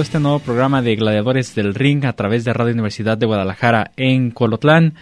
Este 0.00 0.18
nuevo 0.18 0.38
programa 0.38 0.80
de 0.80 0.96
Gladiadores 0.96 1.54
del 1.54 1.74
Ring 1.74 2.06
a 2.06 2.14
través 2.14 2.44
de 2.44 2.54
Radio 2.54 2.72
Universidad 2.72 3.18
de 3.18 3.26
Guadalajara 3.26 3.90
en 3.96 4.30
Colotlán. 4.30 4.94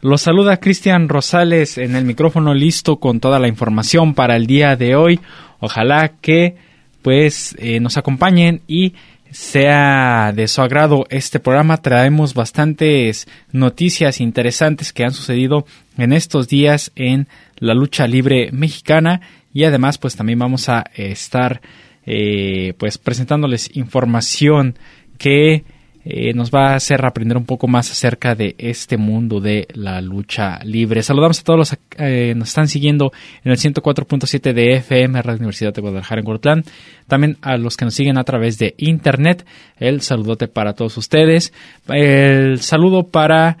Los 0.00 0.22
saluda 0.22 0.56
Cristian 0.56 1.10
Rosales 1.10 1.76
en 1.76 1.94
el 1.94 2.06
micrófono 2.06 2.54
listo 2.54 2.96
con 2.98 3.20
toda 3.20 3.38
la 3.38 3.48
información 3.48 4.14
para 4.14 4.36
el 4.36 4.46
día 4.46 4.76
de 4.76 4.96
hoy. 4.96 5.20
Ojalá 5.60 6.12
que 6.20 6.56
pues 7.02 7.54
eh, 7.58 7.80
nos 7.80 7.98
acompañen 7.98 8.62
y 8.66 8.94
sea 9.30 10.32
de 10.34 10.48
su 10.48 10.62
agrado 10.62 11.06
este 11.10 11.38
programa. 11.38 11.76
Traemos 11.76 12.32
bastantes 12.32 13.28
noticias 13.52 14.20
interesantes 14.20 14.94
que 14.94 15.04
han 15.04 15.12
sucedido 15.12 15.66
en 15.98 16.14
estos 16.14 16.48
días 16.48 16.92
en 16.96 17.28
la 17.58 17.74
lucha 17.74 18.06
libre 18.06 18.50
mexicana 18.52 19.20
y 19.52 19.64
además 19.64 19.98
pues 19.98 20.16
también 20.16 20.38
vamos 20.38 20.70
a 20.70 20.84
estar 20.94 21.60
eh, 22.06 22.74
pues 22.78 22.98
presentándoles 22.98 23.76
información 23.76 24.74
que 25.18 25.64
eh, 26.02 26.32
nos 26.32 26.50
va 26.50 26.70
a 26.72 26.76
hacer 26.76 27.04
aprender 27.04 27.36
un 27.36 27.44
poco 27.44 27.68
más 27.68 27.90
acerca 27.90 28.34
de 28.34 28.54
este 28.56 28.96
mundo 28.96 29.40
de 29.40 29.68
la 29.74 30.00
lucha 30.00 30.58
libre. 30.64 31.02
Saludamos 31.02 31.40
a 31.40 31.44
todos 31.44 31.58
los 31.58 31.70
que 31.70 32.30
eh, 32.30 32.34
nos 32.34 32.48
están 32.48 32.68
siguiendo 32.68 33.12
en 33.44 33.52
el 33.52 33.58
104.7 33.58 34.54
de 34.54 34.76
FM, 34.76 35.20
Radio 35.20 35.38
Universidad 35.38 35.74
de 35.74 35.82
Guadalajara 35.82 36.20
en 36.20 36.24
Cortlán. 36.24 36.64
También 37.06 37.36
a 37.42 37.58
los 37.58 37.76
que 37.76 37.84
nos 37.84 37.94
siguen 37.94 38.16
a 38.16 38.24
través 38.24 38.58
de 38.58 38.74
internet. 38.78 39.44
El 39.78 40.00
saludote 40.00 40.48
para 40.48 40.72
todos 40.72 40.96
ustedes. 40.96 41.52
El 41.88 42.60
saludo 42.60 43.08
para 43.08 43.58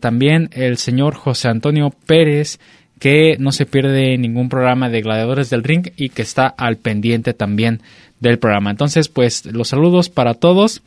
también 0.00 0.48
el 0.52 0.76
señor 0.76 1.14
José 1.14 1.46
Antonio 1.46 1.90
Pérez 2.06 2.58
que 3.02 3.34
no 3.40 3.50
se 3.50 3.66
pierde 3.66 4.16
ningún 4.16 4.48
programa 4.48 4.88
de 4.88 5.02
Gladiadores 5.02 5.50
del 5.50 5.64
Ring 5.64 5.88
y 5.96 6.10
que 6.10 6.22
está 6.22 6.46
al 6.46 6.76
pendiente 6.76 7.34
también 7.34 7.80
del 8.20 8.38
programa. 8.38 8.70
Entonces, 8.70 9.08
pues 9.08 9.44
los 9.44 9.66
saludos 9.66 10.08
para 10.08 10.34
todos. 10.34 10.82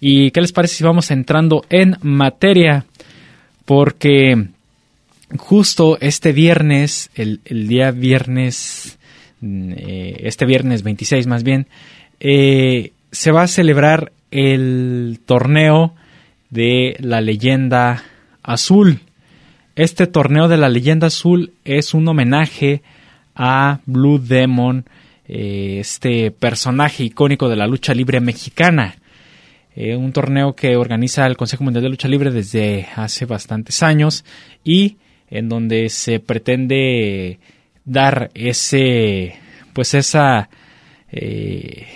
¿Y 0.00 0.32
qué 0.32 0.40
les 0.40 0.50
parece 0.50 0.74
si 0.74 0.82
vamos 0.82 1.12
entrando 1.12 1.64
en 1.70 1.96
materia? 2.02 2.86
Porque 3.66 4.48
justo 5.38 5.96
este 6.00 6.32
viernes, 6.32 7.08
el, 7.14 7.38
día 7.68 7.92
viernes, 7.92 8.98
eh, 9.40 10.22
este 10.24 10.46
viernes 10.46 10.82
26 10.82 11.28
más 11.28 11.44
bien, 11.44 11.68
eh, 12.18 12.90
se 13.12 13.30
va 13.30 13.42
a 13.42 13.46
celebrar 13.46 14.10
el 14.32 15.20
torneo 15.24 15.94
de 16.50 16.96
la 16.98 17.20
leyenda 17.20 18.02
azul. 18.42 19.02
Este 19.76 20.06
torneo 20.06 20.48
de 20.48 20.56
la 20.56 20.68
leyenda 20.68 21.06
azul 21.06 21.52
es 21.64 21.94
un 21.94 22.06
homenaje 22.08 22.82
a 23.34 23.80
Blue 23.86 24.18
Demon, 24.18 24.84
eh, 25.28 25.78
este 25.80 26.30
personaje 26.32 27.04
icónico 27.04 27.48
de 27.48 27.56
la 27.56 27.66
lucha 27.66 27.94
libre 27.94 28.20
mexicana. 28.20 28.96
Eh, 29.76 29.94
un 29.94 30.12
torneo 30.12 30.54
que 30.56 30.76
organiza 30.76 31.24
el 31.26 31.36
Consejo 31.36 31.62
Mundial 31.62 31.84
de 31.84 31.90
Lucha 31.90 32.08
Libre 32.08 32.32
desde 32.32 32.88
hace 32.96 33.24
bastantes 33.24 33.82
años 33.84 34.24
y 34.64 34.96
en 35.30 35.48
donde 35.48 35.88
se 35.88 36.18
pretende 36.18 37.38
dar 37.84 38.32
ese, 38.34 39.36
pues 39.72 39.94
esa, 39.94 40.50
eh, 41.12 41.86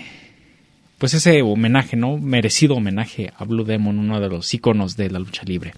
pues 0.98 1.14
ese 1.14 1.42
homenaje, 1.42 1.96
¿no? 1.96 2.16
Merecido 2.16 2.76
homenaje 2.76 3.32
a 3.36 3.44
Blue 3.44 3.64
Demon, 3.64 3.98
uno 3.98 4.20
de 4.20 4.28
los 4.28 4.54
iconos 4.54 4.96
de 4.96 5.10
la 5.10 5.18
lucha 5.18 5.42
libre. 5.44 5.72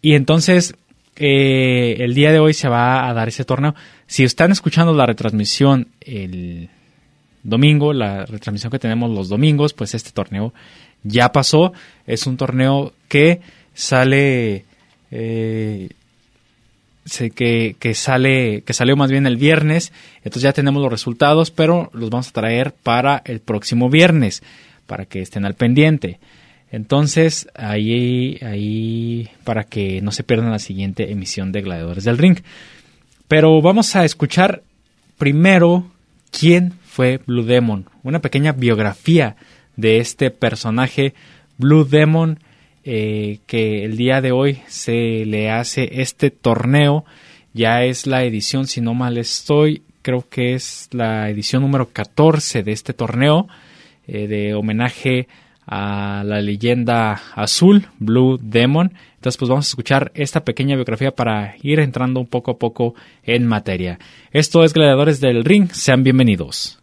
Y 0.00 0.14
entonces 0.14 0.74
eh, 1.16 1.96
el 1.98 2.14
día 2.14 2.32
de 2.32 2.38
hoy 2.38 2.54
se 2.54 2.68
va 2.68 3.08
a 3.08 3.14
dar 3.14 3.28
ese 3.28 3.44
torneo. 3.44 3.74
Si 4.06 4.24
están 4.24 4.52
escuchando 4.52 4.94
la 4.94 5.06
retransmisión 5.06 5.88
el 6.00 6.68
domingo, 7.42 7.92
la 7.92 8.24
retransmisión 8.26 8.70
que 8.70 8.78
tenemos 8.78 9.10
los 9.10 9.28
domingos, 9.28 9.74
pues 9.74 9.94
este 9.94 10.10
torneo 10.10 10.52
ya 11.02 11.32
pasó. 11.32 11.72
Es 12.06 12.26
un 12.26 12.36
torneo 12.36 12.92
que 13.08 13.40
sale. 13.74 14.64
Eh, 15.10 15.90
que, 17.34 17.74
que, 17.78 17.94
sale 17.94 18.62
que 18.62 18.72
salió 18.72 18.96
más 18.96 19.10
bien 19.10 19.26
el 19.26 19.36
viernes 19.36 19.92
entonces 20.18 20.42
ya 20.44 20.52
tenemos 20.52 20.80
los 20.80 20.90
resultados 20.90 21.50
pero 21.50 21.90
los 21.92 22.10
vamos 22.10 22.28
a 22.28 22.32
traer 22.32 22.72
para 22.72 23.20
el 23.24 23.40
próximo 23.40 23.90
viernes 23.90 24.40
para 24.86 25.04
que 25.04 25.20
estén 25.20 25.44
al 25.44 25.54
pendiente 25.54 26.20
entonces, 26.72 27.48
ahí, 27.54 28.38
ahí, 28.40 29.28
para 29.44 29.64
que 29.64 30.00
no 30.00 30.10
se 30.10 30.24
pierdan 30.24 30.50
la 30.50 30.58
siguiente 30.58 31.12
emisión 31.12 31.52
de 31.52 31.60
Gladiadores 31.60 32.04
del 32.04 32.16
Ring. 32.16 32.38
Pero 33.28 33.60
vamos 33.60 33.94
a 33.94 34.06
escuchar 34.06 34.62
primero 35.18 35.86
quién 36.30 36.72
fue 36.82 37.20
Blue 37.26 37.44
Demon. 37.44 37.84
Una 38.02 38.20
pequeña 38.20 38.52
biografía 38.52 39.36
de 39.76 39.98
este 39.98 40.30
personaje, 40.30 41.12
Blue 41.58 41.84
Demon, 41.84 42.38
eh, 42.84 43.40
que 43.46 43.84
el 43.84 43.98
día 43.98 44.22
de 44.22 44.32
hoy 44.32 44.62
se 44.66 45.26
le 45.26 45.50
hace 45.50 46.00
este 46.00 46.30
torneo. 46.30 47.04
Ya 47.52 47.84
es 47.84 48.06
la 48.06 48.24
edición, 48.24 48.66
si 48.66 48.80
no 48.80 48.94
mal 48.94 49.18
estoy, 49.18 49.82
creo 50.00 50.26
que 50.26 50.54
es 50.54 50.88
la 50.92 51.28
edición 51.28 51.60
número 51.60 51.90
14 51.90 52.62
de 52.62 52.72
este 52.72 52.94
torneo 52.94 53.46
eh, 54.06 54.26
de 54.26 54.54
homenaje 54.54 55.28
a 55.28 55.51
la 56.24 56.40
leyenda 56.40 57.20
azul, 57.34 57.86
Blue 57.98 58.38
Demon. 58.42 58.92
Entonces, 59.14 59.38
pues 59.38 59.48
vamos 59.48 59.66
a 59.66 59.70
escuchar 59.70 60.12
esta 60.14 60.44
pequeña 60.44 60.74
biografía 60.74 61.12
para 61.12 61.54
ir 61.62 61.80
entrando 61.80 62.20
un 62.20 62.26
poco 62.26 62.50
a 62.50 62.58
poco 62.58 62.94
en 63.22 63.46
materia. 63.46 63.98
Esto 64.32 64.64
es 64.64 64.72
Gladiadores 64.72 65.20
del 65.20 65.44
Ring, 65.44 65.70
sean 65.70 66.02
bienvenidos. 66.02 66.81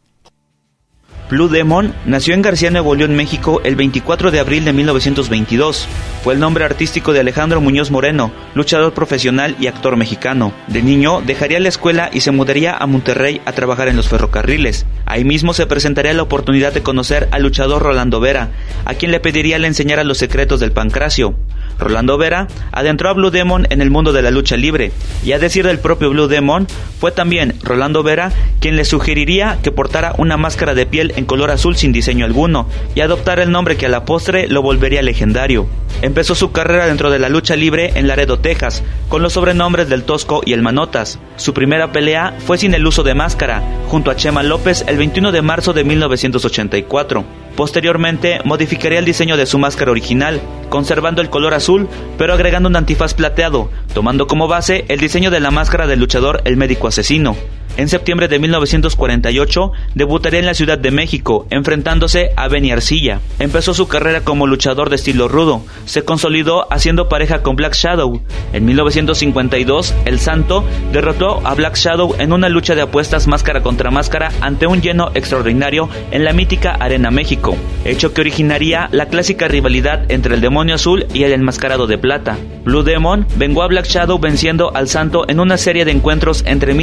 Blue 1.30 1.48
Demon 1.48 1.94
nació 2.06 2.34
en 2.34 2.42
García 2.42 2.72
Nuevo 2.72 2.96
León, 2.96 3.16
México, 3.16 3.62
el 3.64 3.76
24 3.76 4.32
de 4.32 4.40
abril 4.40 4.66
de 4.66 4.74
1922. 4.74 5.88
Fue 6.24 6.34
el 6.34 6.40
nombre 6.40 6.66
artístico 6.66 7.14
de 7.14 7.20
Alejandro 7.20 7.62
Muñoz 7.62 7.92
Moreno, 7.92 8.32
luchador 8.56 8.96
profesional 8.96 9.56
y 9.60 9.68
actor 9.68 9.96
mexicano. 9.96 10.52
De 10.66 10.82
niño 10.82 11.22
dejaría 11.22 11.60
la 11.60 11.70
escuela 11.70 12.10
y 12.12 12.22
se 12.22 12.32
mudaría 12.32 12.76
a 12.76 12.88
Monterrey 12.88 13.42
a 13.46 13.52
trabajar 13.52 13.90
en 13.90 13.96
los 13.96 14.10
ferrocarriles. 14.10 14.88
Ahí 15.06 15.24
mismo 15.24 15.54
se 15.54 15.68
presentaría 15.68 16.14
la 16.14 16.24
oportunidad 16.24 16.74
de 16.74 16.82
conocer 16.82 17.30
al 17.30 17.44
luchador 17.44 17.84
Rolando 17.84 18.20
Vera, 18.20 18.50
a 18.86 18.96
quien 18.96 19.12
le 19.12 19.20
pediría 19.20 19.60
le 19.60 19.68
enseñara 19.68 20.04
los 20.04 20.18
secretos 20.18 20.60
del 20.60 20.72
pancracio. 20.72 21.36
Rolando 21.80 22.18
Vera, 22.18 22.48
adentró 22.72 23.10
a 23.10 23.14
Blue 23.14 23.32
Demon 23.32 23.68
en 23.70 23.82
el 23.82 23.90
mundo 23.90 24.14
de 24.14 24.22
la 24.22 24.32
lucha 24.32 24.58
libre, 24.58 24.92
y 25.24 25.32
a 25.32 25.40
decir 25.40 25.66
del 25.66 25.80
propio 25.80 26.10
Blue 26.10 26.28
Demon, 26.28 26.68
fue 27.00 27.12
también 27.12 27.56
Rolando 27.64 28.04
Vera 28.04 28.32
quien 28.60 28.76
le 28.76 28.86
sugeriría 28.86 29.58
que 29.64 29.72
portara 29.72 30.14
una 30.18 30.38
máscara 30.38 30.76
de 30.76 30.86
piel 30.86 31.14
en 31.16 31.26
color 31.26 31.52
azul 31.52 31.76
sin 31.76 31.92
diseño 31.92 32.26
alguno, 32.26 32.68
y 32.96 33.02
adoptara 33.02 33.44
el 33.44 33.52
nombre 33.52 33.78
que 33.78 33.86
a 33.86 33.90
la 33.90 34.06
postre 34.06 34.48
lo 34.48 34.62
volvería 34.62 35.02
legendario. 35.02 35.68
Empezó 36.02 36.36
su 36.36 36.52
carrera 36.52 36.88
dentro 36.88 37.10
de 37.10 37.20
la 37.20 37.30
lucha 37.30 37.56
libre 37.56 37.92
en 37.96 38.08
Laredo, 38.08 38.40
Texas, 38.40 38.84
con 39.10 39.22
los 39.22 39.34
sobrenombres 39.34 39.90
del 39.90 40.04
Tosco 40.04 40.42
y 40.46 40.54
el 40.54 40.62
Manotas. 40.62 41.20
Su 41.36 41.54
primera 41.54 41.92
pelea 41.92 42.34
fue 42.46 42.58
sin 42.58 42.74
el 42.74 42.86
uso 42.88 43.04
de 43.04 43.16
máscara, 43.16 43.62
junto 43.88 44.10
a 44.12 44.16
Chema 44.16 44.44
López 44.44 44.86
el 44.88 44.98
21 44.98 45.32
de 45.32 45.42
marzo 45.42 45.74
de 45.74 45.84
1984. 45.84 47.26
Posteriormente 47.56 48.40
modificaría 48.46 49.00
el 49.00 49.06
diseño 49.06 49.36
de 49.36 49.46
su 49.46 49.60
máscara 49.60 49.92
original, 49.92 50.40
conservando 50.70 51.22
el 51.22 51.30
color 51.30 51.54
azul, 51.54 51.69
pero 52.18 52.34
agregando 52.34 52.68
un 52.68 52.76
antifaz 52.76 53.14
plateado, 53.14 53.70
tomando 53.94 54.28
como 54.28 54.48
base 54.48 54.86
el 54.88 55.00
diseño 55.00 55.30
de 55.30 55.40
la 55.40 55.52
máscara 55.52 55.86
del 55.88 56.00
luchador 56.00 56.42
El 56.46 56.58
Médico 56.58 56.88
Asesino. 56.88 57.36
En 57.78 57.88
septiembre 57.88 58.28
de 58.28 58.40
1948 58.40 59.72
debutaría 59.96 60.40
en 60.40 60.46
la 60.46 60.54
Ciudad 60.54 60.78
de 60.78 60.92
México, 60.92 61.48
enfrentándose 61.50 62.32
a 62.36 62.48
Benny 62.48 62.72
Arcilla. 62.72 63.22
Empezó 63.40 63.74
su 63.74 63.88
carrera 63.88 64.22
como 64.22 64.48
luchador 64.48 64.90
de 64.90 64.98
estilo 64.98 65.28
rudo, 65.28 65.64
se 65.86 66.04
consolidó 66.04 66.72
haciendo 66.74 67.08
pareja 67.08 67.42
con 67.42 67.56
Black 67.56 67.76
Shadow. 67.76 68.22
En 68.52 68.66
1952, 68.66 69.94
El 70.06 70.20
Santo 70.20 70.66
derrotó 70.92 71.46
a 71.48 71.54
Black 71.54 71.76
Shadow 71.76 72.16
en 72.20 72.34
una 72.34 72.50
lucha 72.50 72.76
de 72.76 72.82
apuestas 72.82 73.28
máscara 73.28 73.62
contra 73.62 73.92
máscara 73.92 74.32
ante 74.42 74.68
un 74.68 74.82
lleno 74.82 75.12
extraordinario 75.14 75.90
en 76.12 76.26
la 76.26 76.34
mítica 76.34 76.72
Arena 76.72 77.12
México, 77.12 77.56
hecho 77.86 78.14
que 78.14 78.22
originaría 78.22 78.90
la 78.92 79.08
clásica 79.08 79.48
rivalidad 79.48 80.12
entre 80.12 80.36
el 80.36 80.42
demonio 80.42 80.76
azul 80.76 81.06
y 81.14 81.24
el 81.24 81.32
enmascarado 81.32 81.88
de 81.88 81.98
plata. 81.98 82.38
Blue 82.66 82.84
Demon 82.84 83.26
vengó 83.38 83.64
a 83.64 83.68
Black 83.68 83.86
Shadow 83.86 84.20
venciendo 84.20 84.76
al 84.76 84.88
Santo 84.88 85.24
en 85.28 85.40
una 85.40 85.58
serie 85.58 85.86
de 85.86 85.92
encuentros 85.92 86.44
entre 86.46 86.74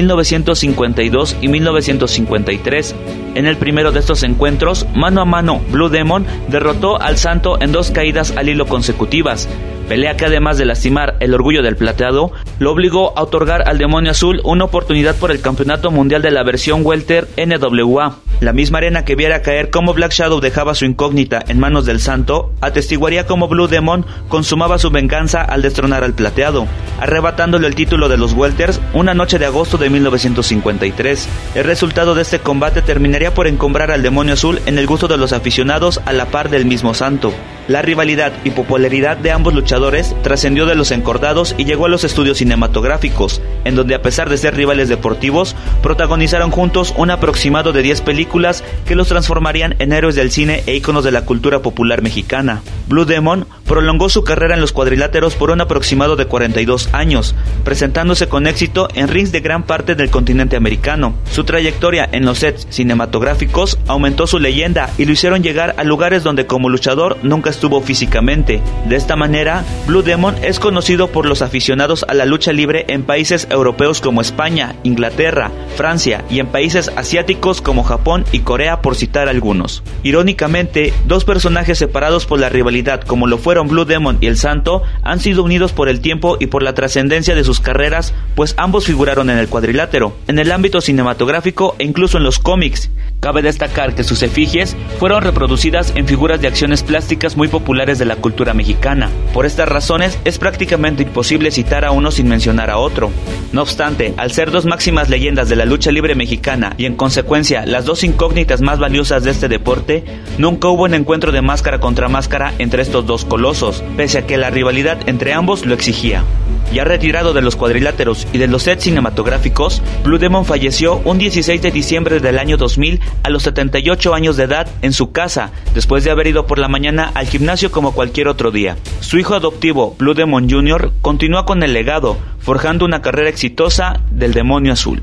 1952 0.86 1.36
y 1.40 1.48
1953. 1.48 2.94
En 3.34 3.46
el 3.46 3.56
primero 3.56 3.92
de 3.92 4.00
estos 4.00 4.22
encuentros, 4.22 4.86
mano 4.94 5.20
a 5.20 5.24
mano, 5.24 5.60
Blue 5.70 5.88
Demon 5.88 6.24
derrotó 6.48 7.00
al 7.00 7.16
Santo 7.16 7.60
en 7.60 7.72
dos 7.72 7.90
caídas 7.90 8.34
al 8.36 8.48
hilo 8.48 8.66
consecutivas, 8.66 9.48
pelea 9.86 10.16
que 10.16 10.26
además 10.26 10.58
de 10.58 10.66
lastimar 10.66 11.16
el 11.20 11.34
orgullo 11.34 11.62
del 11.62 11.76
plateado, 11.76 12.32
lo 12.58 12.72
obligó 12.72 13.16
a 13.16 13.22
otorgar 13.22 13.68
al 13.68 13.78
demonio 13.78 14.10
azul 14.10 14.40
una 14.44 14.64
oportunidad 14.64 15.14
por 15.16 15.30
el 15.30 15.40
campeonato 15.40 15.90
mundial 15.90 16.22
de 16.22 16.30
la 16.30 16.42
versión 16.42 16.82
welter 16.84 17.28
NWA. 17.36 18.16
La 18.40 18.52
misma 18.52 18.78
arena 18.78 19.04
que 19.06 19.14
viera 19.14 19.40
caer 19.40 19.70
como 19.70 19.94
Black 19.94 20.12
Shadow 20.12 20.40
dejaba 20.40 20.74
su 20.74 20.84
incógnita 20.84 21.42
en 21.48 21.58
manos 21.58 21.86
del 21.86 22.00
santo, 22.00 22.52
atestiguaría 22.60 23.26
como 23.26 23.48
Blue 23.48 23.66
Demon 23.66 24.04
consumaba 24.28 24.78
su 24.78 24.90
venganza 24.90 25.40
al 25.40 25.62
destronar 25.62 26.04
al 26.04 26.12
plateado, 26.12 26.66
arrebatándole 27.00 27.66
el 27.66 27.74
título 27.74 28.10
de 28.10 28.18
los 28.18 28.34
welters 28.34 28.80
una 28.92 29.14
noche 29.14 29.38
de 29.38 29.46
agosto 29.46 29.78
de 29.78 29.88
1953. 29.88 31.28
El 31.54 31.64
resultado 31.64 32.14
de 32.14 32.22
este 32.22 32.40
combate 32.40 32.82
terminaría 32.82 33.32
por 33.32 33.46
encombrar 33.46 33.90
al 33.90 34.02
demonio 34.02 34.34
azul 34.34 34.60
en 34.66 34.78
el 34.78 34.86
gusto 34.86 35.08
de 35.08 35.16
los 35.16 35.32
aficionados 35.32 36.02
a 36.04 36.12
la 36.12 36.26
par 36.26 36.50
del 36.50 36.66
mismo 36.66 36.92
santo. 36.92 37.32
La 37.68 37.82
rivalidad 37.82 38.32
y 38.44 38.50
popularidad 38.50 39.16
de 39.16 39.32
ambos 39.32 39.52
luchadores 39.52 40.14
trascendió 40.22 40.66
de 40.66 40.76
los 40.76 40.92
encordados 40.92 41.54
y 41.58 41.64
llegó 41.64 41.86
a 41.86 41.88
los 41.88 42.04
estudios 42.04 42.38
cinematográficos, 42.38 43.42
en 43.64 43.74
donde 43.74 43.96
a 43.96 44.02
pesar 44.02 44.30
de 44.30 44.36
ser 44.36 44.54
rivales 44.54 44.88
deportivos, 44.88 45.56
protagonizaron 45.82 46.52
juntos 46.52 46.94
un 46.96 47.10
aproximado 47.10 47.72
de 47.72 47.82
10 47.82 48.02
películas 48.02 48.62
que 48.86 48.94
los 48.94 49.08
transformarían 49.08 49.74
en 49.80 49.92
héroes 49.92 50.14
del 50.14 50.30
cine 50.30 50.62
e 50.66 50.76
íconos 50.76 51.02
de 51.02 51.10
la 51.10 51.24
cultura 51.24 51.60
popular 51.60 52.02
mexicana. 52.02 52.62
Blue 52.86 53.04
Demon 53.04 53.46
prolongó 53.66 54.08
su 54.08 54.22
carrera 54.22 54.54
en 54.54 54.60
los 54.60 54.72
cuadriláteros 54.72 55.34
por 55.34 55.50
un 55.50 55.60
aproximado 55.60 56.14
de 56.14 56.26
42 56.26 56.90
años, 56.92 57.34
presentándose 57.64 58.28
con 58.28 58.46
éxito 58.46 58.88
en 58.94 59.08
rings 59.08 59.32
de 59.32 59.40
gran 59.40 59.64
parte 59.64 59.96
del 59.96 60.10
continente 60.10 60.54
americano. 60.54 61.14
Su 61.32 61.42
trayectoria 61.42 62.08
en 62.12 62.24
los 62.24 62.38
sets 62.38 62.68
cinematográficos 62.70 63.78
aumentó 63.88 64.28
su 64.28 64.38
leyenda 64.38 64.88
y 64.98 65.04
lo 65.04 65.12
hicieron 65.12 65.42
llegar 65.42 65.74
a 65.78 65.82
lugares 65.82 66.22
donde 66.22 66.46
como 66.46 66.68
luchador 66.68 67.16
nunca 67.22 67.50
estuvo 67.56 67.80
físicamente. 67.80 68.60
De 68.86 68.96
esta 68.96 69.16
manera, 69.16 69.64
Blue 69.86 70.02
Demon 70.02 70.36
es 70.42 70.60
conocido 70.60 71.08
por 71.08 71.24
los 71.24 71.40
aficionados 71.40 72.04
a 72.06 72.12
la 72.12 72.26
lucha 72.26 72.52
libre 72.52 72.84
en 72.88 73.02
países 73.02 73.48
europeos 73.50 74.02
como 74.02 74.20
España, 74.20 74.76
Inglaterra, 74.82 75.50
Francia 75.74 76.22
y 76.28 76.38
en 76.38 76.48
países 76.48 76.92
asiáticos 76.96 77.62
como 77.62 77.82
Japón 77.82 78.26
y 78.30 78.40
Corea 78.40 78.82
por 78.82 78.94
citar 78.94 79.30
algunos. 79.30 79.82
Irónicamente, 80.02 80.92
dos 81.06 81.24
personajes 81.24 81.78
separados 81.78 82.26
por 82.26 82.38
la 82.38 82.50
rivalidad 82.50 83.00
como 83.00 83.26
lo 83.26 83.38
fueron 83.38 83.68
Blue 83.68 83.86
Demon 83.86 84.18
y 84.20 84.26
El 84.26 84.36
Santo 84.36 84.82
han 85.02 85.20
sido 85.20 85.42
unidos 85.42 85.72
por 85.72 85.88
el 85.88 86.00
tiempo 86.00 86.36
y 86.38 86.48
por 86.48 86.62
la 86.62 86.74
trascendencia 86.74 87.34
de 87.34 87.44
sus 87.44 87.60
carreras, 87.60 88.12
pues 88.34 88.54
ambos 88.58 88.84
figuraron 88.84 89.30
en 89.30 89.38
el 89.38 89.48
cuadrilátero, 89.48 90.14
en 90.28 90.38
el 90.38 90.52
ámbito 90.52 90.82
cinematográfico 90.82 91.74
e 91.78 91.84
incluso 91.84 92.18
en 92.18 92.24
los 92.24 92.38
cómics. 92.38 92.90
Cabe 93.20 93.40
destacar 93.40 93.94
que 93.94 94.04
sus 94.04 94.22
efigies 94.22 94.76
fueron 94.98 95.22
reproducidas 95.22 95.92
en 95.96 96.06
figuras 96.06 96.40
de 96.40 96.48
acciones 96.48 96.82
plásticas 96.82 97.36
muy 97.36 97.45
populares 97.48 97.98
de 97.98 98.04
la 98.04 98.16
cultura 98.16 98.54
mexicana. 98.54 99.10
Por 99.32 99.46
estas 99.46 99.68
razones 99.68 100.18
es 100.24 100.38
prácticamente 100.38 101.02
imposible 101.02 101.50
citar 101.50 101.84
a 101.84 101.90
uno 101.90 102.10
sin 102.10 102.28
mencionar 102.28 102.70
a 102.70 102.78
otro. 102.78 103.10
No 103.52 103.62
obstante, 103.62 104.14
al 104.16 104.32
ser 104.32 104.50
dos 104.50 104.64
máximas 104.64 105.08
leyendas 105.08 105.48
de 105.48 105.56
la 105.56 105.64
lucha 105.64 105.90
libre 105.90 106.14
mexicana 106.14 106.74
y 106.76 106.86
en 106.86 106.96
consecuencia 106.96 107.66
las 107.66 107.84
dos 107.84 108.04
incógnitas 108.04 108.60
más 108.60 108.78
valiosas 108.78 109.24
de 109.24 109.30
este 109.30 109.48
deporte, 109.48 110.04
nunca 110.38 110.68
hubo 110.68 110.84
un 110.84 110.94
encuentro 110.94 111.32
de 111.32 111.42
máscara 111.42 111.80
contra 111.80 112.08
máscara 112.08 112.52
entre 112.58 112.82
estos 112.82 113.06
dos 113.06 113.24
colosos, 113.24 113.82
pese 113.96 114.18
a 114.18 114.26
que 114.26 114.36
la 114.36 114.50
rivalidad 114.50 114.98
entre 115.06 115.32
ambos 115.32 115.64
lo 115.64 115.74
exigía. 115.74 116.24
Ya 116.72 116.84
retirado 116.84 117.32
de 117.32 117.42
los 117.42 117.56
cuadriláteros 117.56 118.26
y 118.32 118.38
de 118.38 118.48
los 118.48 118.64
sets 118.64 118.84
cinematográficos, 118.84 119.82
Blue 120.02 120.18
Demon 120.18 120.44
falleció 120.44 121.00
un 121.04 121.16
16 121.16 121.62
de 121.62 121.70
diciembre 121.70 122.20
del 122.20 122.38
año 122.38 122.56
2000 122.56 123.00
a 123.22 123.30
los 123.30 123.44
78 123.44 124.14
años 124.14 124.36
de 124.36 124.44
edad 124.44 124.68
en 124.82 124.92
su 124.92 125.12
casa, 125.12 125.52
después 125.74 126.04
de 126.04 126.10
haber 126.10 126.26
ido 126.26 126.46
por 126.46 126.58
la 126.58 126.68
mañana 126.68 127.10
al 127.14 127.28
gimnasio 127.36 127.70
como 127.70 127.92
cualquier 127.92 128.28
otro 128.28 128.50
día. 128.50 128.78
Su 129.00 129.18
hijo 129.18 129.34
adoptivo, 129.34 129.94
Blue 129.98 130.14
Demon 130.14 130.48
Jr., 130.48 130.90
continúa 131.02 131.44
con 131.44 131.62
el 131.62 131.74
legado, 131.74 132.16
forjando 132.38 132.86
una 132.86 133.02
carrera 133.02 133.28
exitosa 133.28 134.00
del 134.10 134.32
demonio 134.32 134.72
azul. 134.72 135.02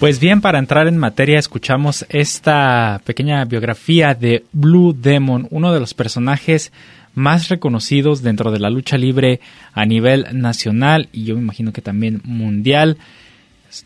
Pues 0.00 0.20
bien, 0.20 0.42
para 0.42 0.58
entrar 0.58 0.86
en 0.86 0.98
materia, 0.98 1.38
escuchamos 1.38 2.04
esta 2.10 3.00
pequeña 3.06 3.46
biografía 3.46 4.14
de 4.14 4.44
Blue 4.52 4.92
Demon, 4.92 5.48
uno 5.50 5.72
de 5.72 5.80
los 5.80 5.94
personajes 5.94 6.72
más 7.14 7.48
reconocidos 7.48 8.20
dentro 8.22 8.50
de 8.50 8.60
la 8.60 8.68
lucha 8.68 8.98
libre 8.98 9.40
a 9.72 9.86
nivel 9.86 10.26
nacional 10.32 11.08
y 11.12 11.24
yo 11.24 11.36
me 11.36 11.40
imagino 11.40 11.72
que 11.72 11.80
también 11.82 12.20
mundial, 12.24 12.98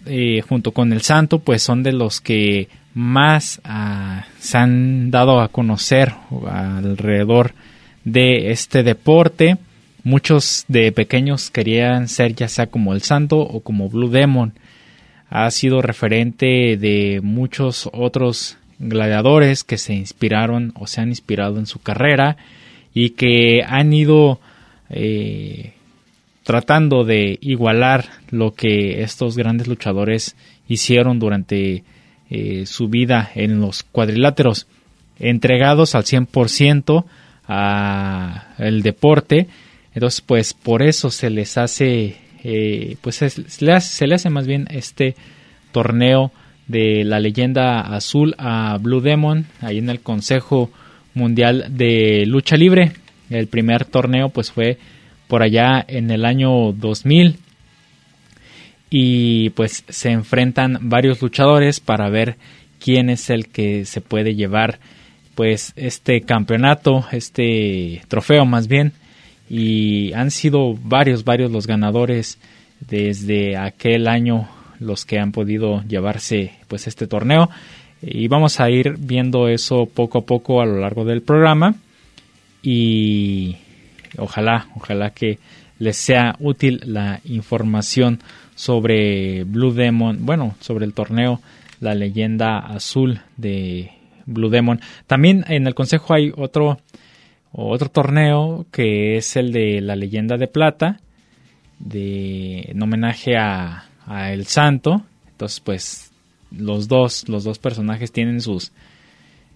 eh, 0.07 0.43
junto 0.49 0.73
con 0.73 0.93
el 0.93 1.03
Santo, 1.03 1.39
pues 1.39 1.63
son 1.63 1.83
de 1.83 1.93
los 1.93 2.21
que 2.21 2.69
más 2.95 3.61
ah, 3.65 4.25
se 4.39 4.59
han 4.59 5.11
dado 5.11 5.41
a 5.41 5.49
conocer 5.49 6.15
alrededor 6.49 7.55
de 8.05 8.51
este 8.51 8.83
deporte. 8.83 9.57
Muchos 10.03 10.65
de 10.69 10.93
pequeños 10.93 11.51
querían 11.51 12.09
ser 12.09 12.35
ya 12.35 12.49
sea 12.49 12.67
como 12.67 12.95
el 12.95 13.03
Santo 13.03 13.39
o 13.39 13.61
como 13.61 13.89
Blue 13.89 14.11
Demon 14.11 14.53
ha 15.31 15.51
sido 15.51 15.83
referente 15.83 16.77
de 16.77 17.21
muchos 17.23 17.89
otros 17.93 18.57
gladiadores 18.79 19.65
que 19.65 19.79
se 19.79 19.95
inspiraron 19.95 20.73
o 20.77 20.87
se 20.87 21.01
han 21.01 21.09
inspirado 21.09 21.59
en 21.59 21.67
su 21.67 21.81
carrera 21.81 22.37
y 22.93 23.11
que 23.11 23.63
han 23.67 23.93
ido 23.93 24.41
eh, 24.91 25.74
tratando 26.45 27.05
de 27.05 27.39
igualar 27.41 28.05
lo 28.31 28.53
que 28.55 29.03
estos 29.03 29.37
grandes 29.37 29.67
luchadores 29.67 30.37
hicieron 30.69 31.19
durante 31.19 31.83
eh, 32.31 32.67
su 32.67 32.89
vida 32.89 33.31
en 33.35 33.61
los 33.61 33.83
cuadriláteros, 33.83 34.67
entregados 35.19 35.95
al 35.95 36.05
100% 36.05 37.05
al 37.47 38.83
deporte. 38.83 39.49
Entonces, 39.95 40.21
pues 40.21 40.55
por 40.55 40.83
eso 40.83 41.11
se 41.11 41.31
les 41.31 41.59
hace 41.59 42.17
eh, 42.47 42.97
pues 43.01 43.17
se, 43.17 43.65
le 43.65 43.73
hace, 43.73 44.29
más 44.29 44.47
bien 44.47 44.69
este 44.71 45.17
torneo 45.73 46.31
de 46.69 47.03
la 47.03 47.19
leyenda 47.19 47.81
azul 47.81 48.35
a 48.37 48.77
Blue 48.79 49.01
Demon 49.01 49.47
ahí 49.63 49.79
en 49.79 49.89
el 49.89 50.01
Consejo 50.01 50.71
Mundial 51.15 51.69
de 51.71 52.25
Lucha 52.27 52.57
Libre. 52.57 52.93
El 53.31 53.47
primer 53.47 53.87
torneo 53.87 54.29
pues 54.29 54.53
fue 54.53 54.77
por 55.35 55.43
allá 55.43 55.85
en 55.89 56.13
el 56.13 56.25
año 56.27 56.71
2000 56.71 57.41
y 58.89 59.51
pues 59.51 59.83
se 59.89 60.13
enfrentan 60.13 60.79
varios 60.83 61.21
luchadores 61.21 61.81
para 61.81 62.09
ver 62.09 62.37
quién 62.79 63.11
es 63.11 63.31
el 63.31 63.49
que 63.49 63.85
se 63.85 64.01
puede 64.01 64.37
llevar 64.37 64.79
pues 65.35 65.73
este 65.75 66.21
campeonato, 66.21 67.05
este 67.11 68.03
trofeo 68.07 68.47
más 68.47 68.69
bien. 68.69 68.93
Y 69.51 70.13
han 70.13 70.31
sido 70.31 70.75
varios, 70.75 71.25
varios 71.25 71.51
los 71.51 71.67
ganadores 71.67 72.39
desde 72.79 73.57
aquel 73.57 74.07
año 74.07 74.49
los 74.79 75.05
que 75.05 75.19
han 75.19 75.33
podido 75.33 75.83
llevarse 75.83 76.53
pues 76.69 76.87
este 76.87 77.09
torneo. 77.09 77.51
Y 78.01 78.29
vamos 78.29 78.61
a 78.61 78.71
ir 78.71 78.99
viendo 79.01 79.49
eso 79.49 79.87
poco 79.87 80.19
a 80.19 80.27
poco 80.27 80.61
a 80.61 80.65
lo 80.65 80.79
largo 80.79 81.05
del 81.05 81.23
programa. 81.23 81.75
Y 82.63 83.57
ojalá, 84.19 84.69
ojalá 84.77 85.11
que 85.11 85.39
les 85.79 85.97
sea 85.97 86.37
útil 86.39 86.81
la 86.85 87.21
información 87.25 88.21
sobre 88.55 89.45
Blue 89.45 89.73
Demon, 89.73 90.25
bueno, 90.25 90.55
sobre 90.61 90.85
el 90.85 90.95
torneo 90.95 91.41
La 91.81 91.95
leyenda 91.95 92.59
azul 92.59 93.21
de 93.37 93.91
Blue 94.27 94.51
Demon. 94.51 94.81
También 95.07 95.45
en 95.49 95.67
el 95.67 95.75
consejo 95.75 96.15
hay 96.15 96.33
otro 96.37 96.79
otro 97.57 97.89
torneo 97.89 98.67
que 98.73 99.17
es 99.17 99.37
el 99.37 99.53
de 99.53 99.81
la 99.81 99.95
leyenda 99.95 100.37
de 100.37 100.49
plata 100.49 101.01
de 101.79 102.63
en 102.69 102.83
homenaje 102.83 103.37
a, 103.37 103.87
el 104.31 104.47
santo 104.47 105.03
entonces 105.31 105.61
pues 105.61 106.13
los 106.51 106.89
dos 106.89 107.29
los 107.29 107.45
dos 107.45 107.59
personajes 107.59 108.11
tienen 108.11 108.41
sus 108.41 108.73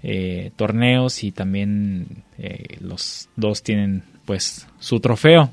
eh, 0.02 0.52
torneos 0.56 1.24
y 1.24 1.32
también 1.32 2.22
eh, 2.38 2.76
los 2.80 3.28
dos 3.36 3.62
tienen 3.64 4.04
pues 4.28 4.66
su 4.78 5.00
trofeo 5.00 5.50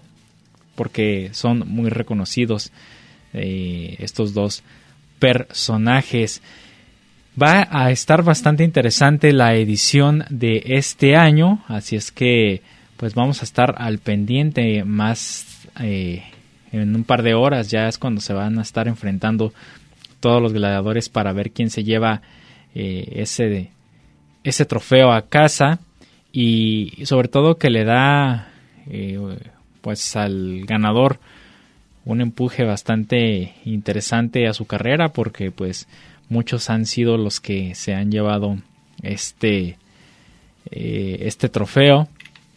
porque 0.76 1.30
son 1.32 1.60
muy 1.66 1.90
reconocidos 1.90 2.74
eh, 3.32 3.96
estos 4.00 4.34
dos 4.34 4.64
personajes. 5.18 6.42
Va 7.42 7.70
a 7.72 7.90
estar 7.92 8.22
bastante 8.22 8.66
interesante 8.66 9.32
la 9.32 9.56
edición 9.56 10.26
de 10.30 10.62
este 10.66 11.16
año, 11.16 11.64
así 11.70 11.96
es 11.96 12.12
que 12.12 12.64
pues 12.98 13.16
vamos 13.16 13.42
a 13.42 13.46
estar 13.46 13.76
al 13.78 14.00
pendiente 14.00 14.84
más 14.84 15.70
eh, 15.80 16.24
en 16.74 16.94
un 16.98 17.06
par 17.06 17.24
de 17.24 17.34
horas, 17.34 17.72
ya 17.72 17.88
es 17.88 17.98
cuando 17.98 18.20
se 18.20 18.34
van 18.34 18.60
a 18.60 18.64
estar 18.64 18.90
enfrentando 18.90 19.54
todos 20.20 20.42
los 20.42 20.52
gladiadores 20.52 21.08
para 21.08 21.32
ver 21.32 21.52
quién 21.52 21.70
se 21.70 21.86
lleva 21.86 22.22
eh, 22.74 23.08
ese, 23.16 23.72
ese 24.44 24.66
trofeo 24.66 25.14
a 25.14 25.30
casa 25.30 25.80
y 26.34 27.06
sobre 27.06 27.30
todo 27.30 27.58
que 27.58 27.70
le 27.70 27.86
da 27.86 28.52
eh, 28.90 29.20
pues 29.82 30.16
al 30.16 30.66
ganador 30.66 31.20
un 32.06 32.22
empuje 32.22 32.64
bastante 32.64 33.54
interesante 33.66 34.48
a 34.48 34.54
su 34.54 34.66
carrera 34.66 35.10
porque 35.10 35.52
pues 35.52 35.88
muchos 36.30 36.70
han 36.70 36.86
sido 36.86 37.18
los 37.18 37.40
que 37.40 37.76
se 37.76 37.94
han 37.94 38.12
llevado 38.12 38.58
este, 39.02 39.78
eh, 40.72 41.18
este 41.22 41.50
trofeo 41.50 42.08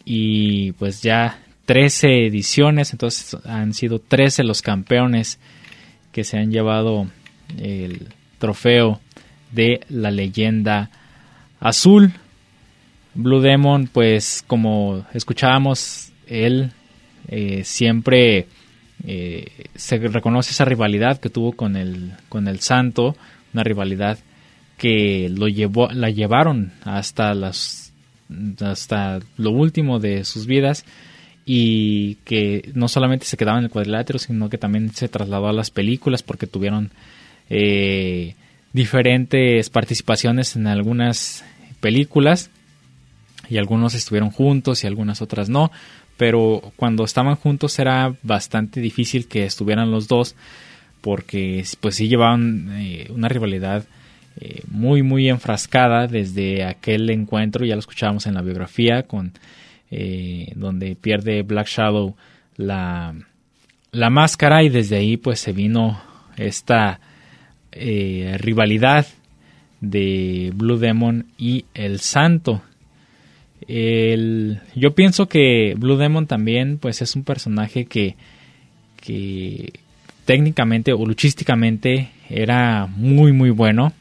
y 0.05 0.71
pues 0.73 1.01
ya 1.01 1.39
13 1.65 2.25
ediciones, 2.25 2.93
entonces 2.93 3.37
han 3.45 3.73
sido 3.73 3.99
13 3.99 4.43
los 4.43 4.61
campeones 4.61 5.39
que 6.11 6.23
se 6.23 6.37
han 6.37 6.51
llevado 6.51 7.07
el 7.59 8.07
trofeo 8.39 8.99
de 9.51 9.81
la 9.89 10.09
leyenda 10.09 10.89
azul. 11.59 12.13
Blue 13.13 13.41
Demon, 13.41 13.87
pues 13.91 14.43
como 14.47 15.05
escuchábamos, 15.13 16.08
él 16.29 16.71
eh, 17.27 17.63
siempre 17.63 18.47
eh, 19.05 19.65
se 19.75 19.97
reconoce 19.97 20.51
esa 20.51 20.65
rivalidad 20.65 21.19
que 21.19 21.29
tuvo 21.29 21.53
con 21.53 21.75
el, 21.75 22.13
con 22.29 22.47
el 22.47 22.59
santo, 22.59 23.15
una 23.53 23.63
rivalidad 23.63 24.17
que 24.77 25.29
lo 25.29 25.47
llevó, 25.47 25.89
la 25.89 26.09
llevaron 26.09 26.71
hasta 26.83 27.33
las 27.33 27.93
hasta 28.61 29.19
lo 29.37 29.51
último 29.51 29.99
de 29.99 30.23
sus 30.23 30.45
vidas 30.45 30.85
y 31.45 32.15
que 32.25 32.69
no 32.75 32.87
solamente 32.87 33.25
se 33.25 33.37
quedaba 33.37 33.57
en 33.57 33.65
el 33.65 33.71
cuadrilátero 33.71 34.19
sino 34.19 34.49
que 34.49 34.59
también 34.59 34.93
se 34.93 35.09
trasladó 35.09 35.47
a 35.47 35.53
las 35.53 35.71
películas 35.71 36.21
porque 36.21 36.45
tuvieron 36.45 36.91
eh, 37.49 38.35
diferentes 38.71 39.71
participaciones 39.71 40.55
en 40.55 40.67
algunas 40.67 41.43
películas 41.79 42.51
y 43.49 43.57
algunos 43.57 43.95
estuvieron 43.95 44.29
juntos 44.29 44.83
y 44.83 44.87
algunas 44.87 45.23
otras 45.23 45.49
no 45.49 45.71
pero 46.19 46.73
cuando 46.75 47.05
estaban 47.05 47.35
juntos 47.35 47.79
era 47.79 48.13
bastante 48.23 48.81
difícil 48.81 49.29
que 49.29 49.45
estuvieran 49.45 49.89
los 49.89 50.09
dos 50.09 50.35
porque 50.99 51.63
pues 51.79 51.95
sí 51.95 52.09
llevaban 52.09 52.71
eh, 52.73 53.07
una 53.09 53.29
rivalidad 53.29 53.85
eh, 54.35 54.63
muy 54.67 55.01
muy 55.01 55.29
enfrascada 55.29 56.07
desde 56.07 56.65
aquel 56.65 57.09
encuentro, 57.09 57.65
ya 57.65 57.75
lo 57.75 57.79
escuchábamos 57.79 58.25
en 58.25 58.33
la 58.33 58.41
biografía, 58.41 59.03
con 59.03 59.31
eh, 59.91 60.51
donde 60.57 60.97
pierde 60.97 61.41
Black 61.43 61.67
Shadow 61.67 62.17
la, 62.57 63.15
la 63.93 64.09
máscara 64.09 64.61
y 64.63 64.67
desde 64.67 64.97
ahí 64.97 65.15
pues 65.15 65.39
se 65.39 65.53
vino 65.53 66.01
esta 66.35 66.99
rivalidad 67.71 69.07
de 69.79 70.51
Blue 70.53 70.79
Demon 70.79 71.27
y 71.37 71.63
el 71.73 72.01
Santo. 72.01 72.61
El, 73.69 74.61
yo 74.73 74.95
pienso 74.95 75.27
que 75.29 75.75
Blue 75.77 75.95
Demon 75.95 76.25
también 76.25 76.79
pues 76.79 77.03
es 77.03 77.15
un 77.15 77.23
personaje 77.23 77.85
que, 77.85 78.15
que 78.99 79.73
técnicamente 80.25 80.91
o 80.91 81.05
luchísticamente 81.05 82.09
era 82.31 82.87
muy 82.87 83.31
muy 83.31 83.51
bueno. 83.51 83.93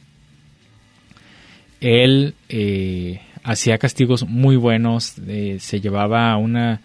Él 1.82 2.34
eh, 2.48 3.20
hacía 3.44 3.76
castigos 3.76 4.26
muy 4.26 4.56
buenos, 4.56 5.16
eh, 5.28 5.58
se 5.60 5.82
llevaba 5.82 6.34
una, 6.38 6.80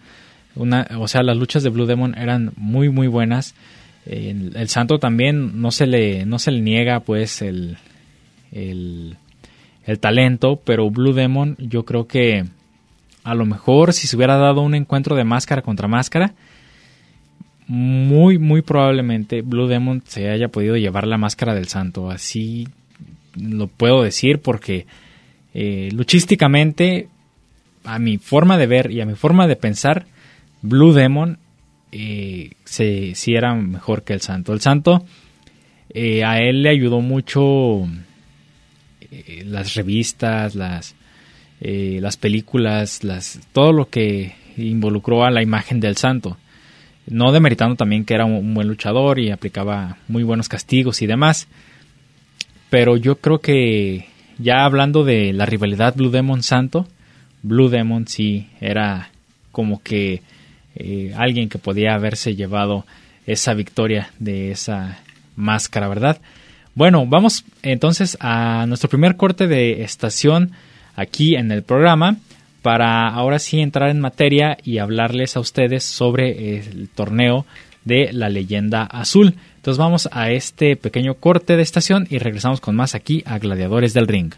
una, 0.54 0.86
o 0.98 1.08
sea, 1.08 1.22
las 1.22 1.38
luchas 1.38 1.62
de 1.62 1.70
Blue 1.70 1.86
Demon 1.86 2.14
eran 2.18 2.52
muy 2.56 2.90
muy 2.90 3.06
buenas. 3.06 3.54
el, 4.04 4.68
santo 4.68 4.98
también 4.98 5.62
no 5.62 5.70
se 5.70 5.86
le, 5.86 6.26
no 6.26 6.38
se 6.38 6.50
le 6.50 6.60
niega 6.60 7.00
pues 7.00 7.40
el, 7.40 7.78
el, 8.52 9.16
el 9.86 9.98
talento, 10.00 10.60
pero 10.62 10.90
Blue 10.90 11.14
Demon 11.14 11.56
yo 11.58 11.86
creo 11.86 12.06
que 12.06 12.44
a 13.24 13.34
lo 13.34 13.46
mejor 13.46 13.94
si 13.94 14.06
se 14.06 14.16
hubiera 14.16 14.36
dado 14.36 14.60
un 14.60 14.74
encuentro 14.74 15.16
de 15.16 15.24
máscara 15.24 15.62
contra 15.62 15.88
máscara, 15.88 16.34
muy, 17.66 18.38
muy 18.38 18.60
probablemente 18.60 19.40
Blue 19.40 19.66
Demon 19.66 20.02
se 20.06 20.28
haya 20.28 20.48
podido 20.48 20.76
llevar 20.76 21.06
la 21.06 21.16
máscara 21.16 21.54
del 21.54 21.68
santo. 21.68 22.10
Así 22.10 22.68
lo 23.34 23.66
puedo 23.68 24.02
decir 24.02 24.40
porque 24.40 24.86
eh, 25.54 25.88
luchísticamente, 25.92 27.08
a 27.84 27.98
mi 27.98 28.18
forma 28.18 28.58
de 28.58 28.66
ver 28.66 28.90
y 28.90 29.00
a 29.00 29.06
mi 29.06 29.14
forma 29.14 29.46
de 29.46 29.56
pensar, 29.56 30.04
Blue 30.60 30.92
Demon 30.92 31.38
eh, 31.92 32.50
se, 32.64 33.14
sí 33.14 33.34
era 33.34 33.54
mejor 33.54 34.04
que 34.04 34.12
el 34.12 34.20
santo. 34.20 34.52
El 34.52 34.60
santo 34.60 35.06
eh, 35.88 36.24
a 36.24 36.40
él 36.40 36.62
le 36.62 36.68
ayudó 36.68 37.00
mucho 37.00 37.88
las 39.44 39.74
revistas, 39.74 40.56
las, 40.56 40.96
las 41.60 42.16
películas, 42.16 43.04
las, 43.04 43.40
todo 43.52 43.72
lo 43.72 43.88
que 43.88 44.34
involucró 44.56 45.24
a 45.24 45.30
la 45.30 45.42
imagen 45.42 45.80
del 45.80 45.96
santo 45.96 46.36
no 47.06 47.32
demeritando 47.32 47.76
también 47.76 48.04
que 48.04 48.14
era 48.14 48.24
un, 48.24 48.54
buen 48.54 48.68
luchador 48.68 49.18
y 49.18 49.30
aplicaba 49.30 49.96
muy 50.08 50.22
buenos 50.22 50.48
castigos 50.48 51.02
y 51.02 51.06
demás. 51.06 51.48
Pero 52.70 52.96
yo 52.96 53.16
creo 53.16 53.40
que 53.40 54.08
ya 54.38 54.64
hablando 54.64 55.04
de 55.04 55.32
la 55.32 55.46
rivalidad 55.46 55.94
Blue 55.94 56.10
Demon 56.10 56.42
Santo, 56.42 56.88
Blue 57.42 57.68
Demon 57.68 58.08
sí 58.08 58.48
era 58.60 59.10
como 59.52 59.82
que 59.82 60.22
eh, 60.74 61.12
alguien 61.16 61.48
que 61.48 61.58
podía 61.58 61.94
haberse 61.94 62.34
llevado 62.34 62.86
esa 63.26 63.54
victoria 63.54 64.10
de 64.18 64.50
esa 64.50 64.98
máscara, 65.36 65.88
¿verdad? 65.88 66.20
Bueno, 66.74 67.06
vamos 67.06 67.44
entonces 67.62 68.16
a 68.20 68.66
nuestro 68.66 68.88
primer 68.88 69.16
corte 69.16 69.46
de 69.46 69.82
estación 69.82 70.52
aquí 70.96 71.36
en 71.36 71.50
el 71.52 71.62
programa 71.62 72.16
para 72.62 73.08
ahora 73.08 73.38
sí 73.38 73.60
entrar 73.60 73.90
en 73.90 74.00
materia 74.00 74.56
y 74.64 74.78
hablarles 74.78 75.36
a 75.36 75.40
ustedes 75.40 75.84
sobre 75.84 76.58
el 76.58 76.88
torneo 76.88 77.44
de 77.84 78.10
la 78.12 78.28
leyenda 78.28 78.84
azul. 78.84 79.34
Entonces 79.56 79.78
vamos 79.78 80.08
a 80.12 80.30
este 80.30 80.76
pequeño 80.76 81.14
corte 81.14 81.56
de 81.56 81.62
estación 81.62 82.06
y 82.10 82.18
regresamos 82.18 82.60
con 82.60 82.74
más 82.74 82.94
aquí 82.94 83.22
a 83.26 83.38
Gladiadores 83.38 83.94
del 83.94 84.08
Ring. 84.08 84.32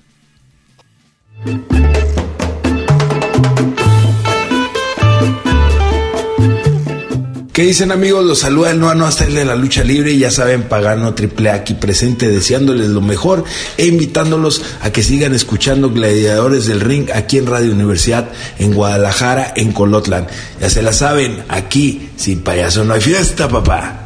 ¿Qué 7.57 7.63
dicen 7.63 7.91
amigos? 7.91 8.23
Los 8.23 8.41
saluda 8.41 8.71
el 8.71 8.81
Noano 8.81 9.07
hasta 9.07 9.25
el 9.25 9.33
de 9.33 9.47
la 9.47 9.57
lucha 9.57 9.83
libre 9.83 10.13
y 10.13 10.19
ya 10.19 10.31
saben, 10.31 10.65
Pagano 10.65 11.15
Triple 11.15 11.49
aquí 11.49 11.73
presente 11.73 12.29
deseándoles 12.29 12.89
lo 12.89 13.01
mejor 13.01 13.45
e 13.79 13.87
invitándolos 13.87 14.61
a 14.83 14.91
que 14.91 15.03
sigan 15.03 15.35
escuchando 15.35 15.89
Gladiadores 15.89 16.67
del 16.67 16.83
Ring 16.83 17.09
aquí 17.15 17.39
en 17.39 17.47
Radio 17.47 17.73
Universidad 17.73 18.29
en 18.59 18.75
Guadalajara, 18.75 19.55
en 19.57 19.73
Colotlan. 19.73 20.27
Ya 20.61 20.69
se 20.69 20.83
la 20.83 20.93
saben, 20.93 21.45
aquí 21.49 22.11
sin 22.17 22.43
payaso 22.43 22.85
no 22.85 22.93
hay 22.93 23.01
fiesta, 23.01 23.49
papá. 23.49 24.06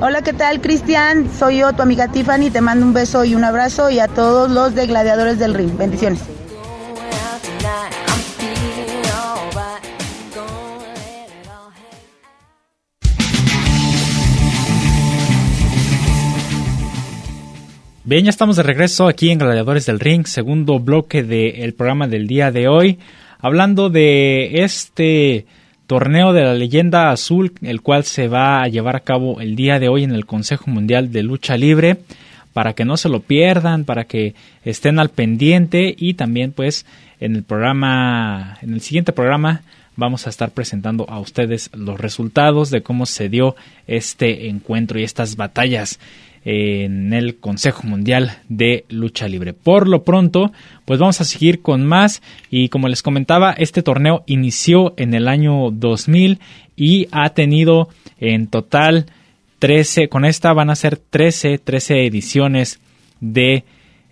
Hola, 0.00 0.22
¿qué 0.22 0.32
tal, 0.32 0.60
Cristian? 0.60 1.30
Soy 1.38 1.58
yo, 1.58 1.72
tu 1.72 1.82
amiga 1.82 2.08
Tiffany. 2.08 2.50
Te 2.50 2.60
mando 2.60 2.84
un 2.84 2.92
beso 2.92 3.24
y 3.24 3.36
un 3.36 3.44
abrazo 3.44 3.90
y 3.90 4.00
a 4.00 4.08
todos 4.08 4.50
los 4.50 4.74
de 4.74 4.88
Gladiadores 4.88 5.38
del 5.38 5.54
Ring. 5.54 5.78
Bendiciones. 5.78 6.20
Bien, 18.06 18.24
ya 18.24 18.30
estamos 18.30 18.56
de 18.56 18.64
regreso 18.64 19.06
aquí 19.06 19.30
en 19.30 19.38
Gladiadores 19.38 19.86
del 19.86 20.00
Ring, 20.00 20.26
segundo 20.26 20.80
bloque 20.80 21.22
del 21.22 21.72
programa 21.72 22.08
del 22.08 22.26
día 22.26 22.50
de 22.50 22.68
hoy, 22.68 22.98
hablando 23.38 23.90
de 23.90 24.64
este 24.64 25.46
torneo 25.86 26.32
de 26.32 26.42
la 26.42 26.54
leyenda 26.54 27.10
azul, 27.10 27.52
el 27.62 27.80
cual 27.82 28.04
se 28.04 28.28
va 28.28 28.62
a 28.62 28.68
llevar 28.68 28.96
a 28.96 29.00
cabo 29.00 29.40
el 29.40 29.56
día 29.56 29.78
de 29.78 29.88
hoy 29.88 30.04
en 30.04 30.12
el 30.12 30.26
Consejo 30.26 30.70
Mundial 30.70 31.12
de 31.12 31.22
Lucha 31.22 31.56
Libre, 31.56 31.98
para 32.52 32.72
que 32.72 32.84
no 32.84 32.96
se 32.96 33.08
lo 33.08 33.20
pierdan, 33.20 33.84
para 33.84 34.04
que 34.04 34.34
estén 34.64 34.98
al 34.98 35.10
pendiente 35.10 35.94
y 35.96 36.14
también 36.14 36.52
pues 36.52 36.86
en 37.20 37.36
el 37.36 37.42
programa, 37.42 38.58
en 38.62 38.74
el 38.74 38.80
siguiente 38.80 39.12
programa 39.12 39.62
vamos 39.96 40.26
a 40.26 40.30
estar 40.30 40.50
presentando 40.50 41.08
a 41.08 41.20
ustedes 41.20 41.70
los 41.74 42.00
resultados 42.00 42.70
de 42.70 42.82
cómo 42.82 43.06
se 43.06 43.28
dio 43.28 43.54
este 43.86 44.48
encuentro 44.48 44.98
y 44.98 45.04
estas 45.04 45.36
batallas 45.36 46.00
en 46.44 47.12
el 47.12 47.36
Consejo 47.36 47.86
Mundial 47.86 48.38
de 48.48 48.84
Lucha 48.88 49.28
Libre. 49.28 49.54
Por 49.54 49.88
lo 49.88 50.04
pronto, 50.04 50.52
pues 50.84 51.00
vamos 51.00 51.20
a 51.20 51.24
seguir 51.24 51.62
con 51.62 51.86
más 51.86 52.22
y 52.50 52.68
como 52.68 52.88
les 52.88 53.02
comentaba, 53.02 53.52
este 53.52 53.82
torneo 53.82 54.24
inició 54.26 54.94
en 54.96 55.14
el 55.14 55.28
año 55.28 55.70
2000 55.70 56.38
y 56.76 57.08
ha 57.12 57.30
tenido 57.30 57.88
en 58.20 58.48
total 58.48 59.06
13, 59.58 60.08
con 60.08 60.24
esta 60.24 60.52
van 60.52 60.68
a 60.68 60.76
ser 60.76 60.98
13, 60.98 61.58
13 61.58 62.06
ediciones 62.06 62.80
de 63.20 63.64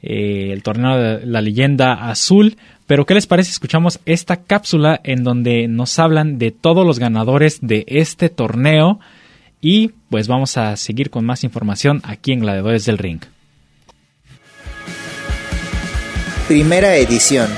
eh, 0.02 0.50
el 0.52 0.62
torneo 0.62 0.96
de 0.96 1.26
la 1.26 1.42
leyenda 1.42 2.08
azul. 2.08 2.56
Pero 2.86 3.04
¿qué 3.04 3.14
les 3.14 3.26
parece? 3.26 3.50
Escuchamos 3.50 4.00
esta 4.06 4.44
cápsula 4.44 5.00
en 5.04 5.22
donde 5.22 5.68
nos 5.68 5.98
hablan 5.98 6.38
de 6.38 6.50
todos 6.50 6.86
los 6.86 6.98
ganadores 6.98 7.58
de 7.60 7.84
este 7.86 8.30
torneo 8.30 9.00
y 9.62 9.92
pues 10.10 10.26
vamos 10.26 10.58
a 10.58 10.76
seguir 10.76 11.08
con 11.08 11.24
más 11.24 11.44
información 11.44 12.02
aquí 12.04 12.32
en 12.32 12.40
Gladiadores 12.40 12.84
del 12.84 12.98
Ring. 12.98 13.20
Primera 16.48 16.96
edición. 16.96 17.48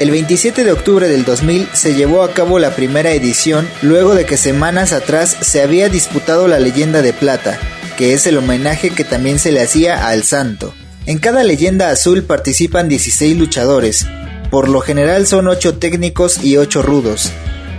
El 0.00 0.10
27 0.10 0.64
de 0.64 0.72
octubre 0.72 1.08
del 1.08 1.24
2000 1.24 1.68
se 1.72 1.94
llevó 1.94 2.22
a 2.22 2.32
cabo 2.32 2.58
la 2.58 2.74
primera 2.74 3.12
edición 3.12 3.66
luego 3.82 4.14
de 4.14 4.26
que 4.26 4.36
semanas 4.36 4.92
atrás 4.92 5.36
se 5.40 5.62
había 5.62 5.88
disputado 5.88 6.48
la 6.48 6.58
leyenda 6.58 7.02
de 7.02 7.12
plata, 7.12 7.58
que 7.96 8.12
es 8.12 8.26
el 8.26 8.36
homenaje 8.36 8.90
que 8.90 9.04
también 9.04 9.38
se 9.38 9.52
le 9.52 9.62
hacía 9.62 10.08
al 10.08 10.24
santo. 10.24 10.74
En 11.06 11.18
cada 11.18 11.42
leyenda 11.42 11.90
azul 11.90 12.24
participan 12.24 12.88
16 12.88 13.38
luchadores, 13.38 14.06
por 14.50 14.68
lo 14.68 14.80
general 14.80 15.26
son 15.26 15.48
8 15.48 15.78
técnicos 15.78 16.44
y 16.44 16.56
8 16.56 16.82
rudos. 16.82 17.32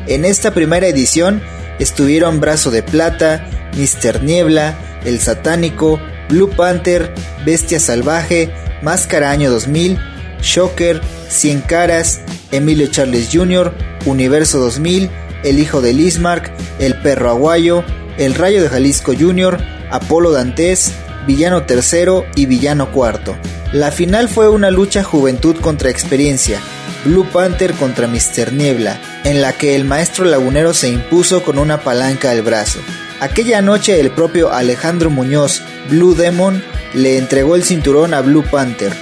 En 0.08 0.26
esta 0.26 0.54
primera 0.54 0.88
edición 0.88 1.42
estuvieron 1.80 2.40
Brazo 2.40 2.72
de 2.72 2.84
Plata, 2.84 3.46
Mister 3.76 4.24
Niebla, 4.24 4.78
El 5.06 5.20
Satánico, 5.20 6.00
Blue 6.30 6.50
Panther, 6.50 7.14
Bestia 7.46 7.80
Salvaje, 7.80 8.52
Máscara 8.82 9.32
Año 9.32 9.50
2000, 9.50 9.98
Shocker, 10.42 11.02
Cien 11.28 11.62
Caras, 11.62 12.22
Emilio 12.52 12.88
Charles 12.88 13.30
Jr., 13.32 13.74
Universo 14.06 14.60
2000, 14.60 15.10
El 15.44 15.60
Hijo 15.60 15.82
de 15.82 15.94
Lismark, 15.94 16.52
El 16.80 16.96
Perro 17.02 17.30
Aguayo, 17.30 17.84
El 18.18 18.36
Rayo 18.36 18.62
de 18.62 18.70
Jalisco 18.70 19.14
Jr., 19.18 19.58
Apolo 19.92 20.32
Dantes, 20.32 20.92
Villano 21.26 21.64
Tercero 21.64 22.26
y 22.36 22.46
Villano 22.46 22.92
Cuarto. 22.92 23.36
La 23.74 23.92
final 23.92 24.30
fue 24.30 24.50
una 24.50 24.72
lucha 24.72 25.04
juventud 25.04 25.56
contra 25.58 25.90
experiencia, 25.90 26.60
Blue 27.06 27.26
Panther 27.32 27.74
contra 27.74 28.08
Mr. 28.08 28.54
Niebla, 28.54 29.00
en 29.24 29.42
la 29.42 29.54
que 29.54 29.76
el 29.76 29.86
maestro 29.86 30.26
lagunero 30.26 30.74
se 30.74 30.90
impuso 30.90 31.44
con 31.44 31.58
una 31.58 31.82
palanca 31.82 32.32
al 32.32 32.42
brazo. 32.42 32.80
Aquella 33.20 33.62
noche 33.62 34.00
el 34.00 34.12
propio 34.12 34.52
Alejandro 34.54 35.10
Muñoz, 35.10 35.62
Blue 35.90 36.16
Demon, 36.16 36.64
le 36.94 37.18
entregó 37.18 37.56
el 37.56 37.64
cinturón 37.64 38.14
a 38.14 38.22
Blue 38.22 38.44
Panther. 38.44 38.94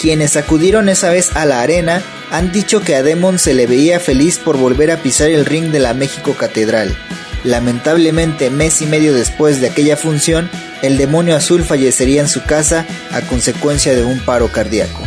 Quienes 0.00 0.36
acudieron 0.36 0.88
esa 0.88 1.10
vez 1.10 1.34
a 1.36 1.44
la 1.44 1.60
arena 1.60 2.02
han 2.30 2.52
dicho 2.52 2.80
que 2.80 2.96
a 2.96 3.02
Demon 3.02 3.38
se 3.38 3.54
le 3.54 3.66
veía 3.66 4.00
feliz 4.00 4.38
por 4.38 4.56
volver 4.56 4.90
a 4.90 4.98
pisar 4.98 5.30
el 5.30 5.44
ring 5.44 5.70
de 5.70 5.80
la 5.80 5.94
México 5.94 6.34
Catedral. 6.34 6.96
Lamentablemente, 7.44 8.50
mes 8.50 8.82
y 8.82 8.86
medio 8.86 9.14
después 9.14 9.60
de 9.60 9.68
aquella 9.68 9.96
función, 9.96 10.50
el 10.82 10.98
demonio 10.98 11.36
azul 11.36 11.62
fallecería 11.62 12.20
en 12.20 12.28
su 12.28 12.42
casa 12.44 12.86
a 13.12 13.22
consecuencia 13.22 13.94
de 13.94 14.04
un 14.04 14.20
paro 14.20 14.48
cardíaco. 14.48 15.06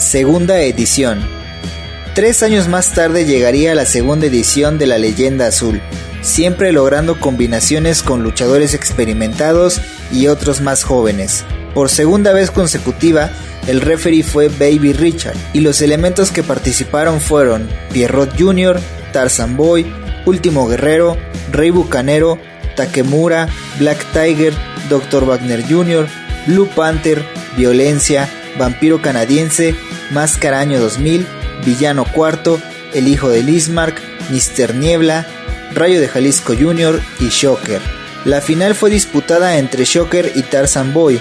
Segunda 0.00 0.62
edición. 0.62 1.20
Tres 2.14 2.42
años 2.42 2.68
más 2.68 2.94
tarde 2.94 3.26
llegaría 3.26 3.74
la 3.74 3.84
segunda 3.84 4.26
edición 4.26 4.78
de 4.78 4.86
la 4.86 4.96
leyenda 4.96 5.46
azul, 5.46 5.78
siempre 6.22 6.72
logrando 6.72 7.20
combinaciones 7.20 8.02
con 8.02 8.22
luchadores 8.22 8.72
experimentados 8.72 9.78
y 10.10 10.28
otros 10.28 10.62
más 10.62 10.84
jóvenes. 10.84 11.44
Por 11.74 11.90
segunda 11.90 12.32
vez 12.32 12.50
consecutiva, 12.50 13.30
el 13.68 13.82
referee 13.82 14.22
fue 14.22 14.48
Baby 14.48 14.94
Richard 14.94 15.36
y 15.52 15.60
los 15.60 15.82
elementos 15.82 16.30
que 16.30 16.42
participaron 16.42 17.20
fueron 17.20 17.68
Pierrot 17.92 18.40
Jr., 18.40 18.80
Tarzan 19.12 19.58
Boy, 19.58 19.86
Último 20.24 20.66
Guerrero, 20.66 21.18
Rey 21.52 21.68
Bucanero, 21.68 22.38
Takemura, 22.74 23.48
Black 23.78 24.02
Tiger, 24.14 24.54
Dr. 24.88 25.26
Wagner 25.26 25.62
Jr., 25.62 26.08
Blue 26.46 26.68
Panther, 26.74 27.22
Violencia, 27.58 28.30
Vampiro 28.58 29.00
Canadiense, 29.02 29.74
Máscara 30.10 30.60
Año 30.60 30.80
2000, 30.80 31.26
Villano 31.64 32.04
Cuarto, 32.04 32.60
El 32.94 33.08
Hijo 33.08 33.28
de 33.28 33.42
Lismark, 33.42 34.00
Mister 34.30 34.74
Niebla, 34.74 35.26
Rayo 35.74 36.00
de 36.00 36.08
Jalisco 36.08 36.54
Jr. 36.58 37.00
y 37.20 37.28
Shocker. 37.28 37.80
La 38.24 38.40
final 38.40 38.74
fue 38.74 38.90
disputada 38.90 39.56
entre 39.58 39.84
Shocker 39.84 40.32
y 40.34 40.42
Tarzan 40.42 40.92
Boy. 40.92 41.20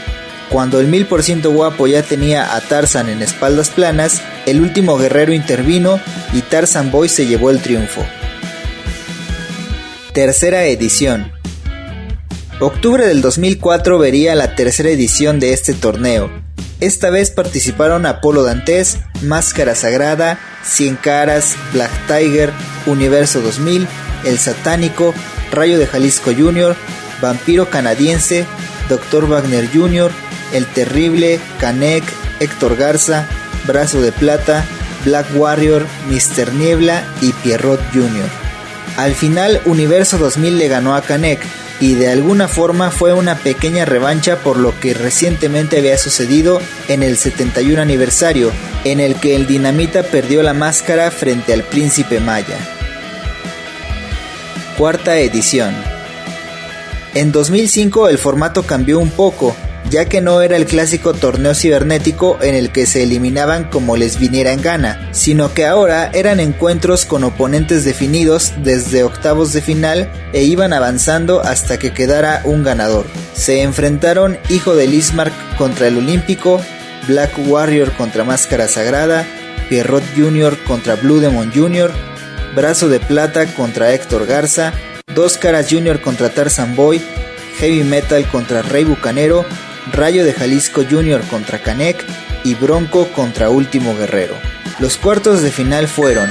Cuando 0.49 0.79
el 0.79 0.89
1000% 0.91 1.53
guapo 1.53 1.87
ya 1.87 2.01
tenía 2.01 2.55
a 2.55 2.61
Tarzan 2.61 3.07
en 3.09 3.21
espaldas 3.21 3.69
planas, 3.69 4.21
el 4.45 4.59
último 4.61 4.97
guerrero 4.97 5.31
intervino 5.31 5.99
y 6.33 6.41
Tarzan 6.41 6.91
Boy 6.91 7.07
se 7.07 7.27
llevó 7.27 7.51
el 7.51 7.61
triunfo. 7.61 8.03
Tercera 10.13 10.65
edición. 10.65 11.31
Octubre 12.59 13.05
del 13.05 13.21
2004 13.21 13.99
vería 13.99 14.35
la 14.35 14.55
tercera 14.55 14.89
edición 14.89 15.39
de 15.39 15.53
este 15.53 15.73
torneo. 15.73 16.29
Esta 16.79 17.09
vez 17.09 17.29
participaron 17.29 18.05
Apolo 18.05 18.43
Dantes, 18.43 18.99
Máscara 19.21 19.75
Sagrada, 19.75 20.39
Cien 20.63 20.95
Caras, 20.95 21.57
Black 21.73 21.91
Tiger, 22.07 22.51
Universo 22.85 23.41
2000, 23.41 23.85
El 24.23 24.39
Satánico, 24.39 25.13
Rayo 25.51 25.77
de 25.77 25.87
Jalisco 25.87 26.31
Jr., 26.37 26.75
Vampiro 27.21 27.69
Canadiense, 27.69 28.45
Dr. 28.87 29.27
Wagner 29.27 29.67
Jr., 29.73 30.09
El 30.53 30.65
Terrible, 30.67 31.39
Canek, 31.59 32.03
Héctor 32.39 32.77
Garza, 32.77 33.27
Brazo 33.67 34.01
de 34.01 34.13
Plata, 34.13 34.63
Black 35.03 35.27
Warrior, 35.35 35.85
Mr. 36.07 36.53
Niebla 36.53 37.03
y 37.21 37.33
Pierrot 37.33 37.81
Jr. 37.93 38.29
Al 38.95 39.13
final, 39.15 39.61
Universo 39.65 40.17
2000 40.17 40.57
le 40.57 40.67
ganó 40.69 40.95
a 40.95 41.01
Canek, 41.01 41.41
y 41.81 41.95
de 41.95 42.09
alguna 42.09 42.47
forma 42.47 42.91
fue 42.91 43.13
una 43.13 43.35
pequeña 43.35 43.85
revancha 43.85 44.37
por 44.39 44.57
lo 44.57 44.77
que 44.79 44.93
recientemente 44.93 45.77
había 45.77 45.97
sucedido 45.97 46.61
en 46.87 47.03
el 47.03 47.17
71 47.17 47.81
aniversario, 47.81 48.51
en 48.83 48.99
el 48.99 49.15
que 49.15 49.35
el 49.35 49.47
dinamita 49.47 50.03
perdió 50.03 50.43
la 50.43 50.53
máscara 50.53 51.09
frente 51.11 51.53
al 51.53 51.63
príncipe 51.63 52.19
maya. 52.19 52.57
Cuarta 54.77 55.17
edición. 55.17 55.73
En 57.15 57.31
2005 57.31 58.09
el 58.09 58.17
formato 58.17 58.63
cambió 58.63 58.99
un 58.99 59.09
poco, 59.09 59.55
ya 59.89 60.05
que 60.05 60.21
no 60.21 60.41
era 60.41 60.55
el 60.55 60.65
clásico 60.65 61.13
torneo 61.13 61.55
cibernético 61.55 62.37
en 62.41 62.55
el 62.55 62.71
que 62.71 62.85
se 62.85 63.03
eliminaban 63.03 63.65
como 63.65 63.97
les 63.97 64.19
viniera 64.19 64.51
en 64.51 64.61
gana, 64.61 65.09
sino 65.11 65.53
que 65.53 65.65
ahora 65.65 66.09
eran 66.13 66.39
encuentros 66.39 67.05
con 67.05 67.23
oponentes 67.23 67.83
definidos 67.83 68.53
desde 68.63 69.03
octavos 69.03 69.51
de 69.53 69.61
final 69.61 70.11
e 70.33 70.43
iban 70.43 70.73
avanzando 70.73 71.41
hasta 71.41 71.79
que 71.79 71.93
quedara 71.93 72.41
un 72.43 72.63
ganador. 72.63 73.05
Se 73.33 73.61
enfrentaron 73.61 74.37
Hijo 74.49 74.75
de 74.75 74.87
Lismark 74.87 75.33
contra 75.57 75.87
el 75.87 75.97
Olímpico, 75.97 76.61
Black 77.07 77.31
Warrior 77.47 77.91
contra 77.93 78.23
Máscara 78.23 78.67
Sagrada, 78.67 79.25
Pierrot 79.69 80.03
Jr. 80.15 80.57
contra 80.65 80.95
Blue 80.95 81.19
Demon 81.19 81.51
Jr., 81.53 81.91
Brazo 82.55 82.89
de 82.89 82.99
Plata 82.99 83.45
contra 83.53 83.93
Héctor 83.93 84.25
Garza, 84.25 84.73
Dos 85.13 85.37
Caras 85.37 85.67
Jr. 85.69 86.01
contra 86.01 86.29
Tarzan 86.29 86.75
Boy, 86.75 87.01
Heavy 87.59 87.83
Metal 87.83 88.25
contra 88.29 88.61
Rey 88.61 88.83
Bucanero, 88.83 89.45
Rayo 89.91 90.23
de 90.23 90.33
Jalisco 90.33 90.83
Jr. 90.89 91.21
contra 91.29 91.59
Canek 91.59 92.03
y 92.43 92.55
Bronco 92.55 93.07
contra 93.09 93.49
Último 93.49 93.95
Guerrero. 93.95 94.35
Los 94.79 94.97
cuartos 94.97 95.41
de 95.41 95.51
final 95.51 95.87
fueron 95.87 96.29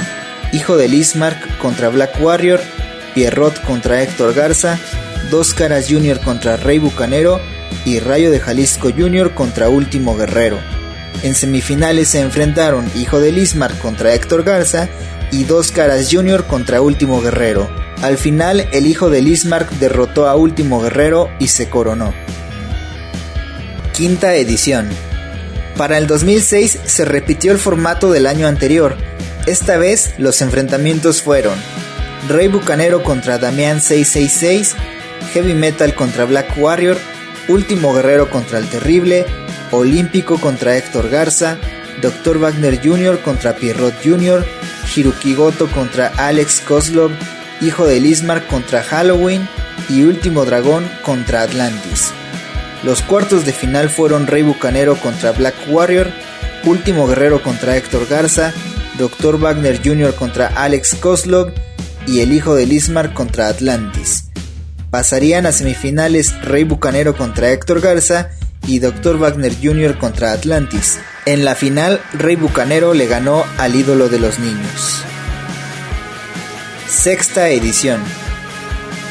Hijo 0.51 0.77
de 0.77 0.87
Lismark 0.87 1.57
contra 1.59 1.89
Black 1.89 2.19
Warrior, 2.19 2.59
Pierrot 3.13 3.61
contra 3.63 4.01
Héctor 4.01 4.33
Garza, 4.33 4.79
Dos 5.29 5.53
Caras 5.53 5.87
Jr. 5.89 6.19
contra 6.19 6.57
Rey 6.57 6.79
Bucanero 6.79 7.39
y 7.85 7.99
Rayo 7.99 8.31
de 8.31 8.39
Jalisco 8.39 8.89
Jr. 8.95 9.33
contra 9.33 9.69
Último 9.69 10.15
Guerrero. 10.15 10.57
En 11.21 11.35
semifinales 11.35 12.09
se 12.09 12.21
enfrentaron 12.21 12.89
Hijo 12.95 13.19
de 13.19 13.31
Lismark 13.31 13.77
contra 13.79 14.13
Héctor 14.13 14.43
Garza 14.43 14.89
y 15.31 15.43
Dos 15.43 15.71
Caras 15.71 16.09
Jr. 16.11 16.45
contra 16.45 16.81
Último 16.81 17.21
Guerrero. 17.21 17.69
Al 18.01 18.17
final, 18.17 18.67
el 18.71 18.87
hijo 18.87 19.09
de 19.09 19.21
Lismark 19.21 19.69
derrotó 19.71 20.27
a 20.27 20.35
Último 20.35 20.81
Guerrero 20.81 21.29
y 21.37 21.47
se 21.47 21.69
coronó. 21.69 22.13
Quinta 23.99 24.33
edición. 24.35 24.87
Para 25.75 25.97
el 25.97 26.07
2006 26.07 26.79
se 26.85 27.03
repitió 27.03 27.51
el 27.51 27.57
formato 27.57 28.13
del 28.13 28.27
año 28.27 28.47
anterior. 28.47 28.95
Esta 29.45 29.77
vez 29.77 30.13
los 30.17 30.41
enfrentamientos 30.41 31.21
fueron 31.21 31.59
Rey 32.29 32.47
Bucanero 32.47 33.03
contra 33.03 33.39
Damián 33.39 33.81
666, 33.81 34.73
Heavy 35.33 35.53
Metal 35.53 35.93
contra 35.95 36.23
Black 36.23 36.57
Warrior, 36.57 36.97
Último 37.49 37.93
Guerrero 37.93 38.29
contra 38.29 38.59
el 38.59 38.69
Terrible, 38.69 39.25
Olímpico 39.71 40.39
contra 40.39 40.77
Héctor 40.77 41.09
Garza, 41.09 41.57
Dr. 42.01 42.39
Wagner 42.39 42.79
Jr. 42.81 43.19
contra 43.19 43.57
Pierrot 43.57 43.95
Jr., 44.01 44.45
Hiruki 44.95 45.35
Goto 45.35 45.67
contra 45.67 46.07
Alex 46.15 46.61
Koslov, 46.61 47.11
Hijo 47.59 47.85
de 47.85 47.99
Lismar 47.99 48.47
contra 48.47 48.81
Halloween 48.81 49.45
y 49.89 50.03
Último 50.03 50.45
Dragón 50.45 50.89
contra 51.03 51.41
Atlantis. 51.41 52.13
Los 52.83 53.01
cuartos 53.01 53.45
de 53.45 53.51
final 53.51 53.89
fueron 53.89 54.27
Rey 54.27 54.43
Bucanero 54.43 54.95
contra 54.95 55.31
Black 55.31 55.55
Warrior, 55.67 56.11
Último 56.63 57.07
Guerrero 57.07 57.41
contra 57.41 57.75
Héctor 57.75 58.07
Garza, 58.09 58.53
Dr. 58.97 59.39
Wagner 59.39 59.79
Jr. 59.83 60.13
contra 60.13 60.47
Alex 60.47 60.95
Koslov 60.95 61.51
y 62.07 62.21
el 62.21 62.31
Hijo 62.31 62.55
de 62.55 62.65
Lismar 62.65 63.13
contra 63.13 63.47
Atlantis. 63.47 64.25
Pasarían 64.89 65.45
a 65.45 65.51
semifinales 65.51 66.39
Rey 66.41 66.63
Bucanero 66.63 67.15
contra 67.15 67.51
Héctor 67.51 67.81
Garza 67.81 68.29
y 68.65 68.79
Dr. 68.79 69.17
Wagner 69.17 69.53
Jr. 69.61 69.97
contra 69.97 70.31
Atlantis. 70.31 70.99
En 71.25 71.45
la 71.45 71.55
final, 71.55 72.01
Rey 72.13 72.35
Bucanero 72.35 72.93
le 72.93 73.07
ganó 73.07 73.43
al 73.57 73.75
ídolo 73.75 74.09
de 74.09 74.19
los 74.19 74.39
niños. 74.39 75.03
Sexta 76.87 77.49
edición. 77.49 78.01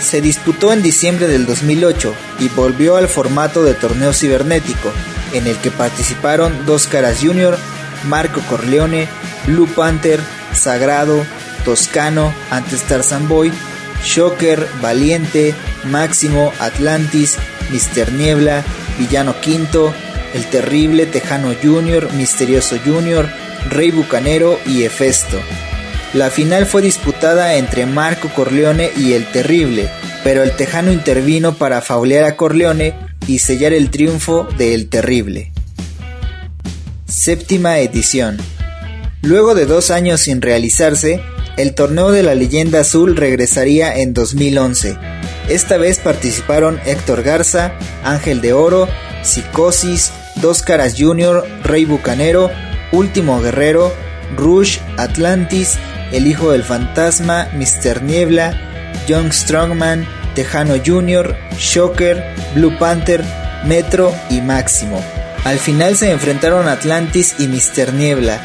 Se 0.01 0.21
disputó 0.21 0.73
en 0.73 0.83
diciembre 0.83 1.27
del 1.27 1.47
2008 1.47 2.15
y 2.41 2.49
volvió 2.49 2.97
al 2.97 3.09
formato 3.09 3.65
de 3.65 3.75
torneo 3.75 4.13
cibernético, 4.13 4.93
en 5.33 5.47
el 5.47 5.57
que 5.57 5.71
participaron 5.71 6.67
Dos 6.67 6.87
Caras 6.87 7.19
Jr., 7.21 7.59
Marco 8.05 8.41
Corleone, 8.49 9.09
Blue 9.47 9.67
Panther, 9.67 10.21
Sagrado, 10.53 11.25
Toscano, 11.65 12.33
antes 12.51 12.83
Tarzan 12.83 13.29
Boy, 13.29 13.53
Shocker, 14.05 14.69
Valiente, 14.81 15.55
Máximo, 15.85 16.53
Atlantis, 16.61 17.37
Mister 17.71 18.13
Niebla, 18.13 18.65
Villano 18.99 19.41
Quinto, 19.41 19.93
El 20.35 20.47
Terrible, 20.47 21.07
Tejano 21.07 21.55
Jr., 21.63 22.13
Misterioso 22.13 22.77
Jr., 22.85 23.29
Rey 23.69 23.91
Bucanero 23.91 24.59
y 24.67 24.85
Hefesto. 24.85 25.39
La 26.14 26.31
final 26.31 26.64
fue 26.64 26.81
disputada 26.81 27.57
entre 27.57 27.85
Marco 27.85 28.31
Corleone 28.35 28.90
y 28.97 29.12
El 29.12 29.27
Terrible, 29.31 29.90
pero 30.25 30.42
el 30.42 30.53
Tejano 30.53 30.90
intervino 30.90 31.55
para 31.55 31.83
faulear 31.83 32.25
a 32.25 32.35
Corleone 32.35 32.94
y 33.27 33.40
sellar 33.40 33.75
el 33.75 33.90
triunfo 33.90 34.49
de 34.57 34.75
El 34.75 34.88
Terrible. 34.88 35.53
Séptima 37.07 37.79
edición. 37.81 38.38
Luego 39.21 39.55
de 39.55 39.66
dos 39.66 39.90
años 39.90 40.21
sin 40.23 40.40
realizarse, 40.40 41.21
el 41.59 41.75
torneo 41.75 42.11
de 42.11 42.23
la 42.23 42.35
leyenda 42.35 42.81
azul 42.81 43.14
regresaría 43.14 43.94
en 43.99 44.14
2011. 44.14 44.97
Esta 45.49 45.77
vez 45.77 45.99
participaron 45.99 46.81
Héctor 46.87 47.23
Garza, 47.23 47.73
Ángel 48.03 48.40
de 48.40 48.55
Oro, 48.55 48.88
Psicosis, 49.23 50.12
Dos 50.37 50.62
Caras 50.62 50.94
Jr., 50.99 51.44
Rey 51.64 51.85
Bucanero, 51.85 52.51
Último 52.92 53.40
Guerrero, 53.40 53.92
Rush, 54.37 54.79
Atlantis, 54.97 55.77
El 56.12 56.27
Hijo 56.27 56.53
del 56.53 56.62
Fantasma, 56.62 57.49
Mr. 57.53 58.03
Niebla, 58.03 58.59
Young 59.07 59.33
Strongman, 59.33 60.07
Tejano 60.35 60.75
Jr., 60.85 61.37
Shocker, 61.59 62.25
Blue 62.55 62.77
Panther, 62.79 63.25
Metro 63.64 64.14
y 64.31 64.40
Máximo. 64.40 65.03
Al 65.44 65.59
final 65.59 65.97
se 65.97 66.11
enfrentaron 66.11 66.68
Atlantis 66.68 67.37
y 67.38 67.49
Mr. 67.49 67.92
Niebla, 67.92 68.40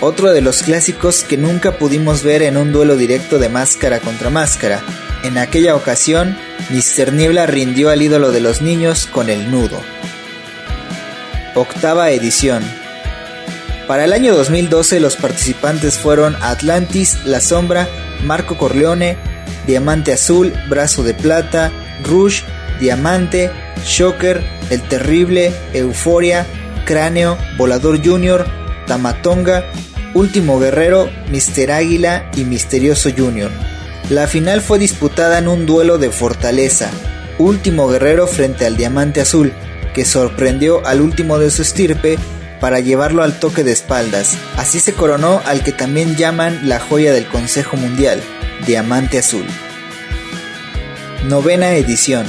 otro 0.00 0.32
de 0.32 0.40
los 0.40 0.62
clásicos 0.62 1.24
que 1.24 1.36
nunca 1.36 1.78
pudimos 1.78 2.22
ver 2.22 2.42
en 2.42 2.56
un 2.56 2.72
duelo 2.72 2.96
directo 2.96 3.38
de 3.38 3.48
máscara 3.48 4.00
contra 4.00 4.30
máscara. 4.30 4.82
En 5.22 5.38
aquella 5.38 5.74
ocasión, 5.74 6.36
Mr. 6.70 7.12
Niebla 7.12 7.46
rindió 7.46 7.90
al 7.90 8.02
ídolo 8.02 8.30
de 8.30 8.40
los 8.40 8.60
niños 8.60 9.06
con 9.06 9.30
el 9.30 9.50
nudo. 9.50 9.80
Octava 11.54 12.10
edición. 12.10 12.62
Para 13.86 14.04
el 14.04 14.12
año 14.12 14.34
2012 14.34 14.98
los 14.98 15.14
participantes 15.14 15.96
fueron 15.96 16.34
Atlantis, 16.42 17.18
La 17.24 17.40
Sombra, 17.40 17.88
Marco 18.24 18.58
Corleone, 18.58 19.16
Diamante 19.66 20.12
Azul, 20.12 20.52
Brazo 20.68 21.04
de 21.04 21.14
Plata, 21.14 21.70
Rush, 22.02 22.42
Diamante, 22.80 23.48
Shocker, 23.84 24.42
El 24.70 24.82
Terrible, 24.82 25.52
Euforia, 25.72 26.46
Cráneo, 26.84 27.38
Volador 27.56 28.04
Jr., 28.04 28.44
Tamatonga, 28.88 29.64
Último 30.14 30.58
Guerrero, 30.58 31.08
Mister 31.30 31.70
Águila 31.70 32.28
y 32.34 32.44
Misterioso 32.44 33.10
Jr. 33.16 33.50
La 34.10 34.26
final 34.26 34.62
fue 34.62 34.80
disputada 34.80 35.38
en 35.38 35.46
un 35.46 35.64
duelo 35.64 35.98
de 35.98 36.10
fortaleza, 36.10 36.90
Último 37.38 37.86
Guerrero 37.86 38.26
frente 38.26 38.66
al 38.66 38.76
Diamante 38.76 39.20
Azul, 39.20 39.52
que 39.94 40.04
sorprendió 40.04 40.84
al 40.86 41.00
último 41.00 41.38
de 41.38 41.50
su 41.50 41.62
estirpe 41.62 42.18
para 42.60 42.80
llevarlo 42.80 43.22
al 43.22 43.38
toque 43.38 43.64
de 43.64 43.72
espaldas. 43.72 44.36
Así 44.56 44.80
se 44.80 44.92
coronó 44.92 45.40
al 45.44 45.62
que 45.62 45.72
también 45.72 46.16
llaman 46.16 46.68
la 46.68 46.80
joya 46.80 47.12
del 47.12 47.26
Consejo 47.26 47.76
Mundial, 47.76 48.20
Diamante 48.66 49.18
Azul. 49.18 49.46
Novena 51.28 51.72
edición. 51.74 52.26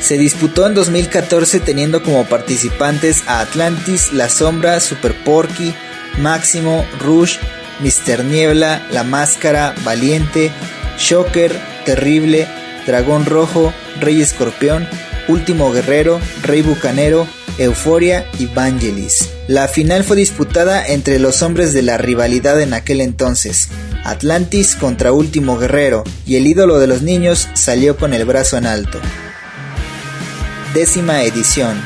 Se 0.00 0.18
disputó 0.18 0.66
en 0.66 0.74
2014 0.74 1.60
teniendo 1.60 2.02
como 2.02 2.24
participantes 2.26 3.24
a 3.26 3.40
Atlantis, 3.40 4.12
La 4.12 4.28
Sombra, 4.28 4.80
Super 4.80 5.14
Porky, 5.14 5.74
Máximo, 6.18 6.84
Rush, 7.00 7.38
Mister 7.80 8.22
Niebla, 8.24 8.86
La 8.90 9.02
Máscara, 9.02 9.74
Valiente, 9.82 10.50
Shocker, 10.98 11.58
Terrible, 11.84 12.46
Dragón 12.86 13.24
Rojo, 13.24 13.72
Rey 14.00 14.20
Escorpión, 14.20 14.86
Último 15.26 15.72
Guerrero, 15.72 16.20
Rey 16.42 16.60
Bucanero, 16.60 17.26
Euforia 17.58 18.26
y 18.38 18.46
Vangelis. 18.46 19.30
La 19.48 19.68
final 19.68 20.04
fue 20.04 20.16
disputada 20.16 20.86
entre 20.86 21.18
los 21.18 21.42
hombres 21.42 21.72
de 21.72 21.82
la 21.82 21.98
rivalidad 21.98 22.60
en 22.60 22.74
aquel 22.74 23.00
entonces, 23.00 23.68
Atlantis 24.04 24.74
contra 24.74 25.12
Último 25.12 25.58
Guerrero, 25.58 26.04
y 26.26 26.36
el 26.36 26.46
ídolo 26.46 26.78
de 26.78 26.86
los 26.86 27.02
niños 27.02 27.48
salió 27.54 27.96
con 27.96 28.12
el 28.12 28.24
brazo 28.24 28.56
en 28.56 28.66
alto. 28.66 29.00
Décima 30.74 31.22
edición. 31.22 31.76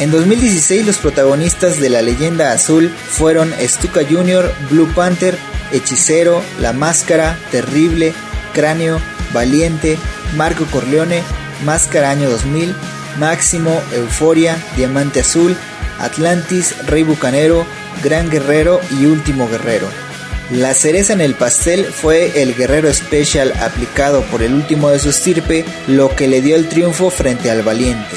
En 0.00 0.10
2016 0.10 0.86
los 0.86 0.96
protagonistas 0.96 1.78
de 1.78 1.90
la 1.90 2.02
leyenda 2.02 2.52
azul 2.52 2.88
fueron 2.88 3.52
Stuka 3.60 4.00
Jr., 4.08 4.50
Blue 4.70 4.88
Panther, 4.94 5.36
Hechicero, 5.72 6.42
La 6.60 6.72
Máscara, 6.72 7.38
Terrible, 7.50 8.12
Cráneo, 8.54 9.00
Valiente, 9.32 9.98
Marco 10.36 10.64
Corleone, 10.66 11.22
Máscara 11.64 12.10
Año 12.10 12.30
2000, 12.30 12.74
Máximo, 13.18 13.80
Euforia, 13.92 14.56
Diamante 14.76 15.20
Azul, 15.20 15.56
Atlantis, 15.98 16.74
Rey 16.86 17.02
Bucanero, 17.02 17.64
Gran 18.02 18.30
Guerrero 18.30 18.80
y 18.98 19.06
Último 19.06 19.48
Guerrero. 19.48 19.86
La 20.50 20.74
cereza 20.74 21.14
en 21.14 21.22
el 21.22 21.34
pastel 21.34 21.84
fue 21.86 22.42
el 22.42 22.54
Guerrero 22.54 22.92
Special 22.92 23.52
aplicado 23.62 24.22
por 24.24 24.42
el 24.42 24.52
último 24.52 24.90
de 24.90 24.98
su 24.98 25.08
estirpe, 25.08 25.64
lo 25.86 26.14
que 26.14 26.28
le 26.28 26.42
dio 26.42 26.56
el 26.56 26.68
triunfo 26.68 27.10
frente 27.10 27.50
al 27.50 27.62
Valiente. 27.62 28.16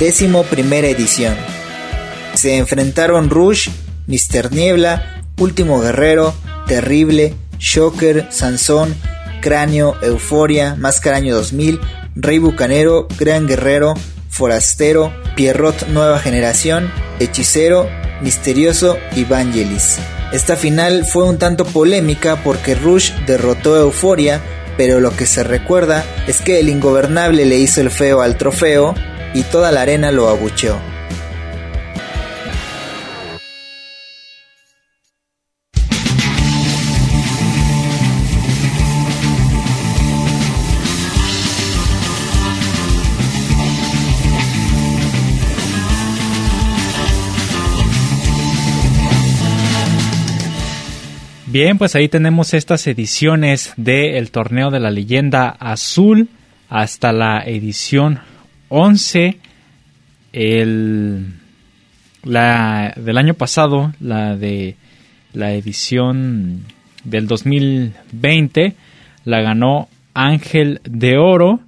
Décimo 0.00 0.44
primera 0.44 0.88
edición. 0.88 1.36
Se 2.34 2.56
enfrentaron 2.56 3.30
Rush, 3.30 3.68
Mr. 4.06 4.50
Niebla, 4.50 5.22
Último 5.38 5.80
Guerrero, 5.80 6.34
Terrible, 6.66 7.34
Shocker, 7.58 8.26
Sansón, 8.30 8.94
Cráneo, 9.40 9.96
Euforia, 10.02 10.74
Máscara 10.74 11.18
Año 11.18 11.34
2000, 11.36 11.80
Rey 12.14 12.38
Bucanero, 12.38 13.06
Gran 13.18 13.46
Guerrero, 13.46 13.94
Forastero, 14.28 15.12
Pierrot 15.36 15.88
Nueva 15.88 16.18
Generación, 16.18 16.90
Hechicero 17.18 17.88
Misterioso 18.20 18.98
y 19.16 19.24
Vangelis. 19.24 19.98
Esta 20.32 20.56
final 20.56 21.04
fue 21.04 21.24
un 21.24 21.38
tanto 21.38 21.64
polémica 21.64 22.36
porque 22.44 22.74
Rush 22.74 23.12
derrotó 23.26 23.74
a 23.74 23.80
Euforia, 23.80 24.40
pero 24.76 25.00
lo 25.00 25.16
que 25.16 25.26
se 25.26 25.42
recuerda 25.42 26.04
es 26.26 26.40
que 26.40 26.60
el 26.60 26.68
ingobernable 26.68 27.44
le 27.46 27.56
hizo 27.58 27.80
el 27.80 27.90
feo 27.90 28.20
al 28.20 28.36
trofeo 28.36 28.94
y 29.34 29.42
toda 29.42 29.72
la 29.72 29.82
arena 29.82 30.10
lo 30.10 30.28
abucheó. 30.28 30.89
Bien, 51.52 51.78
pues 51.78 51.96
ahí 51.96 52.08
tenemos 52.08 52.54
estas 52.54 52.86
ediciones 52.86 53.72
del 53.76 54.30
torneo 54.30 54.70
de 54.70 54.78
la 54.78 54.92
leyenda 54.92 55.48
azul 55.48 56.28
hasta 56.68 57.12
la 57.12 57.42
edición 57.44 58.20
11 58.68 59.36
el, 60.32 61.34
la 62.22 62.94
del 62.94 63.18
año 63.18 63.34
pasado, 63.34 63.92
la 63.98 64.36
de 64.36 64.76
la 65.32 65.52
edición 65.52 66.66
del 67.02 67.26
2020 67.26 68.76
la 69.24 69.40
ganó 69.40 69.88
Ángel 70.14 70.80
de 70.84 71.18
Oro, 71.18 71.58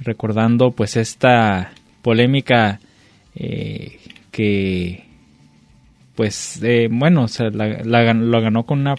recordando 0.00 0.70
pues 0.70 0.96
esta 0.96 1.72
polémica 2.00 2.80
eh, 3.34 3.98
que 4.30 5.11
pues 6.14 6.60
eh, 6.62 6.88
bueno, 6.90 7.26
la, 7.52 8.14
lo 8.14 8.40
ganó 8.40 8.64
con 8.64 8.80
una 8.80 8.94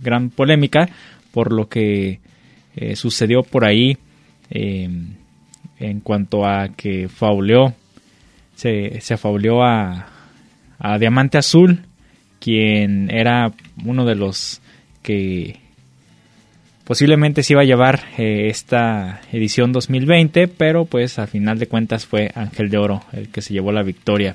gran 0.00 0.30
polémica 0.30 0.88
por 1.32 1.52
lo 1.52 1.68
que 1.68 2.20
eh, 2.76 2.96
sucedió 2.96 3.42
por 3.42 3.64
ahí 3.64 3.96
eh, 4.50 4.88
en 5.78 6.00
cuanto 6.00 6.46
a 6.46 6.68
que 6.68 7.08
fauleó, 7.08 7.74
se, 8.54 9.00
se 9.00 9.16
fauleó 9.16 9.62
a, 9.64 10.08
Diamante 10.98 11.38
Azul, 11.38 11.84
quien 12.40 13.08
era 13.08 13.52
uno 13.84 14.04
de 14.04 14.16
los 14.16 14.60
que 15.00 15.60
posiblemente 16.82 17.44
se 17.44 17.52
iba 17.52 17.62
a 17.62 17.64
llevar 17.64 18.02
esta 18.18 19.20
edición 19.30 19.70
2020, 19.70 20.48
pero 20.48 20.84
pues 20.84 21.20
al 21.20 21.28
final 21.28 21.60
de 21.60 21.68
cuentas 21.68 22.04
fue 22.04 22.32
Ángel 22.34 22.68
de 22.68 22.78
Oro 22.78 23.00
el 23.12 23.28
que 23.28 23.42
se 23.42 23.54
llevó 23.54 23.70
la 23.70 23.84
victoria 23.84 24.34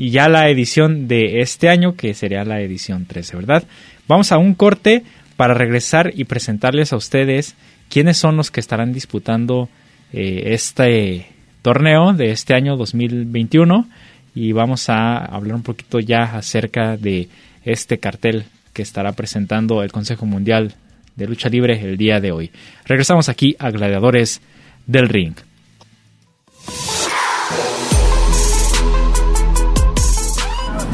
y 0.00 0.08
ya 0.08 0.30
la 0.30 0.48
edición 0.48 1.08
de 1.08 1.42
este 1.42 1.68
año, 1.68 1.94
que 1.94 2.14
sería 2.14 2.42
la 2.42 2.62
edición 2.62 3.04
13, 3.04 3.36
¿verdad? 3.36 3.64
Vamos 4.08 4.32
a 4.32 4.38
un 4.38 4.54
corte 4.54 5.04
para 5.36 5.52
regresar 5.52 6.10
y 6.16 6.24
presentarles 6.24 6.94
a 6.94 6.96
ustedes 6.96 7.54
quiénes 7.90 8.16
son 8.16 8.38
los 8.38 8.50
que 8.50 8.60
estarán 8.60 8.94
disputando 8.94 9.68
eh, 10.14 10.54
este 10.54 11.26
torneo 11.60 12.14
de 12.14 12.30
este 12.30 12.54
año 12.54 12.78
2021 12.78 13.90
y 14.34 14.52
vamos 14.52 14.88
a 14.88 15.18
hablar 15.18 15.56
un 15.56 15.62
poquito 15.62 16.00
ya 16.00 16.22
acerca 16.34 16.96
de 16.96 17.28
este 17.66 17.98
cartel 17.98 18.44
que 18.72 18.80
estará 18.80 19.12
presentando 19.12 19.82
el 19.82 19.92
Consejo 19.92 20.24
Mundial 20.24 20.72
de 21.14 21.26
Lucha 21.26 21.50
Libre 21.50 21.78
el 21.78 21.98
día 21.98 22.20
de 22.20 22.32
hoy. 22.32 22.50
Regresamos 22.86 23.28
aquí 23.28 23.54
a 23.58 23.70
Gladiadores 23.70 24.40
del 24.86 25.10
Ring. 25.10 25.34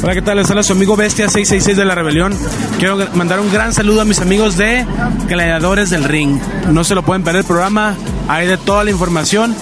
Hola, 0.02 0.14
¿qué 0.14 0.22
tal? 0.22 0.36
Les 0.36 0.50
habla 0.50 0.62
su 0.62 0.72
amigo 0.72 0.94
Bestia 0.94 1.24
666 1.28 1.76
de 1.76 1.84
la 1.84 1.94
Rebelión. 1.94 2.34
Quiero 2.78 2.98
mandar 3.14 3.40
un 3.40 3.50
gran 3.50 3.72
saludo 3.72 4.02
a 4.02 4.04
mis 4.04 4.20
amigos 4.20 4.56
de 4.56 4.86
Gladiadores 5.26 5.90
del 5.90 6.04
Ring. 6.04 6.38
No 6.70 6.84
se 6.84 6.94
lo 6.94 7.02
pueden 7.02 7.24
perder 7.24 7.40
el 7.40 7.46
programa, 7.46 7.96
hay 8.28 8.46
de 8.46 8.58
toda 8.58 8.84
la 8.84 8.90
información. 8.90 9.54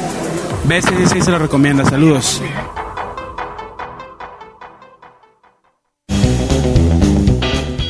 Bestia 0.65 0.91
666 0.91 1.25
se 1.25 1.31
lo 1.31 1.39
recomienda. 1.39 1.85
Saludos. 1.85 2.43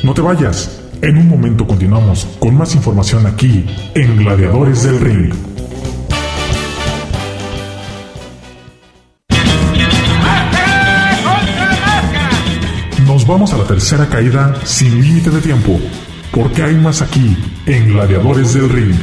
No 0.03 0.13
te 0.13 0.21
vayas. 0.21 0.81
En 1.01 1.17
un 1.19 1.29
momento 1.29 1.67
continuamos 1.67 2.27
con 2.39 2.57
más 2.57 2.75
información 2.75 3.27
aquí 3.27 3.65
en 3.95 4.19
Gladiadores 4.19 4.83
del 4.85 5.01
Ring. 5.01 5.54
Vamos 13.35 13.53
a 13.53 13.59
la 13.59 13.65
tercera 13.65 14.09
caída 14.09 14.55
sin 14.65 15.03
límite 15.03 15.29
de 15.29 15.41
tiempo, 15.41 15.81
porque 16.31 16.63
hay 16.63 16.77
más 16.77 17.03
aquí 17.03 17.37
en 17.67 17.89
Gladiadores 17.89 18.55
del 18.55 18.69
Ring. 18.69 18.95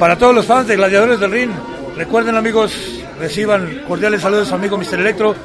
Para 0.00 0.18
todos 0.18 0.34
los 0.34 0.44
fans 0.44 0.66
de 0.66 0.74
Gladiadores 0.74 1.20
del 1.20 1.30
Ring, 1.30 1.50
recuerden 1.96 2.34
amigos, 2.34 2.72
reciban 3.20 3.82
cordiales 3.86 4.22
saludos 4.22 4.50
a 4.50 4.56
amigo 4.56 4.76
Mr. 4.76 4.98
Electro 4.98 5.36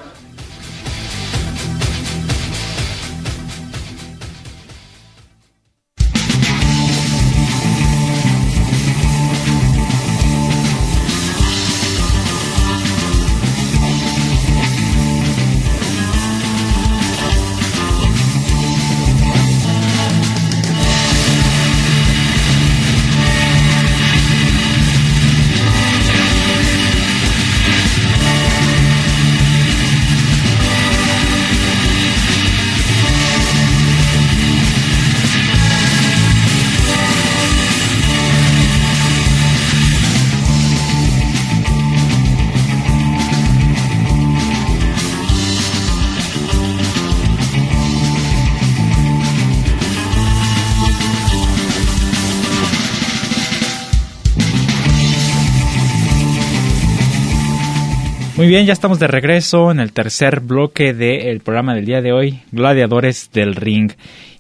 Muy 58.38 58.48
bien, 58.48 58.66
ya 58.66 58.74
estamos 58.74 59.00
de 59.00 59.08
regreso 59.08 59.72
en 59.72 59.80
el 59.80 59.94
tercer 59.94 60.42
bloque 60.42 60.94
del 60.94 61.40
programa 61.40 61.74
del 61.74 61.86
día 61.86 62.02
de 62.02 62.12
hoy, 62.12 62.42
Gladiadores 62.52 63.30
del 63.32 63.56
Ring. 63.56 63.94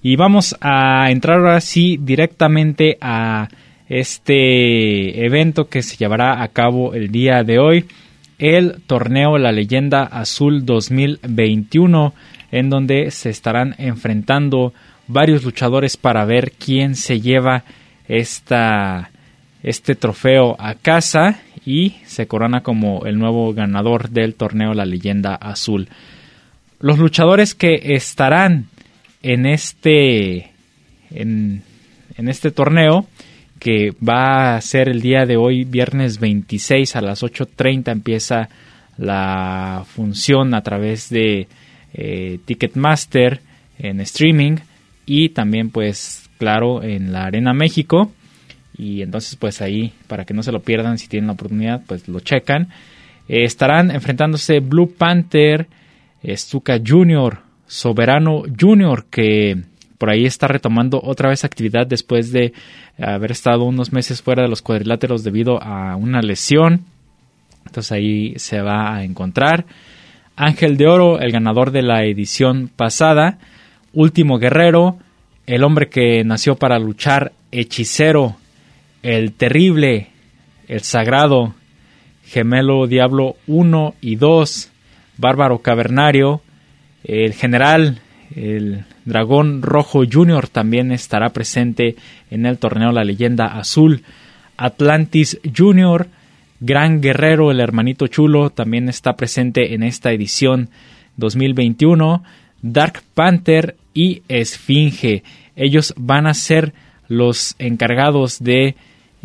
Y 0.03 0.17
vamos 0.17 0.53
a 0.59 1.09
entrar 1.11 1.37
ahora 1.37 1.61
sí 1.61 1.97
directamente 2.01 2.97
a 2.99 3.47
este 3.87 5.25
evento 5.25 5.69
que 5.69 5.81
se 5.81 5.95
llevará 5.95 6.43
a 6.43 6.49
cabo 6.49 6.93
el 6.93 7.09
día 7.09 7.45
de 7.45 7.57
hoy, 7.57 7.85
el 8.37 8.81
torneo 8.85 9.37
La 9.37 9.53
Leyenda 9.53 10.03
Azul 10.03 10.65
2021, 10.65 12.13
en 12.51 12.69
donde 12.69 13.11
se 13.11 13.29
estarán 13.29 13.75
enfrentando 13.77 14.73
varios 15.07 15.45
luchadores 15.45 15.95
para 15.95 16.25
ver 16.25 16.51
quién 16.51 16.95
se 16.95 17.21
lleva 17.21 17.63
esta, 18.09 19.09
este 19.63 19.95
trofeo 19.95 20.57
a 20.59 20.75
casa 20.75 21.39
y 21.65 21.95
se 22.05 22.27
corona 22.27 22.61
como 22.61 23.05
el 23.05 23.17
nuevo 23.17 23.53
ganador 23.53 24.09
del 24.09 24.35
torneo 24.35 24.73
La 24.73 24.85
Leyenda 24.85 25.35
Azul. 25.35 25.87
Los 26.79 26.99
luchadores 26.99 27.55
que 27.55 27.95
estarán 27.95 28.67
en 29.23 29.45
este 29.45 30.51
en, 31.09 31.63
este 32.17 32.51
torneo 32.51 33.07
que 33.59 33.93
va 34.07 34.55
a 34.55 34.61
ser 34.61 34.89
el 34.89 35.01
día 35.01 35.25
de 35.25 35.37
hoy 35.37 35.63
viernes 35.63 36.19
26 36.19 36.95
a 36.95 37.01
las 37.01 37.23
8.30 37.23 37.91
empieza 37.91 38.49
la 38.97 39.83
función 39.87 40.53
a 40.53 40.61
través 40.61 41.09
de 41.09 41.47
eh, 41.93 42.39
Ticketmaster 42.45 43.41
en 43.79 44.01
streaming 44.01 44.57
y 45.05 45.29
también 45.29 45.71
pues 45.71 46.29
claro 46.37 46.83
en 46.83 47.11
la 47.11 47.25
Arena 47.25 47.53
México 47.53 48.11
y 48.77 49.01
entonces 49.01 49.35
pues 49.35 49.61
ahí 49.61 49.93
para 50.07 50.25
que 50.25 50.33
no 50.33 50.43
se 50.43 50.51
lo 50.51 50.61
pierdan 50.61 50.97
si 50.97 51.07
tienen 51.07 51.27
la 51.27 51.33
oportunidad 51.33 51.81
pues 51.87 52.07
lo 52.07 52.19
checan 52.19 52.69
eh, 53.27 53.43
estarán 53.43 53.91
enfrentándose 53.91 54.59
Blue 54.59 54.93
Panther 54.97 55.67
Stuka 56.23 56.79
Jr. 56.85 57.39
Soberano 57.67 58.43
Jr. 58.59 59.05
que 59.09 59.63
por 59.97 60.09
ahí 60.09 60.25
está 60.25 60.47
retomando 60.47 60.99
otra 61.03 61.29
vez 61.29 61.43
actividad 61.43 61.87
después 61.87 62.31
de 62.31 62.53
haber 62.99 63.31
estado 63.31 63.63
unos 63.63 63.93
meses 63.93 64.21
fuera 64.21 64.43
de 64.43 64.49
los 64.49 64.61
cuadriláteros 64.61 65.23
debido 65.23 65.61
a 65.61 65.95
una 65.95 66.21
lesión. 66.21 66.81
Entonces 67.65 67.91
ahí 67.91 68.33
se 68.37 68.61
va 68.61 68.95
a 68.95 69.03
encontrar. 69.03 69.65
Ángel 70.35 70.77
de 70.77 70.87
Oro, 70.87 71.19
el 71.19 71.31
ganador 71.31 71.71
de 71.71 71.81
la 71.81 72.03
edición 72.03 72.69
pasada. 72.75 73.39
Último 73.93 74.37
Guerrero, 74.37 74.97
el 75.45 75.63
hombre 75.63 75.89
que 75.89 76.23
nació 76.23 76.55
para 76.55 76.77
luchar. 76.77 77.31
Hechicero, 77.51 78.35
el 79.05 79.33
terrible, 79.33 80.07
el 80.67 80.81
sagrado. 80.81 81.53
Gemelo 82.25 82.87
Diablo 82.87 83.35
1 83.45 83.93
y 84.01 84.15
2. 84.15 84.71
Bárbaro 85.17 85.59
Cavernario. 85.59 86.41
El 87.03 87.33
general, 87.33 87.99
el 88.35 88.83
Dragón 89.05 89.61
Rojo 89.61 90.01
Junior 90.11 90.47
también 90.47 90.91
estará 90.91 91.29
presente 91.29 91.95
en 92.31 92.47
el 92.47 92.57
torneo 92.57 92.91
La 92.91 93.03
Leyenda 93.03 93.45
Azul. 93.45 94.01
Atlantis 94.57 95.39
Junior, 95.55 96.07
Gran 96.59 96.99
Guerrero, 96.99 97.51
el 97.51 97.59
hermanito 97.59 98.07
chulo, 98.07 98.49
también 98.49 98.89
está 98.89 99.15
presente 99.15 99.75
en 99.75 99.83
esta 99.83 100.13
edición 100.13 100.69
2021. 101.17 102.23
Dark 102.63 103.03
Panther 103.13 103.75
y 103.93 104.23
Esfinge. 104.29 105.21
Ellos 105.55 105.93
van 105.95 106.25
a 106.25 106.33
ser 106.33 106.73
los 107.07 107.55
encargados 107.59 108.43
de 108.43 108.75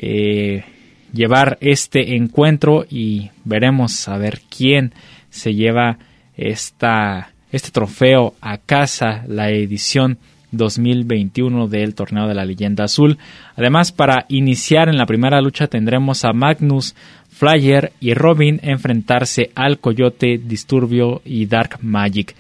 eh, 0.03 0.65
llevar 1.13 1.59
este 1.61 2.17
encuentro 2.17 2.87
y 2.89 3.31
veremos 3.45 4.09
a 4.09 4.17
ver 4.17 4.41
quién 4.49 4.93
se 5.29 5.55
lleva 5.55 5.99
esta 6.37 7.31
este 7.53 7.71
trofeo 7.71 8.35
a 8.41 8.59
casa, 8.59 9.25
la 9.27 9.51
edición 9.51 10.19
2021 10.53 11.69
del 11.69 11.95
Torneo 11.95 12.29
de 12.29 12.35
la 12.35 12.45
Leyenda 12.45 12.85
Azul. 12.85 13.19
Además, 13.57 13.93
para 13.93 14.25
iniciar 14.29 14.89
en 14.89 14.97
la 14.97 15.07
primera 15.07 15.41
lucha 15.41 15.67
tendremos 15.67 16.25
a 16.25 16.33
Magnus, 16.33 16.95
Flyer 17.29 17.93
y 18.01 18.15
Robin 18.15 18.61
enfrentarse 18.63 19.51
al 19.55 19.79
Coyote, 19.79 20.39
Disturbio 20.39 21.23
y 21.25 21.47
Dark 21.47 21.79
Magic. 21.83 22.35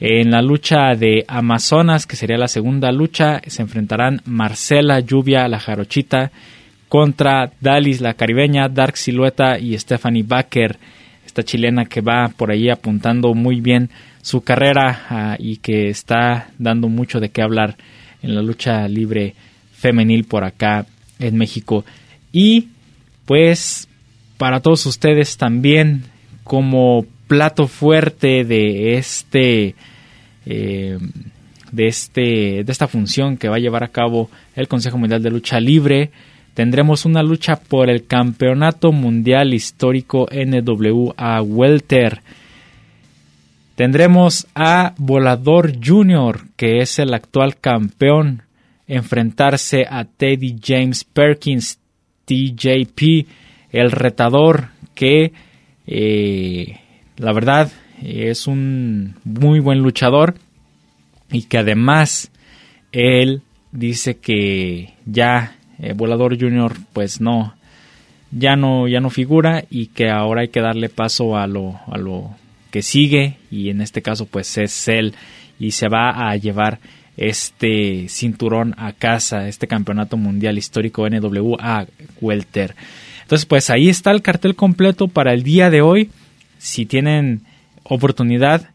En 0.00 0.30
la 0.30 0.42
lucha 0.42 0.94
de 0.94 1.24
Amazonas, 1.26 2.06
que 2.06 2.16
sería 2.16 2.36
la 2.36 2.48
segunda 2.48 2.92
lucha, 2.92 3.42
se 3.46 3.62
enfrentarán 3.62 4.22
Marcela, 4.26 5.00
Lluvia, 5.00 5.48
la 5.48 5.58
Jarochita 5.58 6.30
contra 6.88 7.52
Dalis, 7.60 8.00
la 8.00 8.14
caribeña, 8.14 8.68
Dark 8.68 8.96
Silueta 8.96 9.58
y 9.58 9.76
Stephanie 9.78 10.24
Baker, 10.26 10.78
esta 11.26 11.42
chilena 11.42 11.84
que 11.84 12.00
va 12.00 12.28
por 12.36 12.50
ahí 12.50 12.70
apuntando 12.70 13.34
muy 13.34 13.60
bien 13.60 13.90
su 14.22 14.42
carrera 14.42 15.06
ah, 15.10 15.36
y 15.38 15.56
que 15.58 15.88
está 15.88 16.50
dando 16.58 16.88
mucho 16.88 17.20
de 17.20 17.28
qué 17.28 17.42
hablar 17.42 17.76
en 18.22 18.34
la 18.34 18.42
lucha 18.42 18.88
libre 18.88 19.34
femenil 19.72 20.24
por 20.24 20.44
acá 20.44 20.86
en 21.18 21.36
México. 21.36 21.84
Y 22.32 22.68
pues 23.26 23.88
para 24.36 24.60
todos 24.60 24.86
ustedes 24.86 25.36
también 25.36 26.04
como 26.44 27.04
plato 27.26 27.68
fuerte 27.68 28.44
de 28.44 28.96
este 28.96 29.74
eh, 30.46 30.98
de 31.70 31.86
este 31.86 32.64
de 32.64 32.72
esta 32.72 32.88
función 32.88 33.36
que 33.36 33.48
va 33.48 33.56
a 33.56 33.60
llevar 33.60 33.84
a 33.84 33.88
cabo 33.88 34.30
el 34.56 34.66
Consejo 34.66 34.96
Mundial 34.96 35.22
de 35.22 35.30
Lucha 35.30 35.60
Libre 35.60 36.10
tendremos 36.58 37.04
una 37.04 37.22
lucha 37.22 37.54
por 37.54 37.88
el 37.88 38.08
Campeonato 38.08 38.90
Mundial 38.90 39.54
Histórico 39.54 40.26
NWA 40.28 41.40
Welter 41.40 42.20
Tendremos 43.76 44.48
a 44.56 44.92
Volador 44.98 45.74
Jr., 45.80 46.48
que 46.56 46.78
es 46.80 46.98
el 46.98 47.14
actual 47.14 47.60
campeón, 47.60 48.42
enfrentarse 48.88 49.84
a 49.88 50.04
Teddy 50.04 50.56
James 50.60 51.04
Perkins, 51.04 51.78
TJP, 52.24 53.28
el 53.70 53.92
retador, 53.92 54.70
que 54.96 55.30
eh, 55.86 56.80
la 57.18 57.32
verdad 57.32 57.70
es 58.02 58.48
un 58.48 59.14
muy 59.22 59.60
buen 59.60 59.78
luchador 59.78 60.34
y 61.30 61.44
que 61.44 61.58
además 61.58 62.32
él 62.90 63.42
dice 63.70 64.16
que 64.16 64.94
ya 65.06 65.57
eh, 65.78 65.92
Volador 65.94 66.38
Jr. 66.38 66.76
pues 66.92 67.20
no 67.20 67.54
ya 68.30 68.56
no 68.56 68.88
ya 68.88 69.00
no 69.00 69.10
figura 69.10 69.64
y 69.70 69.86
que 69.86 70.10
ahora 70.10 70.42
hay 70.42 70.48
que 70.48 70.60
darle 70.60 70.88
paso 70.88 71.36
a 71.36 71.46
lo 71.46 71.80
a 71.86 71.96
lo 71.96 72.30
que 72.70 72.82
sigue 72.82 73.36
y 73.50 73.70
en 73.70 73.80
este 73.80 74.02
caso 74.02 74.26
pues 74.26 74.58
es 74.58 74.88
él 74.88 75.14
y 75.58 75.72
se 75.72 75.88
va 75.88 76.30
a 76.30 76.36
llevar 76.36 76.78
este 77.16 78.08
cinturón 78.08 78.74
a 78.78 78.92
casa, 78.92 79.48
este 79.48 79.66
campeonato 79.66 80.16
mundial 80.16 80.56
histórico 80.56 81.08
NWA 81.08 81.86
Welter. 82.20 82.76
Entonces 83.22 83.44
pues 83.44 83.70
ahí 83.70 83.88
está 83.88 84.12
el 84.12 84.22
cartel 84.22 84.54
completo 84.54 85.08
para 85.08 85.34
el 85.34 85.42
día 85.42 85.68
de 85.68 85.82
hoy. 85.82 86.10
Si 86.58 86.86
tienen 86.86 87.42
oportunidad, 87.82 88.70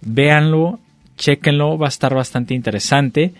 véanlo, 0.00 0.80
chequenlo, 1.18 1.76
va 1.76 1.86
a 1.86 1.88
estar 1.88 2.14
bastante 2.14 2.54
interesante. 2.54 3.32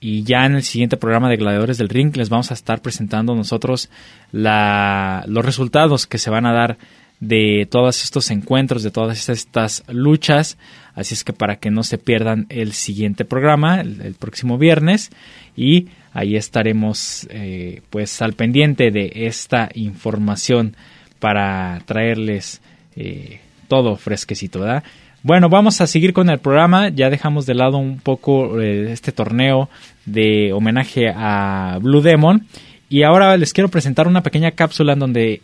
Y 0.00 0.22
ya 0.22 0.46
en 0.46 0.54
el 0.54 0.62
siguiente 0.62 0.96
programa 0.96 1.28
de 1.28 1.36
Gladiadores 1.36 1.78
del 1.78 1.88
Ring 1.88 2.16
les 2.16 2.28
vamos 2.28 2.50
a 2.50 2.54
estar 2.54 2.80
presentando 2.80 3.34
nosotros 3.34 3.90
los 4.32 5.44
resultados 5.44 6.06
que 6.06 6.18
se 6.18 6.30
van 6.30 6.46
a 6.46 6.52
dar 6.52 6.78
de 7.20 7.66
todos 7.68 8.04
estos 8.04 8.30
encuentros, 8.30 8.82
de 8.82 8.90
todas 8.90 9.28
estas 9.28 9.82
luchas. 9.88 10.56
Así 10.94 11.14
es 11.14 11.24
que 11.24 11.32
para 11.32 11.56
que 11.56 11.70
no 11.70 11.82
se 11.82 11.98
pierdan 11.98 12.46
el 12.48 12.72
siguiente 12.72 13.24
programa, 13.24 13.80
el, 13.80 14.14
próximo 14.14 14.56
viernes, 14.56 15.10
y 15.56 15.88
ahí 16.12 16.36
estaremos 16.36 17.26
eh, 17.30 17.82
pues 17.90 18.22
al 18.22 18.34
pendiente 18.34 18.90
de 18.90 19.10
esta 19.14 19.68
información 19.74 20.76
para 21.18 21.82
traerles 21.86 22.60
eh, 22.94 23.40
todo 23.66 23.96
fresquecito, 23.96 24.60
¿verdad? 24.60 24.84
Bueno, 25.22 25.48
vamos 25.48 25.80
a 25.80 25.88
seguir 25.88 26.12
con 26.12 26.30
el 26.30 26.38
programa. 26.38 26.90
Ya 26.90 27.10
dejamos 27.10 27.44
de 27.44 27.54
lado 27.54 27.76
un 27.78 27.98
poco 27.98 28.60
eh, 28.60 28.92
este 28.92 29.10
torneo 29.10 29.68
de 30.06 30.52
homenaje 30.52 31.12
a 31.14 31.78
Blue 31.82 32.00
Demon. 32.00 32.46
Y 32.88 33.02
ahora 33.02 33.36
les 33.36 33.52
quiero 33.52 33.68
presentar 33.68 34.06
una 34.06 34.22
pequeña 34.22 34.52
cápsula 34.52 34.92
en 34.92 35.00
donde 35.00 35.42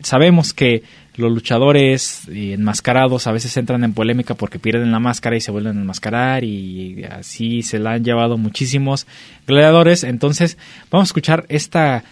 sabemos 0.00 0.54
que 0.54 0.82
los 1.16 1.30
luchadores 1.30 2.22
enmascarados 2.28 3.26
a 3.26 3.32
veces 3.32 3.54
entran 3.58 3.84
en 3.84 3.92
polémica 3.92 4.34
porque 4.34 4.58
pierden 4.58 4.90
la 4.90 4.98
máscara 4.98 5.36
y 5.36 5.42
se 5.42 5.50
vuelven 5.50 5.76
a 5.76 5.80
enmascarar 5.82 6.42
y 6.42 7.04
así 7.04 7.62
se 7.62 7.78
la 7.78 7.92
han 7.92 8.04
llevado 8.04 8.38
muchísimos 8.38 9.06
gladiadores. 9.46 10.04
Entonces 10.04 10.56
vamos 10.90 11.08
a 11.08 11.10
escuchar 11.10 11.44
esta 11.50 12.02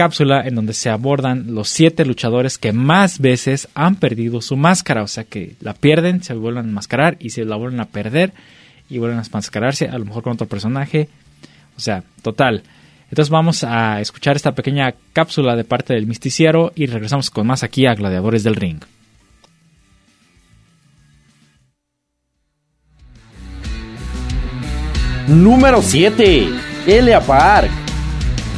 cápsula 0.00 0.40
en 0.46 0.54
donde 0.54 0.72
se 0.72 0.88
abordan 0.88 1.54
los 1.54 1.68
siete 1.68 2.06
luchadores 2.06 2.56
que 2.56 2.72
más 2.72 3.18
veces 3.18 3.68
han 3.74 3.96
perdido 3.96 4.40
su 4.40 4.56
máscara, 4.56 5.02
o 5.02 5.06
sea 5.06 5.24
que 5.24 5.56
la 5.60 5.74
pierden, 5.74 6.22
se 6.22 6.32
vuelven 6.32 6.64
a 6.64 6.68
enmascarar 6.68 7.18
y 7.20 7.28
se 7.28 7.44
la 7.44 7.56
vuelven 7.56 7.80
a 7.80 7.84
perder 7.84 8.32
y 8.88 8.96
vuelven 8.96 9.18
a 9.18 9.22
enmascararse, 9.22 9.88
a 9.88 9.98
lo 9.98 10.06
mejor 10.06 10.22
con 10.22 10.32
otro 10.32 10.48
personaje. 10.48 11.10
O 11.76 11.80
sea, 11.80 12.02
total. 12.22 12.62
Entonces 13.10 13.28
vamos 13.28 13.62
a 13.62 14.00
escuchar 14.00 14.36
esta 14.36 14.54
pequeña 14.54 14.94
cápsula 15.12 15.54
de 15.54 15.64
parte 15.64 15.92
del 15.92 16.06
misticiero 16.06 16.72
y 16.74 16.86
regresamos 16.86 17.28
con 17.28 17.46
más 17.46 17.62
aquí 17.62 17.84
a 17.84 17.94
Gladiadores 17.94 18.42
del 18.42 18.56
Ring. 18.56 18.80
Número 25.28 25.82
7. 25.82 26.48
Elia 26.86 27.20
Park. 27.20 27.79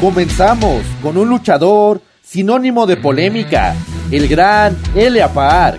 Comenzamos 0.02 0.82
con 1.00 1.16
un 1.16 1.28
luchador 1.28 2.02
sinónimo 2.24 2.86
de 2.86 2.96
polémica, 2.96 3.76
el 4.10 4.26
gran 4.26 4.76
Elia 4.96 5.32
Park. 5.32 5.78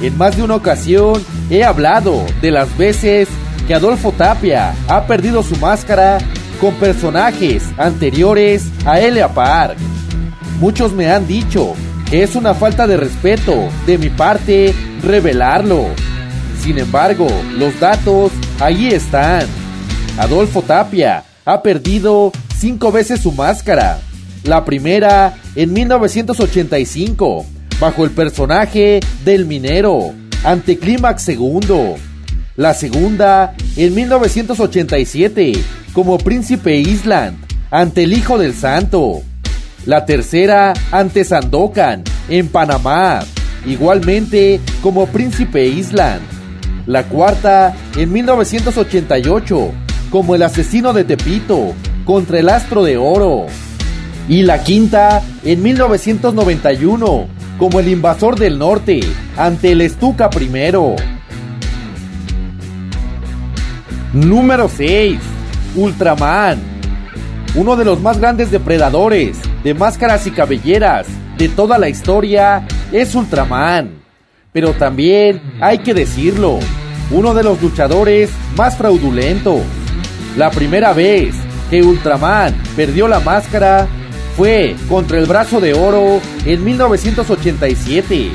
En 0.00 0.18
más 0.18 0.36
de 0.36 0.42
una 0.42 0.56
ocasión 0.56 1.24
he 1.48 1.62
hablado 1.62 2.26
de 2.42 2.50
las 2.50 2.76
veces 2.76 3.28
que 3.68 3.74
Adolfo 3.74 4.10
Tapia 4.10 4.74
ha 4.88 5.06
perdido 5.06 5.44
su 5.44 5.54
máscara 5.58 6.18
con 6.60 6.74
personajes 6.74 7.62
anteriores 7.78 8.72
a 8.84 8.98
Elia 8.98 9.28
Park. 9.28 9.76
Muchos 10.58 10.92
me 10.92 11.12
han 11.12 11.28
dicho 11.28 11.74
que 12.10 12.24
es 12.24 12.34
una 12.34 12.54
falta 12.54 12.88
de 12.88 12.96
respeto 12.96 13.68
de 13.86 13.98
mi 13.98 14.10
parte 14.10 14.74
revelarlo. 15.00 15.84
Sin 16.60 16.76
embargo, 16.76 17.28
los 17.56 17.78
datos 17.78 18.32
ahí 18.58 18.88
están. 18.88 19.46
Adolfo 20.18 20.60
Tapia 20.60 21.22
ha 21.44 21.62
perdido 21.62 22.32
cinco 22.64 22.90
veces 22.90 23.20
su 23.20 23.30
máscara. 23.30 23.98
La 24.44 24.64
primera 24.64 25.34
en 25.54 25.74
1985, 25.74 27.44
bajo 27.78 28.04
el 28.06 28.10
personaje 28.10 29.00
del 29.22 29.44
minero, 29.44 30.14
ante 30.44 30.78
Clímax 30.78 31.20
segundo. 31.20 31.96
La 32.56 32.72
segunda 32.72 33.52
en 33.76 33.94
1987, 33.94 35.52
como 35.92 36.16
Príncipe 36.16 36.78
Island 36.78 37.36
ante 37.70 38.04
el 38.04 38.14
Hijo 38.14 38.38
del 38.38 38.54
Santo. 38.54 39.20
La 39.84 40.06
tercera 40.06 40.72
ante 40.90 41.24
Sandokan 41.24 42.02
en 42.30 42.48
Panamá, 42.48 43.20
igualmente 43.66 44.58
como 44.80 45.06
Príncipe 45.08 45.66
Island. 45.66 46.22
La 46.86 47.02
cuarta 47.02 47.74
en 47.94 48.10
1988 48.10 49.70
como 50.08 50.34
el 50.34 50.42
asesino 50.42 50.94
de 50.94 51.04
Tepito 51.04 51.74
contra 52.04 52.38
el 52.38 52.48
astro 52.48 52.82
de 52.82 52.96
oro. 52.96 53.46
Y 54.28 54.42
la 54.42 54.62
quinta 54.62 55.22
en 55.42 55.62
1991 55.62 57.28
como 57.58 57.80
el 57.80 57.88
invasor 57.88 58.38
del 58.38 58.58
norte 58.58 59.00
ante 59.36 59.72
el 59.72 59.80
Estuca 59.80 60.30
primero. 60.30 60.96
Número 64.12 64.68
6. 64.68 65.18
Ultraman. 65.76 66.58
Uno 67.54 67.76
de 67.76 67.84
los 67.84 68.00
más 68.00 68.18
grandes 68.18 68.50
depredadores 68.50 69.38
de 69.62 69.74
máscaras 69.74 70.26
y 70.26 70.30
cabelleras 70.30 71.06
de 71.38 71.48
toda 71.48 71.78
la 71.78 71.88
historia 71.88 72.66
es 72.92 73.14
Ultraman. 73.14 73.90
Pero 74.52 74.72
también 74.72 75.42
hay 75.60 75.78
que 75.78 75.94
decirlo, 75.94 76.58
uno 77.10 77.34
de 77.34 77.42
los 77.42 77.60
luchadores 77.60 78.30
más 78.56 78.76
fraudulentos. 78.76 79.60
La 80.36 80.50
primera 80.50 80.92
vez 80.92 81.34
que 81.70 81.82
Ultraman 81.82 82.54
perdió 82.76 83.08
la 83.08 83.20
máscara 83.20 83.88
fue 84.36 84.74
contra 84.88 85.18
el 85.18 85.26
brazo 85.26 85.60
de 85.60 85.74
oro 85.74 86.20
en 86.44 86.64
1987. 86.64 88.30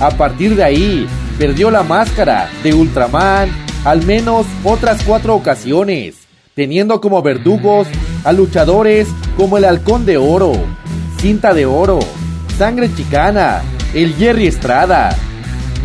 A 0.00 0.10
partir 0.10 0.56
de 0.56 0.64
ahí, 0.64 1.06
perdió 1.38 1.70
la 1.70 1.82
máscara 1.82 2.48
de 2.62 2.74
Ultraman 2.74 3.50
al 3.84 4.04
menos 4.04 4.46
otras 4.62 5.02
cuatro 5.02 5.34
ocasiones, 5.34 6.16
teniendo 6.54 7.00
como 7.00 7.22
verdugos 7.22 7.86
a 8.24 8.32
luchadores 8.32 9.08
como 9.36 9.58
el 9.58 9.64
Halcón 9.64 10.06
de 10.06 10.16
Oro, 10.16 10.52
Cinta 11.18 11.52
de 11.52 11.66
Oro, 11.66 11.98
Sangre 12.56 12.90
Chicana, 12.94 13.60
el 13.92 14.14
Jerry 14.14 14.46
Estrada. 14.46 15.14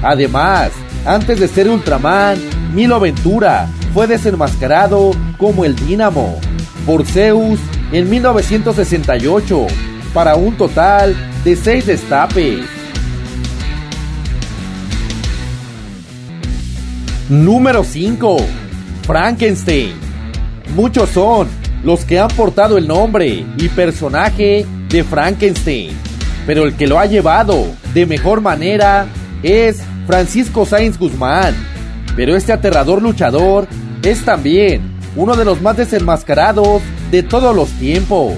Además, 0.01 0.71
antes 1.05 1.39
de 1.39 1.47
ser 1.49 1.69
Ultraman, 1.69 2.37
Milo 2.73 2.99
Ventura 2.99 3.67
fue 3.93 4.07
desenmascarado 4.07 5.11
como 5.37 5.65
el 5.65 5.75
Dínamo 5.75 6.39
por 6.89 7.05
Zeus 7.05 7.59
en 7.91 8.09
1968 8.09 9.67
para 10.11 10.35
un 10.35 10.57
total 10.57 11.15
de 11.43 11.55
6 11.55 11.85
destapes. 11.85 12.65
Número 17.29 17.83
5. 17.83 18.37
Frankenstein. 19.03 19.93
Muchos 20.75 21.09
son 21.09 21.47
los 21.83 22.05
que 22.05 22.17
han 22.17 22.29
portado 22.29 22.75
el 22.79 22.87
nombre 22.87 23.45
y 23.55 23.67
personaje 23.67 24.65
de 24.89 25.03
Frankenstein, 25.03 25.91
pero 26.47 26.65
el 26.65 26.73
que 26.73 26.87
lo 26.87 26.97
ha 26.97 27.05
llevado 27.05 27.67
de 27.93 28.07
mejor 28.07 28.41
manera 28.41 29.05
es 29.43 29.83
Francisco 30.07 30.65
Sainz 30.65 30.97
Guzmán. 30.97 31.53
Pero 32.15 32.35
este 32.35 32.51
aterrador 32.51 32.99
luchador 32.99 33.67
es 34.01 34.25
también 34.25 34.88
uno 35.15 35.35
de 35.35 35.45
los 35.45 35.61
más 35.61 35.77
desenmascarados 35.77 36.81
de 37.11 37.23
todos 37.23 37.55
los 37.55 37.69
tiempos. 37.71 38.33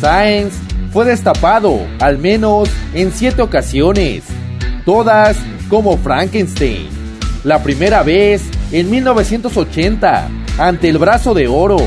Sainz 0.00 0.54
fue 0.92 1.04
destapado 1.04 1.80
al 2.00 2.18
menos 2.18 2.68
en 2.94 3.12
siete 3.12 3.42
ocasiones, 3.42 4.24
todas 4.84 5.36
como 5.68 5.96
Frankenstein. 5.98 6.88
La 7.44 7.62
primera 7.62 8.02
vez 8.02 8.42
en 8.72 8.90
1980 8.90 10.28
ante 10.58 10.88
el 10.88 10.98
brazo 10.98 11.34
de 11.34 11.46
oro, 11.46 11.78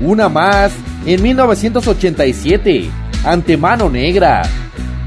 una 0.00 0.28
más 0.28 0.72
en 1.06 1.22
1987 1.22 2.90
ante 3.24 3.56
mano 3.56 3.88
negra. 3.88 4.42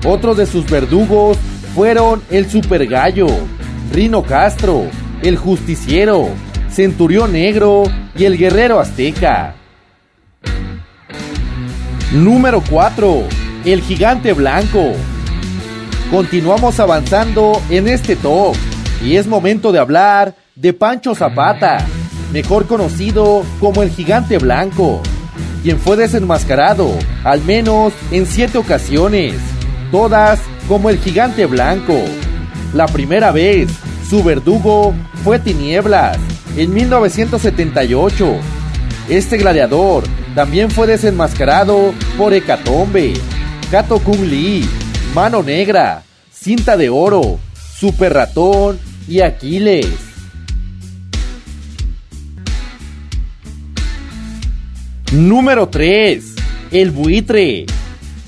Otros 0.06 0.38
de 0.38 0.46
sus 0.46 0.70
verdugos 0.70 1.38
fueron 1.74 2.22
el 2.30 2.50
Super 2.50 2.88
Gallo, 2.88 3.28
Rino 3.92 4.24
Castro, 4.24 4.86
el 5.22 5.36
Justiciero, 5.38 6.30
Centurión 6.76 7.32
Negro 7.32 7.84
y 8.18 8.26
el 8.26 8.38
Guerrero 8.38 8.82
Azteca. 8.82 9.56
Número 12.12 12.62
4. 12.70 13.24
El 13.64 13.82
Gigante 13.82 14.34
Blanco. 14.34 14.92
Continuamos 16.12 16.82
avanzando 16.82 17.62
en 17.70 17.88
este 17.88 18.18
top 18.18 18.58
y 19.02 19.16
es 19.16 19.26
momento 19.26 19.72
de 19.72 19.80
hablar 19.80 20.36
de 20.54 20.74
Pancho 20.74 21.16
Zapata, 21.16 21.78
mejor 22.34 22.68
conocido 22.68 23.46
como 23.62 23.82
el 23.82 23.90
Gigante 23.90 24.38
Blanco, 24.38 25.02
quien 25.64 25.80
fue 25.80 25.96
desenmascarado 25.96 26.92
al 27.24 27.42
menos 27.42 27.94
en 28.12 28.26
siete 28.26 28.58
ocasiones, 28.58 29.36
todas 29.92 30.42
como 30.68 30.90
el 30.90 30.98
Gigante 30.98 31.46
Blanco. 31.46 31.98
La 32.74 32.88
primera 32.88 33.32
vez, 33.32 33.70
su 34.10 34.22
verdugo 34.26 34.94
fue 35.24 35.40
Tinieblas, 35.40 36.18
en 36.58 36.74
1978. 36.74 38.36
Este 39.10 39.38
gladiador 39.38 40.04
también 40.34 40.72
fue 40.72 40.88
desenmascarado 40.88 41.94
por 42.18 42.34
Hecatombe, 42.34 43.14
Kato 43.72 44.00
Kung 44.00 44.22
Lee, 44.22 44.68
Mano 45.14 45.44
Negra, 45.44 46.04
Cinta 46.32 46.76
de 46.78 46.90
Oro, 46.90 47.40
Super 47.54 48.14
Ratón 48.14 48.80
y 49.08 49.22
Aquiles. 49.22 49.88
Número 55.12 55.70
3. 55.70 56.36
El 56.72 56.92
buitre. 56.92 57.66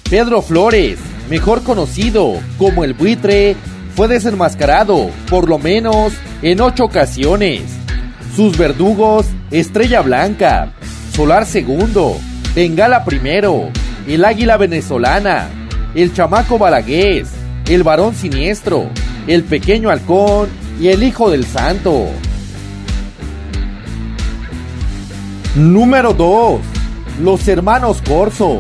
Pedro 0.10 0.42
Flores, 0.42 1.00
mejor 1.30 1.64
conocido 1.64 2.36
como 2.58 2.86
el 2.86 2.94
buitre, 2.94 3.58
fue 3.96 4.08
desenmascarado 4.08 5.10
por 5.30 5.50
lo 5.50 5.60
menos 5.60 6.14
en 6.42 6.62
ocho 6.62 6.86
ocasiones. 6.86 7.77
Sus 8.38 8.56
verdugos, 8.56 9.26
Estrella 9.50 10.02
Blanca, 10.04 10.72
Solar 11.12 11.48
Segundo, 11.48 12.18
Bengala 12.54 13.04
Primero, 13.04 13.72
el 14.08 14.24
Águila 14.24 14.58
Venezolana, 14.58 15.50
el 15.96 16.14
Chamaco 16.14 16.60
Balagués, 16.60 17.30
el 17.68 17.82
Varón 17.82 18.14
Siniestro, 18.14 18.92
el 19.26 19.44
Pequeño 19.44 19.90
Halcón 19.90 20.50
y 20.80 20.90
el 20.90 21.02
Hijo 21.02 21.32
del 21.32 21.46
Santo. 21.46 22.06
Número 25.56 26.14
2. 26.14 26.62
Los 27.24 27.48
Hermanos 27.48 28.04
Corso. 28.08 28.60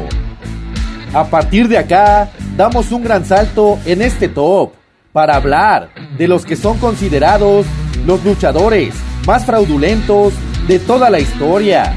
A 1.14 1.26
partir 1.26 1.68
de 1.68 1.78
acá, 1.78 2.32
damos 2.58 2.92
un 2.92 3.04
gran 3.04 3.26
salto 3.26 3.78
en 3.86 4.02
este 4.02 4.28
top 4.28 4.72
para 5.14 5.36
hablar 5.36 5.92
de 6.18 6.28
los 6.28 6.48
que 6.48 6.56
son 6.56 6.80
considerados 6.80 7.68
los 8.08 8.26
luchadores 8.26 8.96
más 9.28 9.46
fraudulentos 9.46 10.34
de 10.68 10.80
toda 10.80 11.10
la 11.10 11.20
historia. 11.20 11.94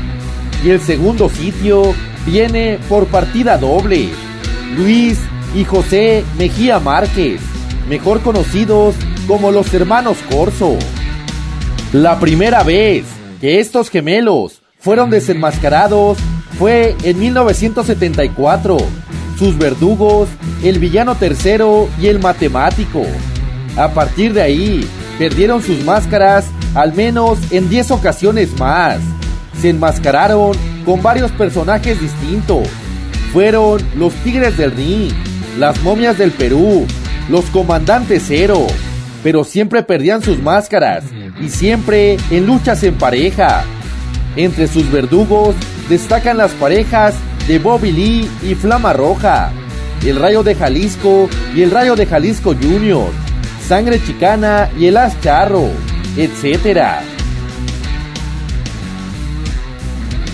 Y 0.65 0.71
el 0.71 0.81
segundo 0.81 1.31
sitio 1.31 1.95
viene 2.27 2.79
por 2.89 3.07
partida 3.07 3.57
doble. 3.57 4.11
Luis 4.77 5.19
y 5.55 5.65
José 5.65 6.25
Mejía 6.37 6.81
Márquez, 6.81 7.41
mejor 7.89 8.21
conocidos 8.21 8.97
como 9.27 9.53
los 9.53 9.73
hermanos 9.73 10.19
Corso. 10.31 10.77
La 11.93 12.19
primera 12.19 12.65
vez 12.65 13.05
que 13.41 13.61
estos 13.61 13.91
gemelos 13.91 14.61
fueron 14.79 15.09
desenmascarados 15.09 16.19
fue 16.59 16.97
en 17.05 17.19
1974. 17.21 18.77
Sus 19.39 19.57
verdugos, 19.57 20.29
el 20.63 20.81
villano 20.81 21.15
tercero 21.15 21.89
y 22.01 22.09
el 22.09 22.19
matemático. 22.19 23.03
A 23.77 23.89
partir 23.89 24.35
de 24.35 24.43
ahí, 24.43 24.87
perdieron 25.19 25.63
sus 25.63 25.83
máscaras 25.85 26.45
al 26.75 26.95
menos 26.95 27.39
en 27.51 27.69
10 27.69 27.91
ocasiones 27.91 28.59
más. 28.59 28.99
Se 29.61 29.71
enmascararon 29.71 30.53
con 30.85 31.03
varios 31.03 31.31
personajes 31.33 32.01
distintos. 32.01 32.69
Fueron 33.33 33.81
los 33.97 34.13
Tigres 34.25 34.57
del 34.57 34.73
Ring, 34.73 35.13
las 35.59 35.81
momias 35.83 36.19
del 36.19 36.33
Perú, 36.33 36.87
los 37.29 37.45
comandantes 37.47 38.25
cero, 38.27 38.67
pero 39.23 39.45
siempre 39.45 39.83
perdían 39.83 40.23
sus 40.23 40.43
máscaras 40.43 41.05
y 41.41 41.49
siempre 41.49 42.17
en 42.31 42.47
luchas 42.47 42.83
en 42.83 42.95
pareja. 42.97 43.65
Entre 44.37 44.67
sus 44.67 44.91
verdugos 44.91 45.55
destacan 45.89 46.39
las 46.39 46.53
parejas 46.53 47.15
de 47.47 47.59
Bobby 47.59 47.93
Lee 47.93 48.31
y 48.43 48.55
Flama 48.55 48.93
Roja, 48.93 49.53
el 50.05 50.17
Rayo 50.17 50.43
de 50.43 50.55
Jalisco 50.55 51.29
y 51.55 51.63
el 51.63 51.71
Rayo 51.71 51.95
de 51.95 52.07
Jalisco 52.07 52.55
Jr., 52.55 53.11
Sangre 53.67 54.03
Chicana 54.05 54.69
y 54.79 54.87
el 54.87 54.97
As 54.97 55.21
Charro 55.21 55.69
etc. 56.17 57.01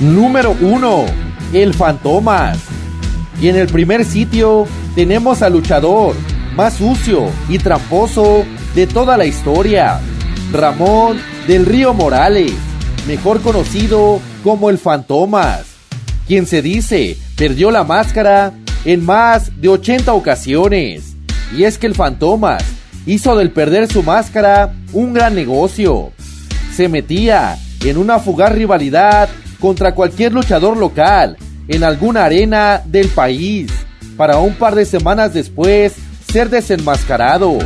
Número 0.01 0.57
1. 0.61 1.07
El 1.53 1.74
Fantomas. 1.74 2.59
Y 3.41 3.49
en 3.49 3.57
el 3.57 3.66
primer 3.68 4.05
sitio 4.05 4.66
tenemos 4.95 5.43
al 5.43 5.53
luchador 5.53 6.14
más 6.57 6.74
sucio 6.74 7.31
y 7.49 7.59
tramposo 7.59 8.45
de 8.74 8.87
toda 8.87 9.16
la 9.16 9.27
historia, 9.27 10.01
Ramón 10.53 11.18
del 11.47 11.66
Río 11.66 11.93
Morales, 11.93 12.53
mejor 13.07 13.43
conocido 13.43 14.20
como 14.43 14.70
el 14.70 14.79
Fantomas, 14.79 15.64
quien 16.27 16.47
se 16.47 16.62
dice 16.62 17.16
perdió 17.37 17.70
la 17.70 17.85
máscara 17.85 18.53
en 18.85 19.05
más 19.05 19.61
de 19.61 19.68
80 19.68 20.12
ocasiones. 20.12 21.14
Y 21.57 21.64
es 21.64 21.79
que 21.79 21.87
el 21.87 21.95
Fantomas 21.95 22.64
hizo 23.07 23.37
del 23.37 23.51
perder 23.51 23.91
su 23.91 24.03
máscara 24.03 24.75
un 24.93 25.15
gran 25.15 25.35
negocio. 25.35 26.13
Se 26.75 26.89
metía 26.89 27.57
en 27.85 27.97
una 27.97 28.19
fugaz 28.19 28.53
rivalidad 28.53 29.29
contra 29.61 29.95
cualquier 29.95 30.33
luchador 30.33 30.77
local 30.77 31.37
en 31.69 31.85
alguna 31.85 32.25
arena 32.25 32.83
del 32.85 33.09
país, 33.09 33.71
para 34.17 34.39
un 34.39 34.55
par 34.55 34.75
de 34.75 34.85
semanas 34.85 35.33
después 35.33 35.95
ser 36.31 36.51
desenmascarado. 36.51 37.59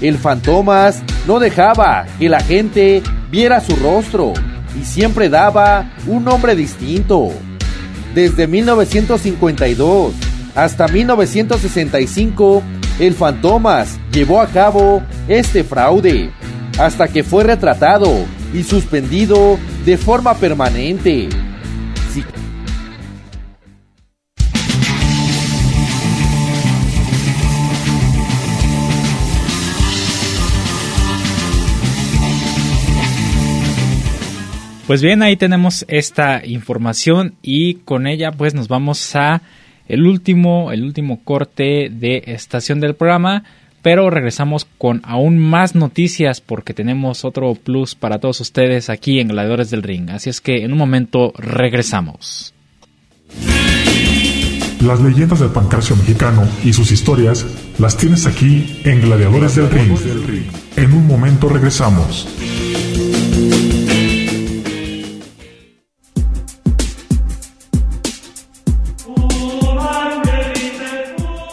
El 0.00 0.18
Fantomas 0.18 1.02
no 1.26 1.38
dejaba 1.38 2.06
que 2.18 2.28
la 2.28 2.40
gente 2.40 3.02
viera 3.30 3.60
su 3.60 3.76
rostro 3.76 4.32
y 4.80 4.84
siempre 4.84 5.28
daba 5.28 5.90
un 6.06 6.24
nombre 6.24 6.54
distinto. 6.54 7.30
Desde 8.14 8.46
1952 8.46 10.14
hasta 10.54 10.88
1965, 10.88 12.62
el 13.00 13.14
Fantomas 13.14 13.98
llevó 14.12 14.42
a 14.42 14.46
cabo 14.48 15.02
este 15.26 15.64
fraude, 15.64 16.30
hasta 16.78 17.08
que 17.08 17.24
fue 17.24 17.44
retratado 17.44 18.26
y 18.52 18.62
suspendido 18.62 19.58
de 19.86 19.96
forma 19.96 20.34
permanente. 20.34 21.28
Pues 34.86 35.02
bien, 35.02 35.22
ahí 35.22 35.36
tenemos 35.36 35.84
esta 35.88 36.44
información 36.44 37.36
y 37.42 37.76
con 37.76 38.08
ella 38.08 38.32
pues 38.32 38.54
nos 38.54 38.66
vamos 38.66 39.14
a 39.14 39.40
el 39.90 40.06
último, 40.06 40.72
el 40.72 40.84
último 40.84 41.20
corte 41.24 41.90
de 41.90 42.22
estación 42.26 42.80
del 42.80 42.94
programa, 42.94 43.44
pero 43.82 44.10
regresamos 44.10 44.66
con 44.78 45.00
aún 45.04 45.38
más 45.38 45.74
noticias 45.74 46.40
porque 46.40 46.74
tenemos 46.74 47.24
otro 47.24 47.54
plus 47.54 47.94
para 47.94 48.18
todos 48.18 48.40
ustedes 48.40 48.90
aquí 48.90 49.20
en 49.20 49.28
Gladiadores 49.28 49.70
del 49.70 49.82
Ring. 49.82 50.10
Así 50.10 50.30
es 50.30 50.40
que 50.40 50.64
en 50.64 50.72
un 50.72 50.78
momento 50.78 51.32
regresamos. 51.36 52.54
Las 54.80 55.00
leyendas 55.00 55.40
del 55.40 55.50
pancracio 55.50 55.94
mexicano 55.96 56.48
y 56.64 56.72
sus 56.72 56.90
historias 56.90 57.46
las 57.78 57.96
tienes 57.96 58.26
aquí 58.26 58.80
en 58.84 59.02
Gladiadores 59.02 59.54
del 59.54 59.70
Ring. 59.70 59.92
En 60.76 60.92
un 60.94 61.06
momento 61.06 61.48
regresamos. 61.48 62.26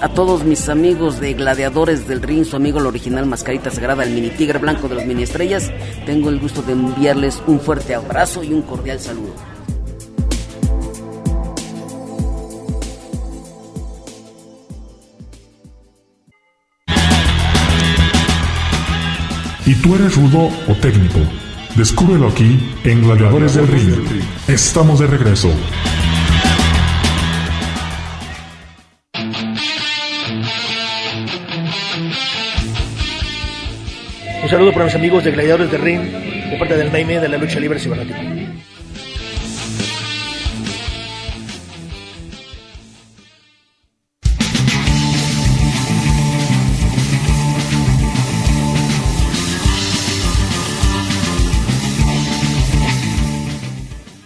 A 0.07 0.13
todos 0.13 0.45
mis 0.45 0.69
amigos 0.69 1.19
de 1.19 1.33
Gladiadores 1.33 2.07
del 2.07 2.21
Ring, 2.21 2.45
su 2.45 2.55
amigo 2.55 2.79
el 2.79 2.85
original 2.85 3.25
Mascarita 3.25 3.69
Sagrada, 3.69 4.03
el 4.03 4.11
mini 4.11 4.29
tigre 4.29 4.57
blanco 4.57 4.87
de 4.87 4.95
los 4.95 5.05
mini 5.05 5.23
estrellas, 5.23 5.69
tengo 6.05 6.29
el 6.29 6.39
gusto 6.39 6.61
de 6.61 6.71
enviarles 6.71 7.43
un 7.45 7.59
fuerte 7.59 7.93
abrazo 7.93 8.41
y 8.41 8.53
un 8.53 8.61
cordial 8.61 9.01
saludo. 9.01 9.33
¿Y 19.65 19.75
tú 19.75 19.95
eres 19.95 20.15
rudo 20.15 20.49
o 20.69 20.73
técnico? 20.75 21.19
Descúbrelo 21.75 22.29
aquí 22.29 22.57
en 22.85 23.03
Gladiadores 23.03 23.55
del 23.55 23.67
Ring. 23.67 23.93
Estamos 24.47 24.99
de 24.99 25.07
regreso. 25.07 25.51
Un 34.47 34.51
saludo 34.51 34.71
para 34.71 34.85
mis 34.85 34.95
amigos 34.95 35.25
de 35.25 35.31
Gladiadores 35.31 35.69
de 35.69 35.77
Ring, 35.77 35.99
de 35.99 36.55
parte 36.57 36.77
del 36.77 36.89
Naime 36.89 37.19
de 37.19 37.27
la 37.27 37.37
lucha 37.37 37.59
libre 37.59 37.77
cibernética. 37.81 38.21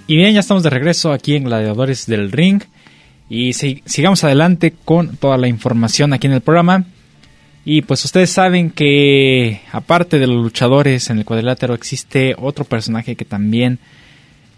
Y 0.06 0.18
bien, 0.18 0.36
ya 0.36 0.42
estamos 0.42 0.62
de 0.62 0.70
regreso 0.70 1.12
aquí 1.12 1.36
en 1.36 1.46
Gladiadores 1.46 2.06
del 2.06 2.32
Ring. 2.32 2.62
Y 3.28 3.54
sigamos 3.54 4.24
adelante 4.24 4.72
con 4.86 5.18
toda 5.18 5.38
la 5.38 5.48
información 5.48 6.14
aquí 6.14 6.28
en 6.28 6.34
el 6.34 6.42
programa. 6.42 6.86
Y 7.64 7.84
pues 7.84 8.04
ustedes 8.06 8.32
saben 8.32 8.72
que 8.72 9.62
aparte 9.72 10.18
de 10.18 10.28
los 10.28 10.38
luchadores 10.44 11.10
en 11.10 11.20
el 11.20 11.26
cuadrilátero 11.26 11.76
existe 11.76 12.36
otro 12.38 12.66
personaje 12.66 13.16
que 13.16 13.26
también 13.26 13.80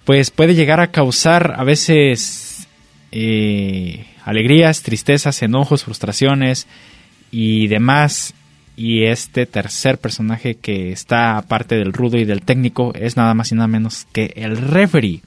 pues 0.06 0.32
puede 0.32 0.56
llegar 0.56 0.80
a 0.80 0.92
causar 0.92 1.56
a 1.58 1.64
veces 1.64 2.68
eh, 3.12 4.06
alegrías, 4.24 4.84
tristezas, 4.84 5.42
enojos, 5.42 5.84
frustraciones 5.84 6.68
y 7.32 7.68
demás. 7.68 8.34
Y 8.76 9.04
este 9.04 9.46
tercer 9.46 10.00
personaje 10.00 10.56
que 10.56 10.92
está 10.92 11.38
aparte 11.38 11.76
del 11.76 11.94
rudo 11.94 12.18
y 12.18 12.26
del 12.26 12.42
técnico 12.42 12.94
es 12.96 13.18
nada 13.18 13.34
más 13.34 13.52
y 13.52 13.56
nada 13.56 13.68
menos 13.68 14.08
que 14.12 14.34
el 14.36 14.58
referee. 14.58 15.22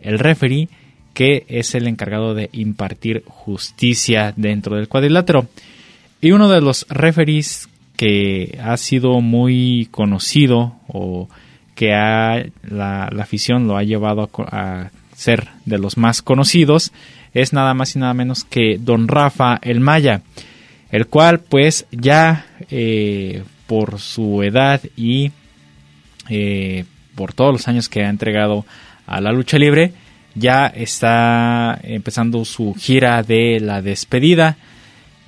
El 0.00 0.18
referee 0.18 0.68
que 1.14 1.44
es 1.48 1.74
el 1.74 1.86
encargado 1.86 2.34
de 2.34 2.48
impartir 2.52 3.24
justicia 3.26 4.32
dentro 4.36 4.76
del 4.76 4.88
cuadrilátero. 4.88 5.48
Y 6.20 6.32
uno 6.32 6.48
de 6.48 6.60
los 6.60 6.86
referees 6.88 7.68
que 7.96 8.58
ha 8.62 8.76
sido 8.76 9.20
muy 9.20 9.88
conocido 9.90 10.74
o 10.88 11.28
que 11.74 11.94
ha, 11.94 12.44
la, 12.62 13.04
afición 13.04 13.68
lo 13.68 13.76
ha 13.76 13.84
llevado 13.84 14.28
a, 14.36 14.90
ser 15.14 15.48
de 15.64 15.78
los 15.78 15.96
más 15.96 16.22
conocidos 16.22 16.92
es 17.34 17.52
nada 17.52 17.74
más 17.74 17.96
y 17.96 17.98
nada 17.98 18.14
menos 18.14 18.44
que 18.44 18.78
Don 18.78 19.08
Rafa 19.08 19.58
el 19.62 19.80
Maya, 19.80 20.22
el 20.90 21.06
cual 21.06 21.40
pues 21.40 21.86
ya 21.90 22.46
eh, 22.70 23.42
por 23.66 23.98
su 23.98 24.42
edad 24.44 24.80
y 24.96 25.32
eh, 26.28 26.84
por 27.16 27.32
todos 27.32 27.52
los 27.52 27.68
años 27.68 27.88
que 27.88 28.04
ha 28.04 28.10
entregado 28.10 28.64
a 29.06 29.20
la 29.20 29.32
lucha 29.32 29.58
libre, 29.58 29.92
ya 30.34 30.66
está 30.66 31.78
empezando 31.82 32.44
su 32.44 32.74
gira 32.74 33.22
de 33.24 33.58
la 33.60 33.82
despedida 33.82 34.56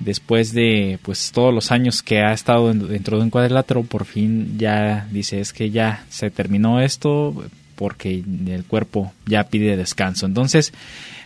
después 0.03 0.53
de 0.53 0.99
pues 1.01 1.31
todos 1.31 1.53
los 1.53 1.71
años 1.71 2.01
que 2.01 2.19
ha 2.19 2.33
estado 2.33 2.73
dentro 2.73 3.17
de 3.17 3.23
un 3.23 3.29
cuadrilátero, 3.29 3.83
por 3.83 4.05
fin 4.05 4.57
ya 4.57 5.07
dice 5.11 5.39
es 5.39 5.53
que 5.53 5.69
ya 5.69 6.05
se 6.09 6.29
terminó 6.31 6.81
esto 6.81 7.43
porque 7.75 8.23
el 8.47 8.63
cuerpo 8.65 9.11
ya 9.25 9.45
pide 9.45 9.77
descanso. 9.77 10.25
Entonces 10.25 10.73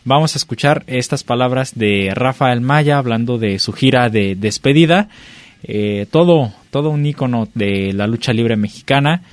vamos 0.06 0.36
a 0.36 0.38
escuchar 0.38 0.84
estas 0.88 1.24
palabras 1.24 1.74
de 1.76 2.12
Rafael 2.14 2.62
Maya 2.62 2.98
hablando 2.98 3.38
de 3.38 3.60
su 3.60 3.74
gira 3.74 4.10
de 4.10 4.36
despedida. 4.36 5.10
Eh, 5.64 6.06
todo, 6.12 6.54
todo 6.70 6.92
un 6.92 7.06
ícono 7.06 7.50
de 7.56 7.92
la 7.94 8.08
lucha 8.08 8.32
libre 8.32 8.56
mexicana 8.56 9.24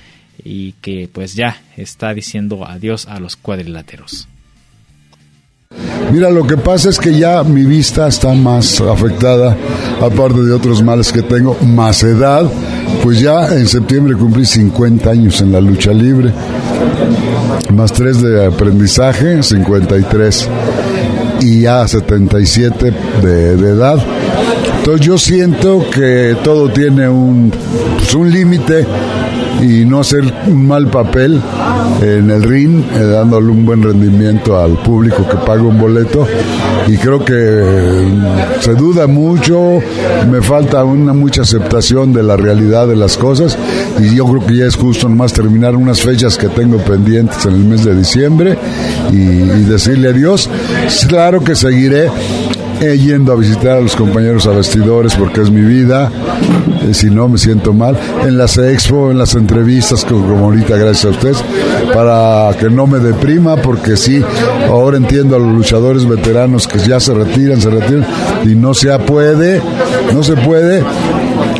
y 0.43 0.73
que 0.81 1.07
pues 1.11 1.35
ya 1.35 1.61
está 1.77 2.13
diciendo 2.13 2.65
adiós 2.65 3.07
a 3.07 3.19
los 3.19 3.35
cuadriláteros. 3.35 4.27
Mira, 6.11 6.29
lo 6.29 6.45
que 6.45 6.57
pasa 6.57 6.89
es 6.89 6.99
que 6.99 7.17
ya 7.17 7.43
mi 7.43 7.63
vista 7.63 8.07
está 8.07 8.33
más 8.33 8.79
afectada, 8.81 9.57
aparte 10.01 10.41
de 10.41 10.53
otros 10.53 10.83
males 10.83 11.11
que 11.11 11.23
tengo, 11.23 11.57
más 11.61 12.03
edad. 12.03 12.45
Pues 13.01 13.19
ya 13.19 13.47
en 13.47 13.67
septiembre 13.67 14.15
cumplí 14.15 14.45
50 14.45 15.09
años 15.09 15.41
en 15.41 15.51
la 15.51 15.59
lucha 15.59 15.91
libre, 15.91 16.31
más 17.73 17.91
3 17.91 18.21
de 18.21 18.45
aprendizaje, 18.45 19.41
53, 19.41 20.49
y 21.41 21.61
ya 21.61 21.87
77 21.87 22.93
de, 23.21 23.57
de 23.57 23.69
edad. 23.69 23.97
Entonces 24.77 25.05
yo 25.05 25.17
siento 25.17 25.85
que 25.89 26.35
todo 26.43 26.69
tiene 26.69 27.09
un, 27.09 27.51
pues 27.97 28.13
un 28.13 28.29
límite 28.29 28.85
y 29.61 29.85
no 29.85 29.99
hacer 29.99 30.23
un 30.47 30.67
mal 30.67 30.87
papel 30.87 31.41
en 32.01 32.29
el 32.29 32.43
ring, 32.43 32.83
eh, 32.93 33.03
dándole 33.03 33.49
un 33.49 33.65
buen 33.65 33.81
rendimiento 33.81 34.59
al 34.59 34.73
público 34.79 35.27
que 35.27 35.37
paga 35.37 35.61
un 35.61 35.79
boleto. 35.79 36.27
Y 36.87 36.97
creo 36.97 37.23
que 37.23 37.33
mm, 37.33 38.61
se 38.61 38.73
duda 38.73 39.07
mucho, 39.07 39.79
me 40.29 40.41
falta 40.41 40.83
una 40.83 41.13
mucha 41.13 41.43
aceptación 41.43 42.13
de 42.13 42.23
la 42.23 42.35
realidad 42.35 42.87
de 42.87 42.95
las 42.95 43.17
cosas 43.17 43.57
y 43.99 44.15
yo 44.15 44.25
creo 44.25 44.45
que 44.45 44.57
ya 44.57 44.65
es 44.65 44.75
justo 44.75 45.07
nomás 45.07 45.33
terminar 45.33 45.75
unas 45.75 46.01
fechas 46.01 46.37
que 46.37 46.49
tengo 46.49 46.77
pendientes 46.79 47.45
en 47.45 47.53
el 47.53 47.63
mes 47.65 47.85
de 47.85 47.95
diciembre 47.95 48.57
y, 49.11 49.15
y 49.15 49.63
decirle 49.63 50.09
adiós. 50.09 50.49
Claro 51.07 51.43
que 51.43 51.55
seguiré 51.55 52.09
yendo 52.91 53.31
a 53.31 53.35
visitar 53.35 53.77
a 53.77 53.81
los 53.81 53.95
compañeros 53.95 54.45
a 54.45 54.51
vestidores 54.51 55.15
porque 55.15 55.41
es 55.41 55.49
mi 55.49 55.61
vida, 55.61 56.11
eh, 56.83 56.93
si 56.93 57.09
no 57.09 57.29
me 57.29 57.37
siento 57.37 57.73
mal, 57.73 57.97
en 58.25 58.37
las 58.37 58.57
expo, 58.57 59.09
en 59.09 59.17
las 59.17 59.35
entrevistas, 59.35 60.03
como, 60.03 60.45
ahorita 60.45 60.75
gracias 60.75 61.05
a 61.05 61.09
ustedes, 61.09 61.43
para 61.93 62.51
que 62.59 62.69
no 62.69 62.85
me 62.85 62.99
deprima, 62.99 63.55
porque 63.55 63.95
sí, 63.95 64.21
ahora 64.67 64.97
entiendo 64.97 65.35
a 65.35 65.39
los 65.39 65.51
luchadores 65.53 66.07
veteranos 66.07 66.67
que 66.67 66.79
ya 66.79 66.99
se 66.99 67.13
retiran, 67.13 67.61
se 67.61 67.69
retiran, 67.69 68.05
y 68.43 68.55
no 68.55 68.73
se 68.73 68.97
puede, 68.99 69.61
no 70.13 70.23
se 70.23 70.35
puede. 70.35 70.83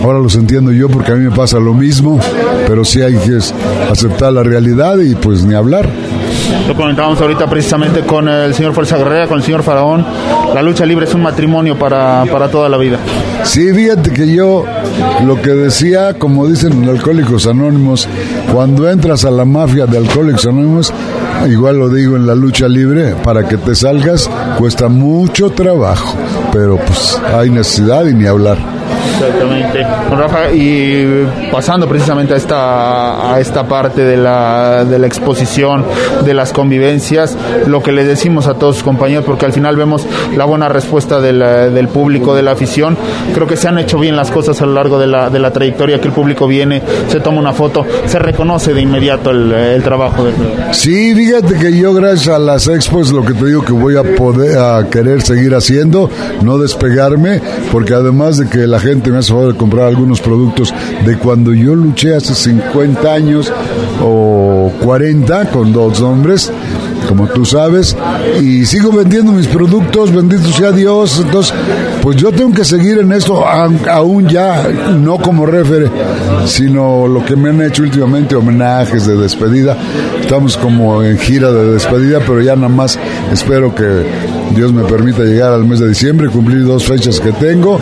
Ahora 0.04 0.20
los 0.20 0.36
entiendo 0.36 0.72
yo 0.72 0.90
porque 0.90 1.14
a 1.14 1.16
mí 1.16 1.24
me 1.30 1.36
pasa 1.36 1.60
lo 1.60 1.74
mismo, 1.74 2.20
pero 2.68 2.84
sí 2.84 3.02
hay 3.02 3.16
que 3.16 3.40
aceptar 3.90 4.34
la 4.34 4.44
realidad 4.44 4.98
y 4.98 5.16
pues 5.16 5.46
ni 5.46 5.54
hablar. 5.54 5.90
Lo 6.68 6.76
comentábamos 6.76 7.20
ahorita 7.20 7.48
precisamente 7.48 8.02
con 8.02 8.28
el 8.28 8.54
señor 8.54 8.74
Fuerza 8.74 8.98
Guerrera, 8.98 9.28
con 9.28 9.38
el 9.38 9.44
señor 9.44 9.64
Faraón. 9.64 10.06
La 10.54 10.62
lucha 10.62 10.86
libre 10.86 11.06
es 11.06 11.14
un 11.14 11.22
matrimonio 11.22 11.78
para, 11.78 12.24
para 12.32 12.50
toda 12.50 12.70
la 12.70 12.78
vida. 12.78 12.98
Sí, 13.44 13.74
fíjate 13.74 14.12
que 14.12 14.34
yo 14.34 14.66
lo 15.26 15.42
que 15.42 15.52
decía, 15.52 16.14
como 16.14 16.48
dicen 16.48 16.86
los 16.86 16.98
Alcohólicos 16.98 17.48
Anónimos, 17.48 18.08
cuando 18.52 18.90
entras 18.90 19.26
a 19.26 19.32
la 19.32 19.46
mafia 19.46 19.86
de 19.86 19.98
Alcohólicos 19.98 20.46
Anónimos, 20.46 20.94
igual 21.50 21.80
lo 21.80 21.90
digo 21.90 22.16
en 22.16 22.26
la 22.26 22.36
lucha 22.36 22.68
libre, 22.68 23.16
para 23.24 23.48
que 23.48 23.58
te 23.58 23.76
salgas 23.76 24.30
cuesta 24.58 24.88
mucho 24.88 25.50
trabajo, 25.50 26.16
pero 26.52 26.78
pues 26.78 27.20
hay 27.36 27.50
necesidad 27.50 28.06
y 28.06 28.14
ni 28.14 28.26
hablar. 28.26 28.58
Exactamente. 29.12 29.84
Rafa, 30.12 30.52
y 30.52 31.28
pasando 31.52 31.88
precisamente 31.88 32.34
a 32.34 32.38
esta, 32.38 33.34
a 33.34 33.40
esta 33.40 33.68
parte 33.68 34.04
de 34.04 34.18
la, 34.18 34.86
de 34.86 35.00
la 35.00 35.08
exposición, 35.08 35.86
de 36.26 36.34
las 36.34 36.54
convivencias, 36.54 37.38
lo 37.68 37.82
que 37.82 37.92
le 37.92 38.04
decimos 38.04 38.48
a 38.48 38.56
todos 38.56 38.76
sus 38.76 38.84
compañeros, 38.84 39.26
porque 39.26 39.46
al 39.46 39.54
final 39.54 39.76
vemos 39.76 40.06
la 40.36 40.46
buena 40.46 40.70
respuesta 40.70 41.20
del, 41.20 41.40
del 41.40 41.88
público, 41.88 42.36
de 42.36 42.42
la 42.42 42.52
afición. 42.52 42.98
Creo 43.34 43.48
que 43.48 43.58
se 43.58 43.68
han 43.68 43.78
hecho 43.78 44.00
bien 44.00 44.16
las 44.16 44.32
cosas 44.32 44.62
a 44.62 44.66
lo 44.66 44.74
largo 44.74 45.00
de 45.00 45.08
la, 45.08 45.30
de 45.30 45.40
la 45.40 45.52
trayectoria, 45.52 46.00
que 46.00 46.08
el 46.08 46.14
público 46.14 46.48
viene, 46.48 46.82
se 47.08 47.20
toma 47.20 47.40
una 47.40 47.54
foto, 47.54 47.86
se 48.06 48.20
reconoce 48.20 48.74
de 48.74 48.82
inmediato 48.82 49.32
el, 49.32 49.52
el 49.52 49.84
trabajo. 49.84 50.26
De... 50.26 50.34
Sí, 50.72 51.14
fíjate 51.16 51.56
que 51.56 51.78
yo 51.78 51.94
gracias 51.94 52.36
a 52.36 52.40
las 52.40 52.68
expos 52.68 53.12
lo 53.12 53.24
que 53.24 53.34
te 53.34 53.46
digo 53.46 53.64
que 53.64 53.74
voy 53.74 53.98
a 53.98 54.04
poder 54.04 54.58
a 54.58 54.88
querer 54.90 55.22
seguir 55.22 55.54
haciendo, 55.56 56.10
no 56.42 56.58
despegarme, 56.58 57.42
porque 57.72 57.94
además 57.94 58.38
de 58.38 58.48
que 58.48 58.68
la 58.68 58.80
gente 58.80 58.93
me 58.96 59.18
hace 59.18 59.32
favor 59.32 59.54
de 59.54 59.58
comprar 59.58 59.88
algunos 59.88 60.22
productos 60.22 60.74
de 61.06 61.18
cuando 61.18 61.54
yo 61.54 61.76
luché 61.76 62.16
hace 62.16 62.36
50 62.36 63.14
años 63.14 63.52
o 64.02 64.72
40 64.84 65.50
con 65.50 65.72
dos 65.72 66.02
hombres, 66.02 66.52
como 67.08 67.28
tú 67.28 67.46
sabes, 67.46 67.96
y 68.42 68.66
sigo 68.66 68.92
vendiendo 68.92 69.32
mis 69.32 69.48
productos, 69.48 70.14
bendito 70.14 70.48
sea 70.50 70.72
Dios, 70.72 71.22
entonces, 71.24 71.54
pues 72.02 72.18
yo 72.18 72.32
tengo 72.32 72.54
que 72.54 72.64
seguir 72.64 72.98
en 73.00 73.12
esto, 73.12 73.44
aún 73.46 74.28
ya, 74.28 74.68
no 75.00 75.18
como 75.18 75.46
refere, 75.46 75.90
sino 76.46 77.08
lo 77.08 77.26
que 77.26 77.36
me 77.36 77.50
han 77.50 77.62
hecho 77.62 77.84
últimamente, 77.84 78.36
homenajes 78.36 79.06
de 79.06 79.16
despedida, 79.16 79.78
estamos 80.22 80.58
como 80.58 81.04
en 81.04 81.18
gira 81.18 81.52
de 81.52 81.74
despedida, 81.74 82.20
pero 82.20 82.42
ya 82.42 82.56
nada 82.56 82.70
más 82.70 82.98
espero 83.32 83.74
que 83.76 84.06
Dios 84.56 84.72
me 84.72 84.84
permita 84.84 85.24
llegar 85.24 85.54
al 85.54 85.66
mes 85.66 85.80
de 85.80 85.90
diciembre, 85.90 86.30
cumplir 86.30 86.64
dos 86.66 86.86
fechas 86.86 87.20
que 87.20 87.32
tengo, 87.34 87.80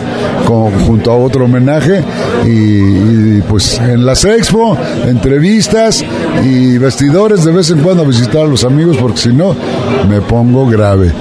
con, 0.52 0.78
junto 0.86 1.10
a 1.10 1.16
otro 1.16 1.46
homenaje, 1.46 2.02
y, 2.44 2.48
y, 2.48 3.42
pues 3.48 3.78
en 3.78 4.04
las 4.04 4.24
expo, 4.24 4.76
entrevistas 5.06 6.04
y 6.44 6.78
vestidores, 6.78 7.44
de 7.44 7.52
vez 7.52 7.70
en 7.70 7.80
cuando 7.80 8.02
a 8.02 8.06
visitar 8.06 8.42
a 8.42 8.46
los 8.46 8.64
amigos, 8.64 8.96
porque 8.98 9.18
si 9.18 9.32
no, 9.32 9.54
me 10.08 10.20
pongo 10.20 10.66
grave. 10.66 11.12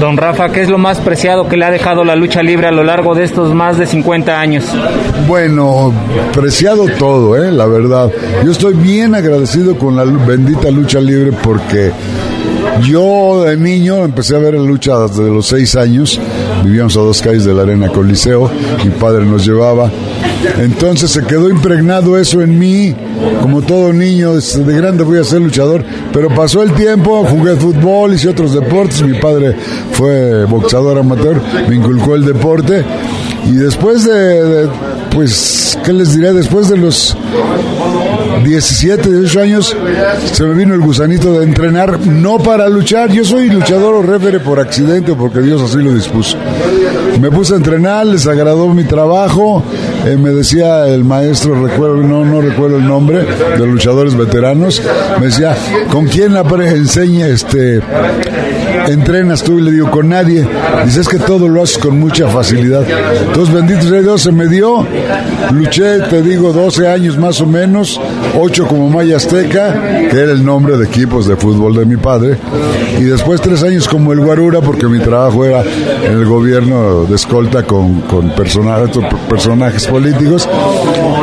Don 0.00 0.16
Rafa, 0.16 0.48
¿qué 0.48 0.62
es 0.62 0.68
lo 0.68 0.78
más 0.78 0.98
preciado 0.98 1.48
que 1.48 1.56
le 1.56 1.64
ha 1.64 1.70
dejado 1.70 2.02
la 2.04 2.16
lucha 2.16 2.42
libre 2.42 2.66
a 2.66 2.72
lo 2.72 2.82
largo 2.82 3.14
de 3.14 3.24
estos 3.24 3.54
más 3.54 3.78
de 3.78 3.86
50 3.86 4.40
años? 4.40 4.64
Bueno, 5.28 5.92
preciado 6.32 6.86
todo, 6.98 7.36
¿eh? 7.36 7.52
la 7.52 7.66
verdad. 7.66 8.10
Yo 8.44 8.50
estoy 8.50 8.74
bien 8.74 9.14
agradecido 9.14 9.76
con 9.76 9.94
la 9.94 10.04
bendita 10.04 10.70
lucha 10.70 10.98
libre 11.00 11.32
porque 11.32 11.92
yo 12.82 13.44
de 13.44 13.56
niño 13.56 14.04
empecé 14.04 14.34
a 14.36 14.38
ver 14.38 14.54
la 14.54 14.62
lucha 14.62 14.98
desde 14.98 15.28
los 15.30 15.46
seis 15.46 15.76
años. 15.76 16.18
Vivíamos 16.64 16.96
a 16.96 17.00
dos 17.00 17.20
calles 17.20 17.44
de 17.44 17.54
la 17.54 17.62
Arena 17.62 17.88
Coliseo. 17.88 18.50
Mi 18.84 18.90
padre 18.90 19.24
nos 19.24 19.44
llevaba. 19.44 19.90
Entonces 20.58 21.10
se 21.10 21.24
quedó 21.24 21.48
impregnado 21.48 22.18
eso 22.18 22.40
en 22.40 22.58
mí. 22.58 22.94
Como 23.40 23.62
todo 23.62 23.92
niño, 23.92 24.34
de 24.34 24.74
grande 24.74 25.04
voy 25.04 25.18
a 25.18 25.24
ser 25.24 25.40
luchador. 25.40 25.84
Pero 26.12 26.28
pasó 26.28 26.62
el 26.62 26.72
tiempo, 26.72 27.24
jugué 27.24 27.56
fútbol, 27.56 28.14
hice 28.14 28.28
otros 28.28 28.52
deportes. 28.54 29.02
Mi 29.02 29.18
padre 29.18 29.56
fue 29.92 30.44
boxeador 30.44 30.98
amateur, 30.98 31.40
me 31.68 31.76
inculcó 31.76 32.14
el 32.14 32.24
deporte. 32.24 32.84
Y 33.46 33.52
después 33.52 34.04
de, 34.04 34.12
de 34.12 34.68
pues, 35.12 35.78
¿qué 35.84 35.92
les 35.92 36.14
diré? 36.14 36.32
Después 36.32 36.68
de 36.68 36.76
los 36.76 37.16
17, 38.44 39.08
18 39.08 39.40
años, 39.40 39.76
se 40.32 40.44
me 40.44 40.54
vino 40.54 40.74
el 40.74 40.80
gusanito 40.80 41.38
de 41.38 41.44
entrenar, 41.44 42.00
no 42.06 42.38
para 42.38 42.68
luchar. 42.68 43.10
Yo 43.10 43.24
soy 43.24 43.50
luchador 43.50 43.94
o 43.94 44.02
refere 44.02 44.40
por 44.40 44.60
accidente, 44.60 45.14
porque 45.14 45.40
Dios 45.40 45.62
así 45.62 45.78
lo 45.78 45.92
dispuso. 45.92 46.36
Me 47.20 47.30
puse 47.30 47.54
a 47.54 47.56
entrenar, 47.56 48.06
les 48.06 48.26
agradó 48.26 48.68
mi 48.68 48.84
trabajo. 48.84 49.62
Eh, 50.06 50.16
me 50.16 50.30
decía 50.30 50.86
el 50.88 51.04
maestro, 51.04 51.66
recuerdo, 51.66 51.96
no, 51.96 52.24
no 52.24 52.40
recuerdo 52.40 52.76
el 52.76 52.86
nombre, 52.86 53.24
de 53.58 53.66
luchadores 53.66 54.16
veteranos. 54.16 54.82
Me 55.20 55.26
decía, 55.26 55.56
¿con 55.90 56.06
quién 56.06 56.34
enseña 56.68 57.28
este? 57.28 57.80
Entrenas 58.88 59.42
tú 59.42 59.58
y 59.58 59.62
le 59.62 59.72
digo 59.72 59.90
con 59.90 60.08
nadie. 60.08 60.46
Dices 60.84 61.08
que 61.08 61.18
todo 61.18 61.48
lo 61.48 61.62
haces 61.62 61.78
con 61.78 61.98
mucha 61.98 62.28
facilidad 62.28 62.84
entonces 63.26 63.54
bendito 63.54 63.82
sea 63.82 64.00
Dios 64.00 64.22
se 64.22 64.32
me 64.32 64.46
dio. 64.46 64.86
Luché 65.52 66.00
te 66.10 66.22
digo 66.22 66.52
12 66.52 66.88
años 66.88 67.18
más 67.18 67.40
o 67.40 67.46
menos 67.46 68.00
8 68.38 68.66
como 68.66 68.88
Maya 68.88 69.16
Azteca 69.16 70.08
que 70.10 70.18
era 70.18 70.32
el 70.32 70.44
nombre 70.44 70.76
de 70.76 70.84
equipos 70.84 71.26
de 71.26 71.36
fútbol 71.36 71.76
de 71.76 71.84
mi 71.84 71.96
padre. 71.96 72.36
Y 72.98 73.04
después 73.04 73.40
3 73.40 73.62
años 73.64 73.88
como 73.88 74.12
el 74.12 74.20
Guarura 74.20 74.60
porque 74.60 74.86
mi 74.86 74.98
trabajo 74.98 75.44
era 75.44 75.62
en 75.62 76.12
el 76.12 76.24
gobierno 76.24 77.04
de 77.04 77.14
escolta 77.14 77.64
con, 77.64 78.02
con 78.02 78.30
personajes, 78.30 78.98
personajes 79.28 79.86
políticos. 79.86 80.48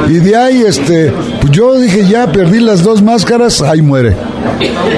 Y 0.07 0.16
de 0.16 0.36
ahí 0.36 0.62
este 0.62 1.14
pues 1.41 1.51
yo 1.51 1.78
dije 1.78 2.05
ya 2.07 2.32
perdí 2.32 2.60
las 2.60 2.84
dos 2.84 3.01
máscaras 3.01 3.62
ahí 3.62 3.82
muere 3.82 4.16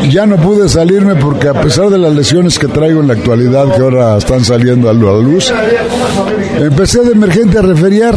ya 0.09 0.25
no 0.25 0.37
pude 0.37 0.67
salirme 0.69 1.15
porque 1.15 1.47
a 1.47 1.53
pesar 1.53 1.89
de 1.89 1.97
las 1.97 2.13
lesiones 2.13 2.57
que 2.57 2.67
traigo 2.67 3.01
en 3.01 3.07
la 3.07 3.13
actualidad 3.13 3.73
que 3.73 3.81
ahora 3.81 4.17
están 4.17 4.43
saliendo 4.43 4.89
a 4.89 4.93
la 4.93 5.13
luz, 5.13 5.53
empecé 6.59 7.03
de 7.03 7.11
emergente 7.11 7.57
a 7.57 7.61
referiar. 7.61 8.15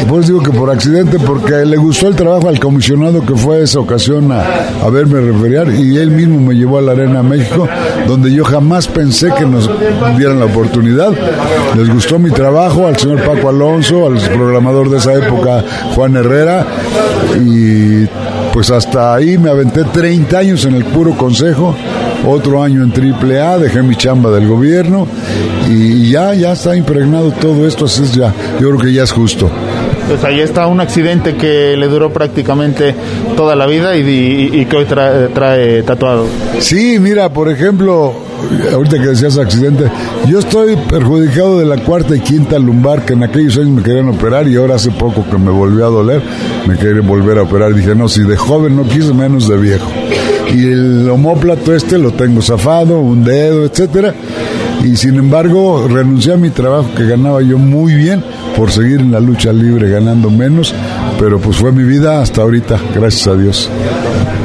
Y 0.00 0.04
pues 0.04 0.28
digo 0.28 0.40
que 0.40 0.50
por 0.50 0.70
accidente, 0.70 1.18
porque 1.18 1.64
le 1.66 1.76
gustó 1.76 2.06
el 2.06 2.14
trabajo 2.14 2.48
al 2.48 2.60
comisionado 2.60 3.24
que 3.24 3.34
fue 3.34 3.56
a 3.56 3.64
esa 3.64 3.80
ocasión 3.80 4.30
a, 4.30 4.44
a 4.84 4.88
verme 4.90 5.20
referiar 5.20 5.68
y 5.74 5.96
él 5.96 6.12
mismo 6.12 6.38
me 6.38 6.54
llevó 6.54 6.78
a 6.78 6.82
la 6.82 6.92
Arena 6.92 7.22
México, 7.22 7.68
donde 8.06 8.32
yo 8.32 8.44
jamás 8.44 8.86
pensé 8.86 9.28
que 9.36 9.44
nos 9.44 9.68
dieran 10.16 10.38
la 10.38 10.46
oportunidad. 10.46 11.10
Les 11.76 11.92
gustó 11.92 12.18
mi 12.18 12.30
trabajo, 12.30 12.86
al 12.86 12.96
señor 12.96 13.24
Paco 13.24 13.48
Alonso, 13.48 14.06
al 14.06 14.18
programador 14.20 14.88
de 14.88 14.98
esa 14.98 15.14
época, 15.14 15.64
Juan 15.94 16.16
Herrera, 16.16 16.64
y 17.44 18.06
pues 18.52 18.70
hasta 18.70 19.14
ahí 19.14 19.38
me 19.38 19.50
aventé 19.50 19.84
30 19.84 20.38
años 20.38 20.64
en 20.64 20.74
el 20.74 20.84
puro 20.84 21.16
consejo, 21.16 21.74
otro 22.26 22.62
año 22.62 22.82
en 22.82 22.90
triple 22.92 23.40
A, 23.40 23.58
dejé 23.58 23.82
mi 23.82 23.96
chamba 23.96 24.30
del 24.30 24.48
gobierno 24.48 25.06
y 25.68 26.10
ya, 26.10 26.34
ya 26.34 26.52
está 26.52 26.76
impregnado 26.76 27.30
todo 27.32 27.66
esto, 27.66 27.84
así 27.84 28.02
es 28.02 28.14
ya, 28.14 28.32
yo 28.60 28.68
creo 28.68 28.78
que 28.78 28.92
ya 28.92 29.02
es 29.04 29.12
justo. 29.12 29.50
Pues 30.08 30.24
ahí 30.24 30.40
está 30.40 30.66
un 30.66 30.80
accidente 30.80 31.34
que 31.34 31.76
le 31.76 31.86
duró 31.86 32.10
prácticamente 32.10 32.94
toda 33.36 33.54
la 33.54 33.66
vida 33.66 33.94
y, 33.96 34.00
y, 34.00 34.60
y 34.60 34.64
que 34.64 34.76
hoy 34.76 34.84
trae, 34.86 35.28
trae, 35.28 35.82
tatuado. 35.82 36.26
Sí, 36.60 36.98
mira, 36.98 37.28
por 37.28 37.50
ejemplo, 37.50 38.14
ahorita 38.72 38.98
que 38.98 39.08
decías 39.08 39.38
accidente, 39.38 39.90
yo 40.26 40.38
estoy 40.38 40.76
perjudicado 40.88 41.58
de 41.58 41.66
la 41.66 41.76
cuarta 41.78 42.16
y 42.16 42.20
quinta 42.20 42.58
lumbar 42.58 43.04
que 43.04 43.14
en 43.14 43.24
aquellos 43.24 43.56
años 43.56 43.70
me 43.70 43.82
querían 43.82 44.08
operar 44.08 44.48
y 44.48 44.56
ahora 44.56 44.76
hace 44.76 44.90
poco 44.90 45.24
que 45.28 45.38
me 45.38 45.50
volvió 45.50 45.86
a 45.86 45.90
doler, 45.90 46.22
me 46.66 46.76
quieren 46.76 47.06
volver 47.06 47.38
a 47.38 47.42
operar. 47.42 47.74
Dije, 47.74 47.94
no, 47.94 48.08
si 48.08 48.22
de 48.22 48.36
joven 48.36 48.76
no 48.76 48.84
quise, 48.84 49.12
menos 49.12 49.48
de 49.48 49.56
viejo. 49.56 49.90
Y 50.52 50.64
el 50.64 51.08
homóplato 51.10 51.74
este 51.74 51.98
lo 51.98 52.12
tengo 52.12 52.40
zafado, 52.40 53.00
un 53.00 53.24
dedo, 53.24 53.64
etcétera. 53.64 54.14
Y 54.82 54.96
sin 54.96 55.16
embargo, 55.16 55.86
renuncié 55.88 56.34
a 56.34 56.36
mi 56.36 56.50
trabajo 56.50 56.88
que 56.96 57.04
ganaba 57.04 57.42
yo 57.42 57.58
muy 57.58 57.94
bien 57.94 58.22
por 58.56 58.70
seguir 58.70 59.00
en 59.00 59.12
la 59.12 59.20
lucha 59.20 59.52
libre 59.52 59.90
ganando 59.90 60.30
menos, 60.30 60.74
pero 61.18 61.38
pues 61.38 61.56
fue 61.56 61.72
mi 61.72 61.82
vida 61.82 62.20
hasta 62.20 62.42
ahorita, 62.42 62.78
gracias 62.94 63.26
a 63.26 63.34
Dios. 63.36 63.70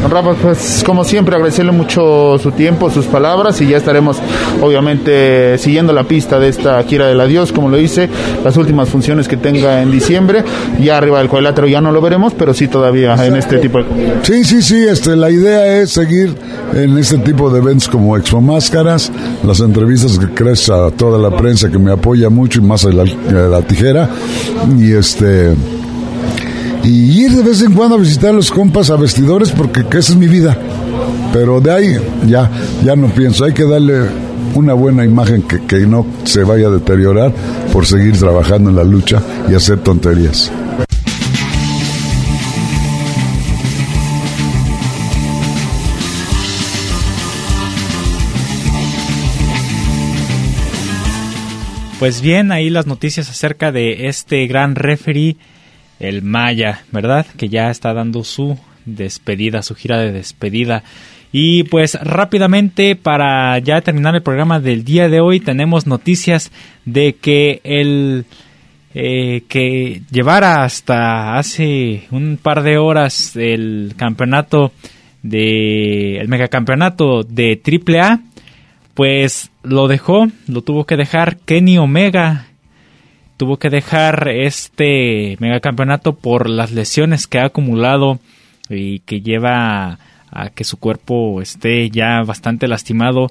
Rafa, 0.10 0.34
pues 0.34 0.84
como 0.86 1.04
siempre 1.04 1.36
agradecerle 1.36 1.72
mucho 1.72 2.38
su 2.38 2.52
tiempo, 2.52 2.90
sus 2.90 3.06
palabras 3.06 3.60
y 3.62 3.68
ya 3.68 3.78
estaremos 3.78 4.18
obviamente 4.62 5.58
siguiendo 5.58 5.94
la 5.94 6.04
pista 6.04 6.40
de 6.40 6.50
esta 6.50 6.82
gira 6.84 7.08
del 7.08 7.20
adiós, 7.22 7.52
como 7.52 7.70
lo 7.70 7.78
dice, 7.78 8.10
las 8.44 8.58
últimas 8.58 8.90
funciones 8.90 9.28
que 9.28 9.38
tenga 9.38 9.82
en 9.82 9.92
diciembre, 9.92 10.44
ya 10.80 10.98
arriba 10.98 11.20
del 11.20 11.30
cuadrilátero 11.30 11.68
ya 11.68 11.82
no 11.82 11.92
lo 11.92 12.02
veremos, 12.02 12.34
pero 12.34 12.54
sí 12.54 12.68
todavía 12.68 13.14
en 13.26 13.36
este 13.36 13.58
tipo 13.60 13.80
de... 13.80 13.86
Sí, 14.24 14.44
sí, 14.44 14.62
sí, 14.62 14.86
este, 14.88 15.16
la 15.16 15.30
idea 15.30 15.82
es 15.82 15.92
seguir 15.92 16.36
en 16.74 16.98
este 16.98 17.18
tipo 17.20 17.50
de 17.50 17.60
eventos 17.60 17.88
como 17.88 18.18
Expo 18.18 18.42
Máscaras, 18.42 19.12
las 19.44 19.60
entrevistas 19.60 20.18
que 20.20 20.28
crees 20.28 20.70
a 20.70 20.92
toda 20.92 21.18
la 21.18 21.36
prensa 21.36 21.70
que 21.70 21.80
me 21.80 21.92
apoya 21.92 22.30
mucho 22.30 22.60
y 22.60 22.64
más 22.64 22.86
a 22.86 22.90
a 22.90 23.34
la 23.50 23.62
tijera 23.62 24.10
y 24.78 24.94
este 24.94 25.56
y 26.84 27.24
ir 27.24 27.32
de 27.32 27.44
vez 27.44 27.62
en 27.62 27.74
cuando 27.74 27.96
a 27.96 28.00
visitar 28.00 28.32
a 28.32 28.34
los 28.34 28.52
compas 28.52 28.90
a 28.90 28.96
vestidores 28.96 29.52
porque 29.52 29.82
esa 29.82 30.14
es 30.14 30.16
mi 30.16 30.28
vida. 30.28 30.58
Pero 31.32 31.60
de 31.62 31.72
ahí 31.72 31.98
ya, 32.28 32.50
ya 32.84 32.96
no 32.96 33.08
pienso, 33.08 33.46
hay 33.46 33.54
que 33.54 33.66
darle 33.66 34.02
una 34.54 34.74
buena 34.74 35.04
imagen 35.04 35.44
que, 35.44 35.66
que 35.66 35.88
no 35.88 36.06
se 36.26 36.44
vaya 36.44 36.68
a 36.68 36.72
deteriorar 36.72 37.34
por 37.72 37.86
seguir 37.86 38.18
trabajando 38.18 38.70
en 38.70 38.76
la 38.76 38.84
lucha 38.84 39.22
y 39.50 39.56
hacer 39.56 39.80
tonterías. 39.80 40.52
Pues 52.04 52.20
bien, 52.20 52.52
ahí 52.52 52.70
las 52.70 52.86
noticias 52.86 53.30
acerca 53.30 53.72
de 53.72 54.10
este 54.10 54.46
gran 54.46 54.76
referee, 54.76 55.38
el 56.04 56.22
Maya, 56.22 56.84
¿verdad? 56.92 57.26
Que 57.38 57.50
ya 57.50 57.70
está 57.70 57.94
dando 57.94 58.24
su 58.24 58.58
despedida, 58.86 59.62
su 59.62 59.76
gira 59.76 60.00
de 60.00 60.12
despedida. 60.12 60.84
Y 61.32 61.64
pues 61.64 61.96
rápidamente 61.96 62.96
para 62.96 63.58
ya 63.60 63.82
terminar 63.82 64.16
el 64.16 64.22
programa 64.22 64.60
del 64.60 64.84
día 64.84 65.10
de 65.10 65.20
hoy 65.20 65.40
tenemos 65.40 65.88
noticias 65.88 66.52
de 66.86 67.16
que 67.16 67.60
el 67.64 68.26
eh, 68.94 69.42
que 69.48 70.04
llevara 70.12 70.64
hasta 70.64 71.40
hace 71.40 72.04
un 72.12 72.38
par 72.40 72.62
de 72.62 72.78
horas 72.78 73.36
el 73.36 73.96
campeonato 73.98 74.72
de 75.24 76.20
el 76.20 76.28
megacampeonato 76.28 77.24
de 77.24 77.60
AAA 77.66 78.20
pues 78.94 79.50
lo 79.64 79.88
dejó, 79.88 80.28
lo 80.48 80.62
tuvo 80.62 80.86
que 80.86 80.98
dejar 80.98 81.38
Kenny 81.38 81.78
Omega. 81.78 82.48
Tuvo 83.44 83.58
que 83.58 83.70
dejar 83.70 84.30
este 84.30 85.36
megacampeonato 85.42 86.16
por 86.16 86.50
las 86.50 86.72
lesiones 86.72 87.28
que 87.28 87.40
ha 87.40 87.48
acumulado 87.48 88.22
y 88.70 89.00
que 89.00 89.20
lleva 89.20 90.00
a 90.32 90.50
que 90.56 90.64
su 90.64 90.78
cuerpo 90.78 91.42
esté 91.42 91.90
ya 91.90 92.22
bastante 92.24 92.70
lastimado. 92.70 93.28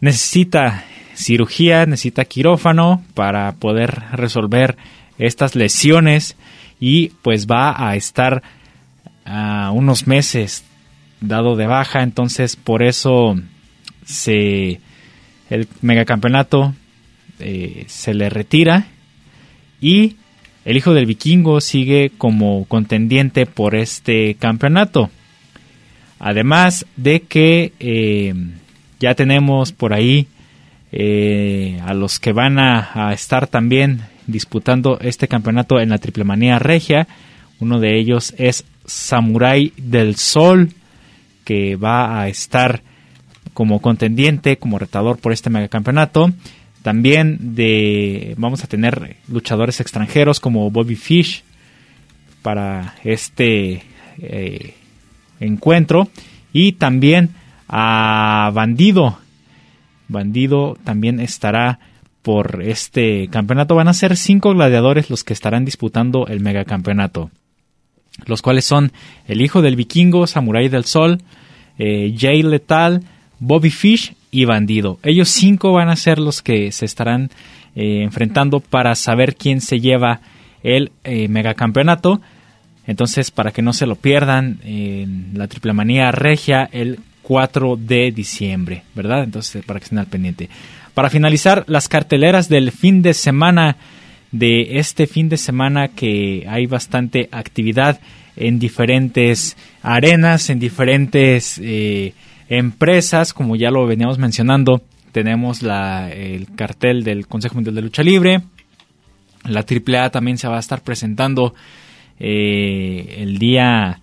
Necesita 0.00 0.84
cirugía, 1.14 1.84
necesita 1.84 2.24
quirófano 2.24 3.04
para 3.12 3.52
poder 3.56 4.04
resolver 4.12 4.78
estas 5.18 5.54
lesiones 5.54 6.34
y 6.80 7.08
pues 7.20 7.46
va 7.46 7.90
a 7.90 7.94
estar 7.94 8.42
a 9.26 9.70
unos 9.70 10.06
meses 10.06 10.64
dado 11.20 11.56
de 11.56 11.66
baja, 11.66 12.02
entonces 12.02 12.56
por 12.56 12.82
eso 12.82 13.36
se 14.06 14.80
el 15.50 15.68
megacampeonato 15.82 16.72
eh, 17.38 17.84
se 17.86 18.14
le 18.14 18.30
retira 18.30 18.86
y 19.80 20.16
el 20.64 20.76
hijo 20.76 20.94
del 20.94 21.06
vikingo 21.06 21.60
sigue 21.60 22.10
como 22.18 22.64
contendiente 22.64 23.46
por 23.46 23.74
este 23.74 24.34
campeonato. 24.34 25.10
Además 26.18 26.86
de 26.96 27.20
que 27.20 27.72
eh, 27.78 28.34
ya 28.98 29.14
tenemos 29.14 29.72
por 29.72 29.92
ahí 29.92 30.26
eh, 30.92 31.80
a 31.84 31.94
los 31.94 32.18
que 32.18 32.32
van 32.32 32.58
a, 32.58 32.90
a, 32.94 33.12
estar 33.12 33.46
también 33.46 34.02
disputando 34.26 34.98
este 35.00 35.28
campeonato 35.28 35.78
en 35.78 35.90
la 35.90 35.98
Triple 35.98 36.24
Manía 36.24 36.58
Regia. 36.58 37.06
Uno 37.60 37.78
de 37.78 37.98
ellos 37.98 38.34
es 38.38 38.64
Samurai 38.86 39.72
del 39.76 40.16
Sol, 40.16 40.70
que 41.44 41.76
va 41.76 42.20
a 42.20 42.28
estar 42.28 42.82
como 43.52 43.80
contendiente, 43.80 44.56
como 44.56 44.78
retador 44.78 45.18
por 45.18 45.32
este 45.32 45.48
megacampeonato. 45.48 46.32
También 46.86 47.56
vamos 48.36 48.62
a 48.62 48.68
tener 48.68 49.16
luchadores 49.26 49.80
extranjeros 49.80 50.38
como 50.38 50.70
Bobby 50.70 50.94
Fish 50.94 51.42
para 52.42 52.94
este 53.02 53.82
eh, 54.18 54.74
encuentro 55.40 56.08
y 56.52 56.74
también 56.74 57.30
a 57.66 58.52
Bandido. 58.54 59.18
Bandido 60.06 60.78
también 60.84 61.18
estará 61.18 61.80
por 62.22 62.62
este 62.62 63.26
campeonato. 63.32 63.74
Van 63.74 63.88
a 63.88 63.92
ser 63.92 64.16
cinco 64.16 64.54
gladiadores 64.54 65.10
los 65.10 65.24
que 65.24 65.32
estarán 65.32 65.64
disputando 65.64 66.28
el 66.28 66.38
megacampeonato. 66.38 67.32
Los 68.26 68.42
cuales 68.42 68.64
son 68.64 68.92
el 69.26 69.42
hijo 69.42 69.60
del 69.60 69.74
vikingo, 69.74 70.28
Samurai 70.28 70.68
del 70.68 70.84
Sol, 70.84 71.20
eh, 71.78 72.14
Jay 72.16 72.44
Letal, 72.44 73.02
Bobby 73.40 73.70
Fish 73.70 74.14
y 74.30 74.44
Bandido. 74.44 74.98
Ellos 75.02 75.28
cinco 75.28 75.72
van 75.72 75.88
a 75.88 75.96
ser 75.96 76.18
los 76.18 76.42
que 76.42 76.72
se 76.72 76.84
estarán 76.84 77.30
eh, 77.74 78.02
enfrentando 78.02 78.60
para 78.60 78.94
saber 78.94 79.36
quién 79.36 79.60
se 79.60 79.80
lleva 79.80 80.20
el 80.62 80.92
eh, 81.04 81.28
megacampeonato. 81.28 82.20
Entonces, 82.86 83.30
para 83.30 83.50
que 83.50 83.62
no 83.62 83.72
se 83.72 83.86
lo 83.86 83.96
pierdan 83.96 84.58
en 84.64 85.32
la 85.34 85.48
Triple 85.48 85.72
Manía 85.72 86.12
Regia 86.12 86.68
el 86.70 87.00
4 87.22 87.76
de 87.76 88.12
diciembre, 88.12 88.82
¿verdad? 88.94 89.24
Entonces, 89.24 89.64
para 89.64 89.80
que 89.80 89.84
estén 89.84 89.98
al 89.98 90.06
pendiente. 90.06 90.48
Para 90.94 91.10
finalizar, 91.10 91.64
las 91.66 91.88
carteleras 91.88 92.48
del 92.48 92.70
fin 92.72 93.02
de 93.02 93.12
semana, 93.12 93.76
de 94.30 94.78
este 94.78 95.06
fin 95.06 95.28
de 95.28 95.36
semana 95.36 95.88
que 95.88 96.46
hay 96.48 96.66
bastante 96.66 97.28
actividad 97.32 98.00
en 98.36 98.58
diferentes 98.58 99.56
arenas, 99.82 100.48
en 100.48 100.58
diferentes 100.58 101.60
eh, 101.62 102.14
empresas, 102.48 103.32
como 103.32 103.56
ya 103.56 103.70
lo 103.70 103.86
veníamos 103.86 104.18
mencionando, 104.18 104.82
tenemos 105.12 105.62
el 105.62 106.46
cartel 106.54 107.02
del 107.02 107.26
Consejo 107.26 107.54
Mundial 107.54 107.74
de 107.74 107.82
Lucha 107.82 108.02
Libre. 108.02 108.42
La 109.44 109.60
AAA 109.60 110.10
también 110.10 110.38
se 110.38 110.48
va 110.48 110.56
a 110.56 110.60
estar 110.60 110.82
presentando 110.82 111.54
eh, 112.18 113.16
el 113.18 113.38
día 113.38 114.00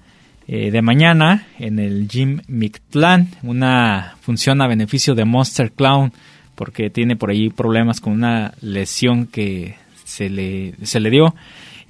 eh, 0.47 0.71
de 0.71 0.81
mañana 0.81 1.47
en 1.59 1.79
el 1.79 2.07
Gym 2.07 2.41
Mictlán, 2.47 3.29
una 3.43 4.15
función 4.21 4.61
a 4.61 4.67
beneficio 4.67 5.15
de 5.15 5.23
Monster 5.23 5.71
Clown, 5.71 6.11
porque 6.55 6.89
tiene 6.89 7.15
por 7.15 7.29
ahí 7.29 7.49
problemas 7.49 8.01
con 8.01 8.13
una 8.13 8.53
lesión 8.61 9.27
que 9.27 9.75
se 10.03 10.29
le, 10.29 10.73
se 10.83 10.99
le 10.99 11.09
dio. 11.09 11.35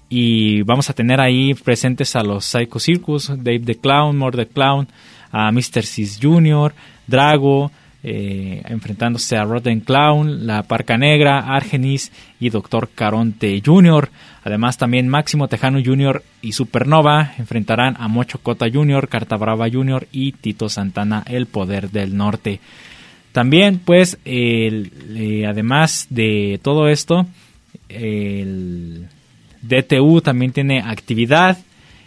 Y 0.10 0.62
vamos 0.64 0.90
a 0.90 0.94
tener 0.94 1.20
ahí 1.20 1.54
presentes 1.54 2.16
a 2.16 2.24
los 2.24 2.46
Psycho 2.46 2.80
Circus, 2.80 3.30
Dave 3.30 3.62
the 3.62 3.76
Clown, 3.76 4.18
More 4.18 4.38
the 4.38 4.52
Clown, 4.52 4.88
a 5.34 5.52
Mr. 5.52 5.84
Sis 5.84 6.20
Jr., 6.22 6.74
Drago, 7.08 7.72
eh, 8.06 8.62
enfrentándose 8.66 9.36
a 9.36 9.44
Rotten 9.44 9.80
Clown, 9.80 10.46
La 10.46 10.64
Parca 10.64 10.98
Negra, 10.98 11.40
Argenis 11.40 12.12
y 12.40 12.50
Doctor 12.50 12.90
Caronte 12.94 13.62
Jr. 13.66 14.10
Además 14.44 14.78
también 14.78 15.08
Máximo 15.08 15.48
Tejano 15.48 15.80
Jr. 15.84 16.22
y 16.42 16.52
Supernova 16.52 17.34
enfrentarán 17.38 17.96
a 17.98 18.08
Mocho 18.08 18.40
Cota 18.40 18.68
Jr., 18.72 19.08
Carta 19.08 19.38
Brava 19.38 19.70
Jr. 19.70 20.08
y 20.12 20.34
Tito 20.34 20.70
Santana, 20.70 21.24
El 21.26 21.48
Poder 21.48 21.92
del 21.92 22.16
Norte. 22.16 22.60
También 23.32 23.80
pues 23.80 24.20
eh, 24.26 25.46
además 25.48 26.08
de 26.10 26.60
todo 26.62 26.90
esto, 26.90 27.26
el 27.88 29.08
DTU 29.62 30.22
también 30.22 30.52
tiene 30.52 30.82
actividad 30.82 31.58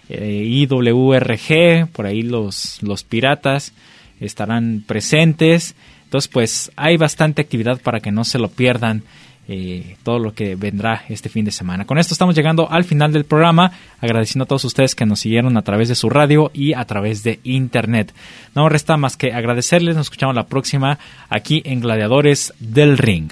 eh, 0.09 0.43
IWRG, 0.45 1.89
por 1.93 2.07
ahí 2.07 2.23
los, 2.23 2.83
los 2.83 3.05
piratas 3.05 3.73
estarán 4.21 4.83
presentes. 4.87 5.75
Entonces, 6.05 6.29
pues 6.29 6.73
hay 6.77 6.97
bastante 6.97 7.43
actividad 7.43 7.81
para 7.81 8.01
que 8.01 8.13
no 8.13 8.25
se 8.25 8.39
lo 8.39 8.49
pierdan 8.49 9.03
eh, 9.49 9.97
todo 10.03 10.19
lo 10.19 10.35
que 10.35 10.57
vendrá 10.57 11.05
este 11.09 11.29
fin 11.29 11.45
de 11.45 11.53
semana. 11.53 11.85
Con 11.85 11.99
esto 11.99 12.15
estamos 12.15 12.35
llegando 12.35 12.71
al 12.71 12.85
final 12.85 13.13
del 13.13 13.25
programa, 13.25 13.73
agradeciendo 14.01 14.43
a 14.45 14.47
todos 14.47 14.65
ustedes 14.65 14.95
que 14.95 15.07
nos 15.07 15.21
siguieron 15.21 15.57
a 15.57 15.63
través 15.63 15.89
de 15.89 15.95
su 15.95 16.11
radio 16.11 16.51
y 16.53 16.73
a 16.75 16.85
través 16.85 17.23
de 17.23 17.39
internet. 17.45 18.13
No 18.55 18.69
resta 18.69 18.97
más 18.97 19.17
que 19.17 19.33
agradecerles, 19.33 19.95
nos 19.95 20.07
escuchamos 20.07 20.35
la 20.35 20.47
próxima 20.47 20.99
aquí 21.29 21.63
en 21.65 21.81
Gladiadores 21.81 22.55
del 22.59 22.99
Ring. 22.99 23.31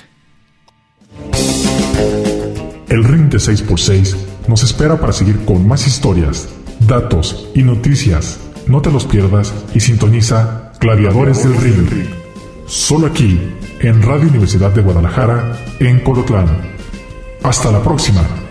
El 2.88 3.02
Ring 3.02 3.28
de 3.28 3.38
6x6 3.38 4.16
nos 4.46 4.62
espera 4.62 5.00
para 5.00 5.12
seguir 5.12 5.44
con 5.44 5.66
más 5.66 5.86
historias 5.86 6.48
datos 6.86 7.48
y 7.54 7.62
noticias. 7.62 8.40
No 8.66 8.80
te 8.80 8.90
los 8.90 9.06
pierdas 9.06 9.54
y 9.74 9.80
sintoniza 9.80 10.72
Gladiadores 10.80 11.44
del 11.44 11.56
Ring. 11.56 12.08
Solo 12.66 13.06
aquí, 13.06 13.38
en 13.80 14.02
Radio 14.02 14.28
Universidad 14.28 14.70
de 14.72 14.82
Guadalajara, 14.82 15.58
en 15.80 16.00
Colotlán. 16.00 16.46
Hasta 17.42 17.70
la 17.70 17.82
próxima. 17.82 18.43